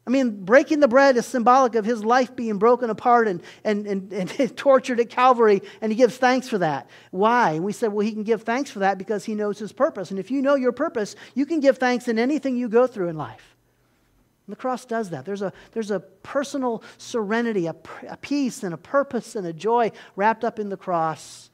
I 0.07 0.11
mean, 0.11 0.45
breaking 0.45 0.81
the 0.81 0.87
bread 0.87 1.17
is 1.17 1.25
symbolic 1.25 1.73
of 1.73 1.83
his 1.83 2.05
life 2.05 2.35
being 2.35 2.59
broken 2.59 2.91
apart 2.91 3.27
and, 3.27 3.41
and, 3.63 3.87
and, 3.87 4.13
and, 4.13 4.57
tortured 4.57 4.99
at 4.99 5.09
Calvary, 5.09 5.63
and 5.81 5.91
he 5.91 5.95
gives 5.95 6.17
thanks 6.17 6.47
for 6.47 6.59
that. 6.59 6.89
Why? 7.09 7.57
We 7.57 7.73
said, 7.73 7.91
well, 7.91 8.05
he 8.05 8.11
can 8.11 8.23
give 8.23 8.43
thanks 8.43 8.69
for 8.69 8.79
that 8.79 8.99
because 8.99 9.25
he 9.25 9.33
knows 9.33 9.57
his 9.57 9.71
purpose. 9.71 10.11
And 10.11 10.19
if 10.19 10.29
you 10.29 10.43
know 10.43 10.55
your 10.55 10.73
purpose, 10.73 11.15
you 11.33 11.47
can 11.47 11.59
give 11.59 11.79
thanks 11.79 12.07
in 12.07 12.19
anything 12.19 12.55
you 12.55 12.69
go 12.69 12.85
through 12.85 13.09
in 13.09 13.17
life. 13.17 13.55
And 14.45 14.55
the 14.55 14.59
cross 14.59 14.85
does 14.85 15.09
that. 15.09 15.25
There's 15.25 15.41
a, 15.41 15.51
there's 15.71 15.89
a 15.89 16.01
personal 16.01 16.83
serenity, 16.99 17.65
a, 17.65 17.75
a 18.07 18.17
peace, 18.17 18.61
and 18.61 18.75
a 18.75 18.77
purpose 18.77 19.35
and 19.35 19.47
a 19.47 19.53
joy 19.53 19.91
wrapped 20.15 20.43
up 20.43 20.59
in 20.59 20.69
the 20.69 20.77
cross. 20.77 21.49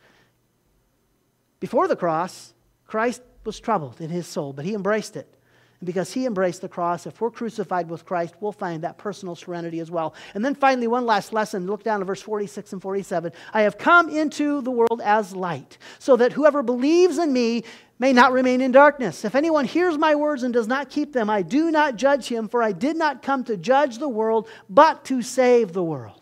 Before 1.62 1.88
the 1.88 1.96
cross, 1.96 2.54
Christ 2.86 3.22
was 3.46 3.62
troubled 3.62 4.02
in 4.02 4.10
his 4.10 4.28
soul, 4.28 4.52
but 4.52 4.66
he 4.66 4.74
embraced 4.74 5.16
it. 5.16 5.38
And 5.82 5.88
because 5.88 6.14
he 6.14 6.28
embraced 6.28 6.62
the 6.62 6.70
cross, 6.70 7.08
if 7.08 7.20
we're 7.20 7.32
crucified 7.32 7.90
with 7.90 8.06
Christ, 8.06 8.36
we'll 8.40 8.52
find 8.52 8.84
that 8.84 9.00
personal 9.00 9.36
serenity 9.36 9.80
as 9.80 9.90
well. 9.90 10.14
And 10.36 10.46
then 10.46 10.54
finally, 10.54 10.86
one 10.86 11.08
last 11.08 11.34
lesson. 11.34 11.66
Look 11.66 11.84
down 11.84 12.00
to 12.00 12.06
verse 12.06 12.22
46 12.22 12.74
and 12.74 12.82
47. 12.82 13.32
I 13.52 13.64
have 13.64 13.80
come 13.80 14.08
into 14.08 14.62
the 14.62 14.70
world 14.70 15.02
as 15.04 15.36
light, 15.36 15.80
so 15.98 16.16
that 16.18 16.34
whoever 16.34 16.62
believes 16.62 17.18
in 17.18 17.34
me 17.34 17.64
may 17.98 18.14
not 18.14 18.32
remain 18.32 18.62
in 18.62 18.72
darkness. 18.72 19.26
If 19.26 19.34
anyone 19.34 19.66
hears 19.66 19.98
my 19.98 20.14
words 20.14 20.44
and 20.44 20.54
does 20.54 20.68
not 20.68 20.92
keep 20.92 21.14
them, 21.14 21.32
I 21.32 21.42
do 21.42 21.72
not 21.72 21.96
judge 21.96 22.28
him, 22.28 22.48
for 22.48 22.62
I 22.62 22.74
did 22.74 22.96
not 22.96 23.24
come 23.24 23.44
to 23.46 23.58
judge 23.58 23.98
the 23.98 24.08
world, 24.08 24.48
but 24.70 25.04
to 25.06 25.24
save 25.24 25.74
the 25.74 25.84
world. 25.84 26.22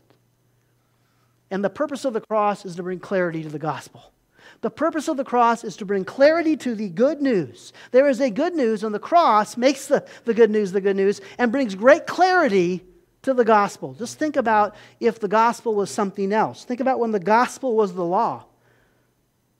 And 1.51 1.65
the 1.65 1.69
purpose 1.69 2.05
of 2.05 2.13
the 2.13 2.21
cross 2.21 2.63
is 2.63 2.77
to 2.77 2.83
bring 2.83 2.99
clarity 2.99 3.43
to 3.43 3.49
the 3.49 3.59
gospel. 3.59 4.13
The 4.61 4.69
purpose 4.69 5.07
of 5.07 5.15
the 5.15 5.23
cross 5.23 5.63
is 5.63 5.77
to 5.77 5.85
bring 5.85 6.03
clarity 6.03 6.57
to 6.57 6.75
the 6.75 6.89
good 6.89 7.21
news. 7.21 7.71
There 7.91 8.09
is 8.09 8.19
a 8.19 8.29
good 8.29 8.55
news, 8.55 8.83
and 8.83 8.93
the 8.93 8.99
cross 8.99 9.55
makes 9.55 9.87
the, 9.87 10.05
the 10.25 10.33
good 10.33 10.49
news 10.49 10.71
the 10.71 10.81
good 10.81 10.97
news 10.97 11.21
and 11.37 11.51
brings 11.51 11.75
great 11.75 12.05
clarity 12.05 12.83
to 13.21 13.33
the 13.33 13.45
gospel. 13.45 13.93
Just 13.93 14.19
think 14.19 14.35
about 14.35 14.75
if 14.99 15.19
the 15.19 15.27
gospel 15.27 15.75
was 15.75 15.89
something 15.89 16.33
else. 16.33 16.65
Think 16.65 16.81
about 16.81 16.99
when 16.99 17.11
the 17.11 17.19
gospel 17.19 17.75
was 17.75 17.93
the 17.93 18.03
law. 18.03 18.45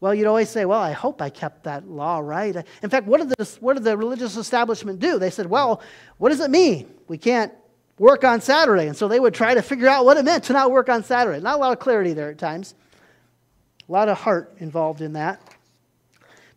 Well, 0.02 0.14
you'd 0.16 0.28
always 0.28 0.50
say, 0.50 0.66
Well, 0.66 0.80
I 0.82 0.92
hope 0.92 1.22
I 1.22 1.30
kept 1.30 1.64
that 1.64 1.88
law 1.88 2.20
right. 2.20 2.56
In 2.82 2.90
fact, 2.90 3.06
what 3.06 3.20
did, 3.20 3.30
the, 3.30 3.58
what 3.60 3.76
did 3.76 3.84
the 3.84 3.98
religious 3.98 4.38
establishment 4.38 5.00
do? 5.00 5.20
They 5.20 5.30
said, 5.30 5.46
Well, 5.46 5.82
what 6.18 6.30
does 6.30 6.40
it 6.40 6.50
mean? 6.50 6.94
We 7.08 7.18
can't 7.18 7.54
work 7.98 8.24
on 8.24 8.40
Saturday. 8.40 8.88
And 8.88 8.96
so 8.96 9.08
they 9.08 9.20
would 9.20 9.34
try 9.34 9.54
to 9.54 9.62
figure 9.62 9.88
out 9.88 10.06
what 10.06 10.18
it 10.18 10.24
meant 10.24 10.46
to 10.46 10.54
not 10.54 10.72
work 10.72 10.88
on 10.88 11.04
Saturday. 11.04 11.42
Not 11.42 11.56
a 11.56 11.58
lot 11.58 11.74
of 11.74 11.80
clarity 11.80 12.14
there 12.14 12.30
at 12.30 12.38
times. 12.38 12.76
A 13.90 13.92
lot 13.92 14.08
of 14.08 14.20
heart 14.20 14.56
involved 14.60 15.02
in 15.02 15.14
that. 15.14 15.42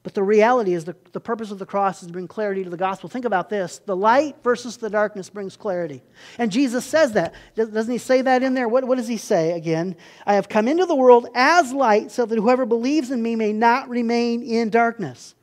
But 0.02 0.14
the 0.14 0.22
reality 0.22 0.74
is 0.74 0.84
the, 0.84 0.96
the 1.12 1.20
purpose 1.20 1.52
of 1.52 1.58
the 1.58 1.66
cross 1.66 2.02
is 2.02 2.08
to 2.08 2.12
bring 2.12 2.26
clarity 2.26 2.64
to 2.64 2.70
the 2.70 2.76
gospel. 2.76 3.08
Think 3.08 3.24
about 3.24 3.48
this 3.48 3.78
the 3.78 3.96
light 3.96 4.36
versus 4.42 4.76
the 4.76 4.90
darkness 4.90 5.30
brings 5.30 5.56
clarity. 5.56 6.02
And 6.38 6.50
Jesus 6.50 6.84
says 6.84 7.12
that. 7.12 7.34
Doesn't 7.54 7.90
he 7.90 7.98
say 7.98 8.20
that 8.22 8.42
in 8.42 8.54
there? 8.54 8.68
What, 8.68 8.84
what 8.84 8.98
does 8.98 9.06
he 9.06 9.16
say 9.16 9.52
again? 9.52 9.96
I 10.26 10.34
have 10.34 10.48
come 10.48 10.66
into 10.66 10.86
the 10.86 10.94
world 10.94 11.28
as 11.34 11.72
light 11.72 12.10
so 12.10 12.26
that 12.26 12.36
whoever 12.36 12.66
believes 12.66 13.10
in 13.10 13.22
me 13.22 13.36
may 13.36 13.52
not 13.52 13.88
remain 13.88 14.42
in 14.42 14.70
darkness. 14.70 15.36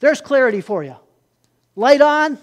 There's 0.00 0.22
clarity 0.22 0.62
for 0.62 0.82
you. 0.82 0.96
Light 1.74 2.00
on, 2.00 2.38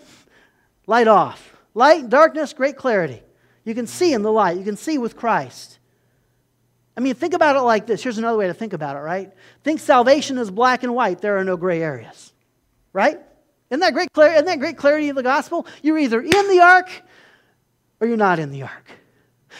light 0.85 1.07
off. 1.07 1.57
Light, 1.73 2.07
darkness, 2.07 2.53
great 2.53 2.77
clarity. 2.77 3.23
You 3.63 3.73
can 3.73 3.87
see 3.87 4.13
in 4.13 4.21
the 4.21 4.31
light, 4.31 4.57
you 4.57 4.63
can 4.63 4.77
see 4.77 4.99
with 4.99 5.15
Christ. 5.17 5.79
I 6.95 6.99
mean, 6.99 7.15
think 7.15 7.33
about 7.33 7.55
it 7.55 7.61
like 7.61 7.87
this. 7.87 8.03
Here's 8.03 8.17
another 8.17 8.37
way 8.37 8.47
to 8.47 8.53
think 8.53 8.73
about 8.73 8.95
it, 8.95 8.99
right? 8.99 9.31
Think 9.63 9.79
salvation 9.79 10.37
is 10.37 10.51
black 10.51 10.83
and 10.83 10.93
white. 10.93 11.21
There 11.21 11.37
are 11.37 11.43
no 11.43 11.57
gray 11.57 11.81
areas, 11.81 12.33
right? 12.91 13.19
Isn't 13.71 13.79
that 13.79 13.93
great, 13.93 14.11
clar- 14.13 14.33
isn't 14.33 14.45
that 14.45 14.59
great 14.59 14.77
clarity 14.77 15.09
of 15.09 15.15
the 15.15 15.23
gospel? 15.23 15.65
You're 15.81 15.97
either 15.97 16.21
in 16.21 16.47
the 16.49 16.59
ark 16.61 16.89
or 17.99 18.07
you're 18.07 18.17
not 18.17 18.37
in 18.37 18.51
the 18.51 18.63
ark. 18.63 18.91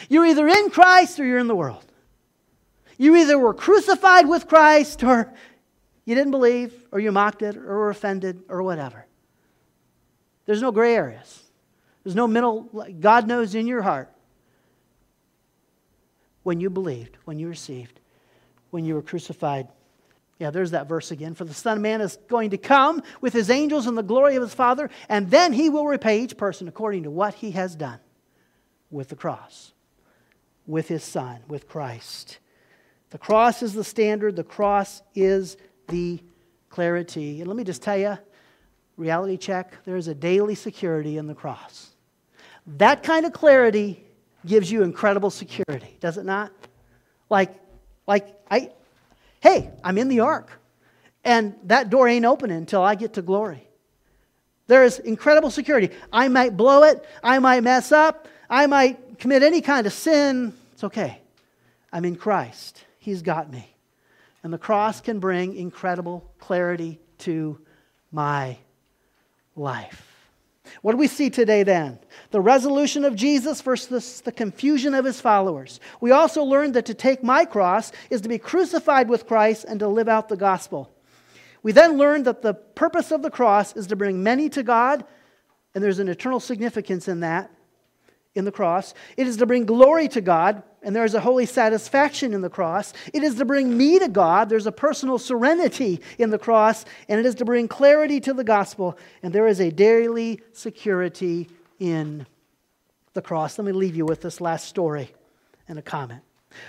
You're 0.08 0.26
either 0.26 0.46
in 0.46 0.70
Christ 0.70 1.18
or 1.18 1.24
you're 1.24 1.38
in 1.38 1.48
the 1.48 1.54
world. 1.56 1.84
You 2.96 3.16
either 3.16 3.36
were 3.36 3.54
crucified 3.54 4.28
with 4.28 4.46
Christ 4.46 5.02
or 5.02 5.32
you 6.04 6.14
didn't 6.14 6.30
believe 6.30 6.72
or 6.92 7.00
you 7.00 7.10
mocked 7.10 7.42
it 7.42 7.56
or 7.56 7.78
were 7.78 7.90
offended 7.90 8.44
or 8.48 8.62
whatever. 8.62 9.06
There's 10.46 10.62
no 10.62 10.70
gray 10.70 10.94
areas. 10.94 11.42
There's 12.04 12.14
no 12.14 12.28
middle. 12.28 12.62
God 13.00 13.26
knows 13.26 13.54
in 13.54 13.66
your 13.66 13.82
heart 13.82 14.13
when 16.44 16.60
you 16.60 16.70
believed, 16.70 17.16
when 17.24 17.38
you 17.38 17.48
received, 17.48 17.98
when 18.70 18.84
you 18.84 18.94
were 18.94 19.02
crucified. 19.02 19.66
Yeah, 20.38 20.50
there's 20.50 20.70
that 20.70 20.88
verse 20.88 21.10
again. 21.10 21.34
For 21.34 21.44
the 21.44 21.54
Son 21.54 21.78
of 21.78 21.82
Man 21.82 22.00
is 22.00 22.18
going 22.28 22.50
to 22.50 22.58
come 22.58 23.02
with 23.20 23.32
his 23.32 23.50
angels 23.50 23.86
in 23.86 23.96
the 23.96 24.02
glory 24.02 24.36
of 24.36 24.42
his 24.42 24.54
Father, 24.54 24.90
and 25.08 25.30
then 25.30 25.52
he 25.52 25.70
will 25.70 25.86
repay 25.86 26.20
each 26.20 26.36
person 26.36 26.68
according 26.68 27.04
to 27.04 27.10
what 27.10 27.34
he 27.34 27.50
has 27.52 27.74
done 27.74 27.98
with 28.90 29.08
the 29.08 29.16
cross, 29.16 29.72
with 30.66 30.88
his 30.88 31.02
Son, 31.02 31.40
with 31.48 31.68
Christ. 31.68 32.38
The 33.10 33.18
cross 33.18 33.62
is 33.62 33.74
the 33.74 33.84
standard, 33.84 34.36
the 34.36 34.44
cross 34.44 35.02
is 35.14 35.56
the 35.88 36.20
clarity. 36.68 37.40
And 37.40 37.48
let 37.48 37.56
me 37.56 37.64
just 37.64 37.82
tell 37.82 37.96
you 37.96 38.18
reality 38.96 39.36
check 39.36 39.72
there 39.84 39.96
is 39.96 40.08
a 40.08 40.14
daily 40.14 40.54
security 40.54 41.16
in 41.16 41.26
the 41.26 41.34
cross. 41.34 41.94
That 42.66 43.02
kind 43.02 43.24
of 43.26 43.32
clarity 43.32 44.03
gives 44.46 44.70
you 44.70 44.82
incredible 44.82 45.30
security, 45.30 45.96
does 46.00 46.18
it 46.18 46.24
not? 46.24 46.52
Like, 47.30 47.54
like 48.06 48.28
I, 48.50 48.70
hey, 49.40 49.70
I'm 49.82 49.98
in 49.98 50.08
the 50.08 50.20
ark, 50.20 50.50
and 51.24 51.54
that 51.64 51.90
door 51.90 52.08
ain't 52.08 52.24
opening 52.24 52.56
until 52.56 52.82
I 52.82 52.94
get 52.94 53.14
to 53.14 53.22
glory. 53.22 53.66
There 54.66 54.84
is 54.84 54.98
incredible 54.98 55.50
security. 55.50 55.90
I 56.12 56.28
might 56.28 56.56
blow 56.56 56.84
it, 56.84 57.04
I 57.22 57.38
might 57.38 57.62
mess 57.62 57.92
up, 57.92 58.28
I 58.48 58.66
might 58.66 59.18
commit 59.18 59.42
any 59.42 59.60
kind 59.60 59.86
of 59.86 59.92
sin. 59.92 60.54
It's 60.72 60.84
okay. 60.84 61.20
I'm 61.92 62.04
in 62.04 62.16
Christ. 62.16 62.84
He's 62.98 63.22
got 63.22 63.50
me. 63.50 63.68
And 64.42 64.52
the 64.52 64.58
cross 64.58 65.00
can 65.00 65.20
bring 65.20 65.56
incredible 65.56 66.30
clarity 66.38 66.98
to 67.18 67.58
my 68.10 68.58
life. 69.56 70.03
What 70.82 70.92
do 70.92 70.98
we 70.98 71.08
see 71.08 71.30
today 71.30 71.62
then? 71.62 71.98
The 72.30 72.40
resolution 72.40 73.04
of 73.04 73.14
Jesus 73.14 73.60
versus 73.60 74.20
the 74.22 74.32
confusion 74.32 74.94
of 74.94 75.04
his 75.04 75.20
followers. 75.20 75.80
We 76.00 76.10
also 76.10 76.42
learned 76.42 76.74
that 76.74 76.86
to 76.86 76.94
take 76.94 77.22
my 77.22 77.44
cross 77.44 77.92
is 78.10 78.22
to 78.22 78.28
be 78.28 78.38
crucified 78.38 79.08
with 79.08 79.26
Christ 79.26 79.64
and 79.68 79.78
to 79.80 79.88
live 79.88 80.08
out 80.08 80.28
the 80.28 80.36
gospel. 80.36 80.90
We 81.62 81.72
then 81.72 81.96
learned 81.96 82.26
that 82.26 82.42
the 82.42 82.54
purpose 82.54 83.10
of 83.10 83.22
the 83.22 83.30
cross 83.30 83.74
is 83.74 83.86
to 83.88 83.96
bring 83.96 84.22
many 84.22 84.48
to 84.50 84.62
God, 84.62 85.04
and 85.74 85.82
there's 85.82 85.98
an 85.98 86.08
eternal 86.08 86.40
significance 86.40 87.08
in 87.08 87.20
that, 87.20 87.50
in 88.34 88.44
the 88.44 88.52
cross. 88.52 88.94
It 89.16 89.26
is 89.26 89.38
to 89.38 89.46
bring 89.46 89.64
glory 89.64 90.08
to 90.08 90.20
God, 90.20 90.62
and 90.84 90.94
there 90.94 91.04
is 91.04 91.14
a 91.14 91.20
holy 91.20 91.46
satisfaction 91.46 92.34
in 92.34 92.42
the 92.42 92.50
cross. 92.50 92.92
It 93.12 93.22
is 93.22 93.36
to 93.36 93.44
bring 93.44 93.76
me 93.76 93.98
to 93.98 94.08
God. 94.08 94.48
There's 94.48 94.66
a 94.66 94.72
personal 94.72 95.18
serenity 95.18 96.00
in 96.18 96.30
the 96.30 96.38
cross, 96.38 96.84
and 97.08 97.18
it 97.18 97.26
is 97.26 97.34
to 97.36 97.44
bring 97.44 97.66
clarity 97.66 98.20
to 98.20 98.34
the 98.34 98.44
gospel, 98.44 98.98
and 99.22 99.32
there 99.32 99.46
is 99.46 99.60
a 99.60 99.70
daily 99.70 100.40
security 100.52 101.48
in 101.78 102.26
the 103.14 103.22
cross. 103.22 103.58
Let 103.58 103.64
me 103.64 103.72
leave 103.72 103.96
you 103.96 104.04
with 104.04 104.20
this 104.20 104.40
last 104.40 104.68
story 104.68 105.12
and 105.66 105.78
a 105.78 105.82
comment. 105.82 106.22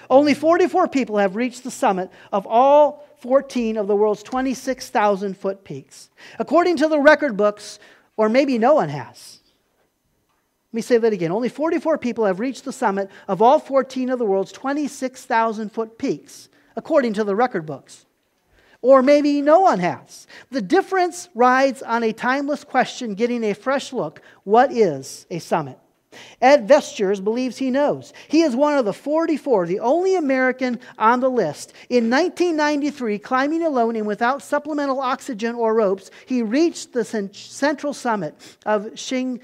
Only 0.09 0.33
44 0.33 0.87
people 0.87 1.17
have 1.17 1.35
reached 1.35 1.63
the 1.63 1.71
summit 1.71 2.09
of 2.31 2.47
all 2.47 3.07
14 3.19 3.77
of 3.77 3.87
the 3.87 3.95
world's 3.95 4.23
26,000 4.23 5.37
foot 5.37 5.63
peaks. 5.63 6.09
According 6.39 6.77
to 6.77 6.87
the 6.87 6.99
record 6.99 7.37
books, 7.37 7.79
or 8.17 8.29
maybe 8.29 8.57
no 8.57 8.75
one 8.75 8.89
has. 8.89 9.39
Let 10.75 10.79
me 10.79 10.81
say 10.81 10.97
that 10.97 11.13
again. 11.13 11.31
Only 11.31 11.47
44 11.47 11.97
people 11.99 12.25
have 12.25 12.41
reached 12.41 12.65
the 12.65 12.73
summit 12.73 13.09
of 13.29 13.41
all 13.41 13.59
14 13.59 14.09
of 14.09 14.19
the 14.19 14.25
world's 14.25 14.51
26,000 14.51 15.71
foot 15.71 15.97
peaks, 15.97 16.49
according 16.75 17.13
to 17.13 17.23
the 17.23 17.33
record 17.33 17.65
books. 17.65 18.05
Or 18.81 19.01
maybe 19.01 19.41
no 19.41 19.61
one 19.61 19.79
has. 19.79 20.27
The 20.51 20.61
difference 20.61 21.29
rides 21.33 21.81
on 21.81 22.03
a 22.03 22.11
timeless 22.11 22.65
question 22.65 23.15
getting 23.15 23.41
a 23.45 23.53
fresh 23.53 23.93
look 23.93 24.21
what 24.43 24.69
is 24.73 25.25
a 25.31 25.39
summit? 25.39 25.79
Ed 26.41 26.67
Viesturs 26.67 27.23
believes 27.23 27.55
he 27.55 27.71
knows. 27.71 28.11
He 28.27 28.41
is 28.41 28.53
one 28.53 28.77
of 28.77 28.83
the 28.83 28.91
44, 28.91 29.67
the 29.67 29.79
only 29.79 30.17
American 30.17 30.81
on 30.97 31.21
the 31.21 31.29
list. 31.31 31.71
In 31.87 32.09
1993, 32.09 33.17
climbing 33.19 33.63
alone 33.63 33.95
and 33.95 34.05
without 34.05 34.41
supplemental 34.41 34.99
oxygen 34.99 35.55
or 35.55 35.73
ropes, 35.73 36.11
he 36.25 36.41
reached 36.41 36.91
the 36.91 37.05
central 37.05 37.93
summit 37.93 38.35
of 38.65 38.99
Shing 38.99 39.39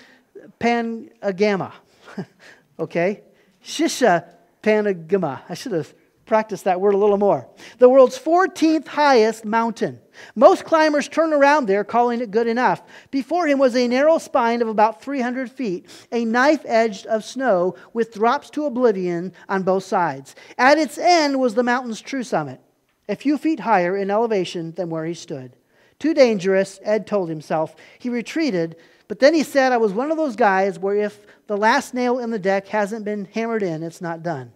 Pangama. 0.61 1.73
okay? 2.79 3.23
Shisha 3.63 4.25
Pangama. 4.61 5.41
I 5.49 5.53
should 5.55 5.71
have 5.71 5.93
practiced 6.25 6.63
that 6.63 6.79
word 6.79 6.93
a 6.93 6.97
little 6.97 7.17
more. 7.17 7.45
The 7.79 7.89
world's 7.89 8.17
14th 8.17 8.87
highest 8.87 9.43
mountain. 9.43 9.99
Most 10.33 10.63
climbers 10.63 11.09
turn 11.09 11.33
around 11.33 11.65
there, 11.65 11.83
calling 11.83 12.21
it 12.21 12.31
good 12.31 12.47
enough. 12.47 12.81
Before 13.09 13.47
him 13.47 13.59
was 13.59 13.75
a 13.75 13.87
narrow 13.87 14.17
spine 14.17 14.61
of 14.61 14.69
about 14.69 15.01
300 15.01 15.51
feet, 15.51 15.87
a 16.11 16.23
knife 16.23 16.61
edged 16.65 17.05
of 17.07 17.25
snow 17.25 17.75
with 17.91 18.13
drops 18.13 18.49
to 18.51 18.65
oblivion 18.65 19.33
on 19.49 19.63
both 19.63 19.83
sides. 19.83 20.35
At 20.57 20.77
its 20.77 20.97
end 20.97 21.39
was 21.39 21.55
the 21.55 21.63
mountain's 21.63 21.99
true 21.99 22.23
summit, 22.23 22.61
a 23.09 23.17
few 23.17 23.37
feet 23.37 23.61
higher 23.61 23.97
in 23.97 24.09
elevation 24.09 24.71
than 24.73 24.89
where 24.89 25.05
he 25.05 25.13
stood. 25.13 25.57
Too 25.99 26.13
dangerous, 26.13 26.79
Ed 26.83 27.05
told 27.05 27.29
himself. 27.29 27.75
He 27.99 28.09
retreated 28.09 28.75
but 29.11 29.19
then 29.19 29.33
he 29.33 29.43
said, 29.43 29.73
I 29.73 29.77
was 29.77 29.91
one 29.91 30.09
of 30.09 30.15
those 30.15 30.37
guys 30.37 30.79
where 30.79 30.95
if 30.95 31.19
the 31.47 31.57
last 31.57 31.93
nail 31.93 32.19
in 32.19 32.31
the 32.31 32.39
deck 32.39 32.69
hasn't 32.69 33.03
been 33.03 33.25
hammered 33.25 33.61
in, 33.61 33.83
it's 33.83 33.99
not 33.99 34.23
done. 34.23 34.53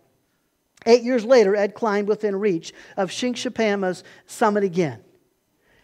Eight 0.86 1.04
years 1.04 1.26
later, 1.26 1.58
Ed 1.58 1.74
climbed 1.74 2.08
within 2.08 2.38
reach 2.38 2.72
of 2.96 3.12
Shingshapama's 3.12 4.06
summit 4.28 4.64
again. 4.64 5.02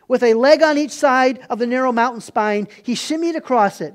With 0.07 0.23
a 0.23 0.35
leg 0.35 0.63
on 0.63 0.77
each 0.77 0.91
side 0.91 1.45
of 1.49 1.59
the 1.59 1.67
narrow 1.67 1.91
mountain 1.91 2.21
spine, 2.21 2.69
he 2.81 2.93
shimmied 2.93 3.35
across 3.35 3.81
it. 3.81 3.93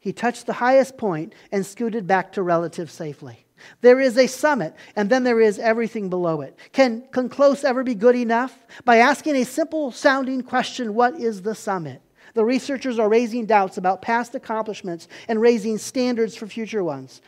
He 0.00 0.12
touched 0.12 0.46
the 0.46 0.54
highest 0.54 0.98
point 0.98 1.32
and 1.52 1.64
scooted 1.64 2.08
back 2.08 2.32
to 2.32 2.42
relative 2.42 2.90
safely. 2.90 3.46
There 3.80 4.00
is 4.00 4.18
a 4.18 4.26
summit, 4.26 4.74
and 4.96 5.08
then 5.08 5.22
there 5.22 5.40
is 5.40 5.60
everything 5.60 6.10
below 6.10 6.40
it. 6.40 6.58
Can, 6.72 7.04
can 7.12 7.28
close 7.28 7.62
ever 7.62 7.84
be 7.84 7.94
good 7.94 8.16
enough? 8.16 8.58
By 8.84 8.96
asking 8.96 9.36
a 9.36 9.44
simple 9.44 9.92
sounding 9.92 10.42
question, 10.42 10.94
what 10.94 11.14
is 11.14 11.42
the 11.42 11.54
summit? 11.54 12.02
The 12.34 12.44
researchers 12.44 12.98
are 12.98 13.08
raising 13.08 13.46
doubts 13.46 13.76
about 13.76 14.02
past 14.02 14.34
accomplishments 14.34 15.08
and 15.28 15.40
raising 15.40 15.78
standards 15.78 16.36
for 16.36 16.46
future 16.46 16.84
ones. 16.84 17.20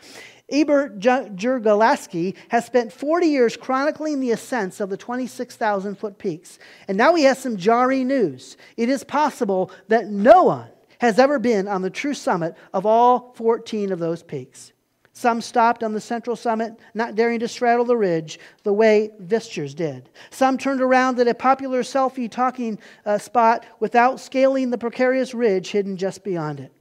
Ebert 0.51 0.99
Jurgalaski 0.99 2.37
has 2.49 2.67
spent 2.67 2.93
40 2.93 3.27
years 3.27 3.57
chronicling 3.57 4.21
the 4.21 4.33
ascents 4.33 4.81
of 4.81 4.91
the 4.91 4.97
26,000 4.97 5.97
foot 5.97 6.19
peaks. 6.19 6.59
And 6.89 6.99
now 6.99 7.15
he 7.15 7.25
has 7.25 7.39
some 7.39 7.57
jarring 7.57 8.09
news. 8.09 8.57
It 8.77 8.89
is 8.89 9.03
possible 9.03 9.71
that 9.89 10.09
no 10.09 10.45
one 10.45 10.69
has 10.99 11.19
ever 11.19 11.39
been 11.39 11.69
on 11.69 11.83
the 11.83 11.91
true 11.91 12.15
summit 12.15 12.55
of 12.75 12.85
all 12.85 13.33
14 13.37 13.93
of 13.93 13.99
those 13.99 14.23
peaks. 14.23 14.73
Some 15.15 15.43
stopped 15.43 15.85
on 15.85 15.93
the 15.93 16.01
central 16.01 16.37
summit, 16.37 16.75
not 16.95 17.15
daring 17.15 17.41
to 17.41 17.49
straddle 17.49 17.85
the 17.85 17.97
ridge 17.97 18.39
the 18.63 18.73
way 18.73 19.11
Viesturs 19.23 19.75
did. 19.75 20.09
Some 20.31 20.57
turned 20.57 20.81
around 20.81 21.19
at 21.21 21.29
a 21.29 21.35
popular 21.35 21.83
selfie 21.83 22.31
talking 22.31 22.79
uh, 23.05 23.19
spot 23.19 23.67
without 23.79 24.21
scaling 24.21 24.71
the 24.71 24.79
precarious 24.79 25.35
ridge 25.35 25.71
hidden 25.71 25.99
just 25.99 26.25
beyond 26.25 26.61
it. 26.61 26.73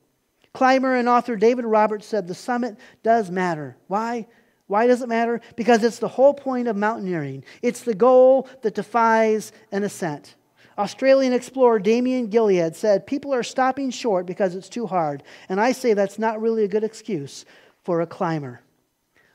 Climber 0.53 0.95
and 0.95 1.09
author 1.09 1.35
David 1.35 1.65
Roberts 1.65 2.07
said 2.07 2.27
the 2.27 2.35
summit 2.35 2.77
does 3.03 3.29
matter. 3.29 3.77
Why? 3.87 4.27
Why 4.67 4.87
does 4.87 5.01
it 5.01 5.09
matter? 5.09 5.41
Because 5.57 5.83
it's 5.83 5.99
the 5.99 6.07
whole 6.07 6.33
point 6.33 6.69
of 6.69 6.77
mountaineering. 6.77 7.43
It's 7.61 7.81
the 7.81 7.93
goal 7.93 8.47
that 8.61 8.75
defies 8.75 9.51
an 9.73 9.83
ascent. 9.83 10.35
Australian 10.77 11.33
explorer 11.33 11.79
Damien 11.79 12.29
Gildea 12.29 12.73
said, 12.73 13.05
People 13.05 13.33
are 13.33 13.43
stopping 13.43 13.91
short 13.91 14.25
because 14.25 14.55
it's 14.55 14.69
too 14.69 14.87
hard. 14.87 15.23
And 15.49 15.59
I 15.59 15.73
say 15.73 15.93
that's 15.93 16.17
not 16.17 16.41
really 16.41 16.63
a 16.63 16.69
good 16.69 16.85
excuse 16.85 17.43
for 17.83 18.01
a 18.01 18.07
climber. 18.07 18.61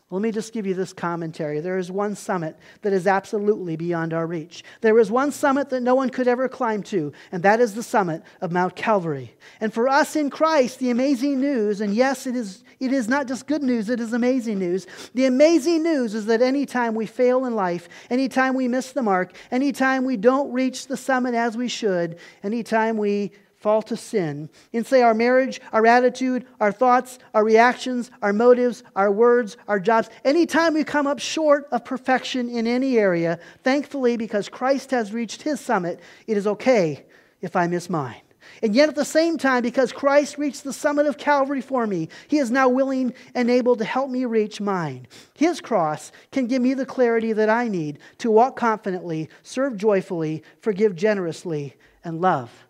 Let 0.09 0.22
me 0.22 0.30
just 0.30 0.53
give 0.53 0.66
you 0.66 0.74
this 0.74 0.92
commentary. 0.92 1.59
There 1.59 1.78
is 1.78 1.90
one 1.90 2.14
summit 2.14 2.57
that 2.82 2.92
is 2.92 3.09
absolutely 3.09 3.74
beyond 3.74 4.14
our 4.14 4.24
reach. 4.24 4.62
There 4.80 5.01
is 5.01 5.11
one 5.11 5.32
summit 5.32 5.68
that 5.70 5.80
no 5.80 5.97
one 5.97 6.11
could 6.11 6.28
ever 6.28 6.49
climb 6.49 6.84
to, 6.84 7.12
and 7.32 7.42
that 7.42 7.59
is 7.59 7.74
the 7.74 7.82
summit 7.82 8.22
of 8.40 8.53
Mount 8.53 8.76
Calvary. 8.76 9.34
And 9.61 9.74
for 9.74 9.88
us 9.88 10.14
in 10.14 10.30
Christ, 10.30 10.78
the 10.78 10.90
amazing 10.90 11.40
news, 11.40 11.80
and 11.80 11.92
yes, 11.92 12.24
it 12.28 12.36
is, 12.36 12.62
it 12.78 12.92
is 12.92 13.09
not 13.09 13.26
just 13.26 13.49
good 13.49 13.64
news, 13.64 13.90
it 13.90 13.99
is 13.99 14.12
amazing 14.12 14.61
news. 14.61 14.86
The 15.14 15.24
amazing 15.24 15.82
news 15.82 16.14
is 16.14 16.26
that 16.26 16.40
anytime 16.40 16.94
we 16.94 17.07
fail 17.07 17.44
in 17.44 17.57
life, 17.57 17.88
anytime 18.09 18.55
we 18.55 18.68
miss 18.68 18.92
the 18.92 19.03
mark, 19.03 19.32
anytime 19.51 20.05
we 20.05 20.16
don't 20.16 20.53
reach 20.53 20.86
the 20.86 20.97
summit 20.97 21.34
as 21.34 21.57
we 21.57 21.66
should, 21.66 22.18
anytime 22.44 22.97
we 22.97 23.32
fall 23.66 23.82
to 23.82 23.96
sin 23.96 24.48
and 24.72 24.86
say 24.86 25.02
our 25.02 25.12
marriage, 25.12 25.60
our 25.72 25.84
attitude, 25.84 26.46
our 26.60 26.70
thoughts, 26.70 27.18
our 27.34 27.42
reactions, 27.42 28.12
our 28.22 28.32
motives, 28.32 28.84
our 28.94 29.10
words, 29.10 29.56
our 29.66 29.80
jobs, 29.80 30.08
anytime 30.24 30.72
we 30.72 30.84
come 30.84 31.04
up 31.04 31.18
short 31.18 31.66
of 31.72 31.84
perfection 31.84 32.48
in 32.48 32.68
any 32.68 32.96
area, 32.96 33.40
thankfully, 33.64 34.16
because 34.16 34.48
Christ 34.48 34.92
has 34.92 35.12
reached 35.12 35.42
his 35.42 35.58
summit, 35.58 35.98
it 36.28 36.36
is 36.36 36.46
okay 36.46 37.06
if 37.40 37.56
I 37.56 37.66
miss 37.66 37.90
mine. 37.90 38.20
And 38.62 38.72
yet, 38.72 38.88
at 38.88 38.94
the 38.94 39.04
same 39.04 39.36
time, 39.36 39.64
because 39.64 39.90
Christ 39.90 40.38
reached 40.38 40.62
the 40.62 40.72
summit 40.72 41.06
of 41.06 41.18
Calvary 41.18 41.60
for 41.60 41.88
me, 41.88 42.08
He 42.28 42.38
is 42.38 42.52
now 42.52 42.68
willing 42.68 43.14
and 43.34 43.50
able 43.50 43.74
to 43.74 43.84
help 43.84 44.10
me 44.10 44.26
reach 44.26 44.60
mine. 44.60 45.08
His 45.34 45.60
cross 45.60 46.12
can 46.30 46.46
give 46.46 46.62
me 46.62 46.74
the 46.74 46.86
clarity 46.86 47.32
that 47.32 47.50
I 47.50 47.66
need 47.66 47.98
to 48.18 48.30
walk 48.30 48.54
confidently, 48.54 49.28
serve 49.42 49.76
joyfully, 49.76 50.44
forgive 50.60 50.94
generously, 50.94 51.74
and 52.04 52.20
love 52.20 52.65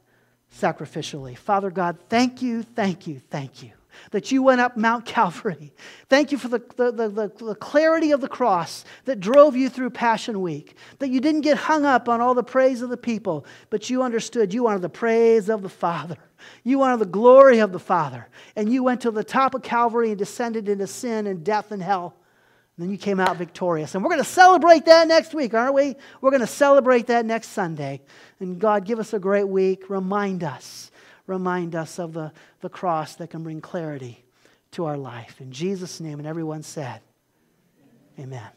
sacrificially. 0.61 1.37
Father 1.37 1.71
God, 1.71 1.99
thank 2.09 2.43
you, 2.43 2.63
thank 2.63 3.07
you, 3.07 3.21
thank 3.31 3.63
you 3.63 3.73
that 4.11 4.31
you 4.31 4.43
went 4.43 4.61
up 4.61 4.77
Mount 4.77 5.05
Calvary. 5.05 5.73
Thank 6.09 6.33
you 6.33 6.39
for 6.39 6.49
the, 6.49 6.63
the, 6.77 6.93
the, 6.93 7.33
the, 7.45 7.55
clarity 7.55 8.11
of 8.13 8.21
the 8.21 8.29
cross 8.29 8.85
that 9.05 9.21
drove 9.21 9.57
you 9.57 9.69
through 9.69 9.91
Passion 9.91 10.41
Week. 10.41 10.77
That 10.99 11.11
you 11.11 11.21
didn't 11.21 11.41
get 11.43 11.57
hung 11.57 11.85
up 11.85 12.09
on 12.09 12.21
all 12.21 12.35
the 12.35 12.43
praise 12.43 12.83
of 12.83 12.91
the 12.91 12.97
people, 12.97 13.47
but 13.71 13.91
you 13.91 14.03
understood 14.03 14.55
you 14.55 14.65
wanted 14.65 14.83
the 14.83 14.89
praise 14.89 15.49
of 15.49 15.63
the 15.63 15.69
Father. 15.69 16.19
You 16.63 16.79
wanted 16.79 16.99
the 16.99 17.07
glory 17.07 17.59
of 17.59 17.73
the 17.73 17.79
Father. 17.79 18.29
And 18.55 18.73
you 18.73 18.83
went 18.83 19.01
to 19.03 19.11
the 19.11 19.25
top 19.25 19.55
of 19.55 19.63
Calvary 19.63 20.11
and 20.11 20.19
descended 20.19 20.69
into 20.69 20.87
sin 20.87 21.27
and 21.27 21.45
death 21.45 21.73
and 21.73 21.83
hell. 21.83 22.17
And 22.77 22.85
then 22.85 22.91
you 22.91 22.99
came 22.99 23.21
out 23.21 23.37
victorious. 23.37 23.95
And 23.95 24.05
we're 24.05 24.11
going 24.11 24.23
to 24.23 24.29
celebrate 24.29 24.85
that 24.85 25.09
next 25.09 25.35
week, 25.35 25.55
aren't 25.55 25.75
we? 25.75 25.97
We're 26.21 26.31
going 26.31 26.41
to 26.41 26.47
celebrate 26.47 27.07
that 27.07 27.25
next 27.25 27.49
Sunday. 27.49 28.03
And 28.39 28.59
God, 28.59 28.85
give 28.85 28.99
us 28.99 29.15
a 29.15 29.19
great 29.19 29.49
week. 29.49 29.89
Remind 29.89 30.45
us 30.45 30.91
remind 31.27 31.75
us 31.75 31.99
of 31.99 32.13
the, 32.13 32.33
the 32.61 32.69
cross 32.69 33.15
that 33.17 33.31
can 33.31 33.43
bring 33.43 33.61
clarity 33.61 34.25
to 34.73 34.85
our 34.85 34.97
life. 34.97 35.41
In 35.41 35.53
Jesus' 35.53 36.01
name, 36.01 36.19
and 36.19 36.27
everyone 36.27 36.63
said, 36.63 37.01
Amen. 38.19 38.49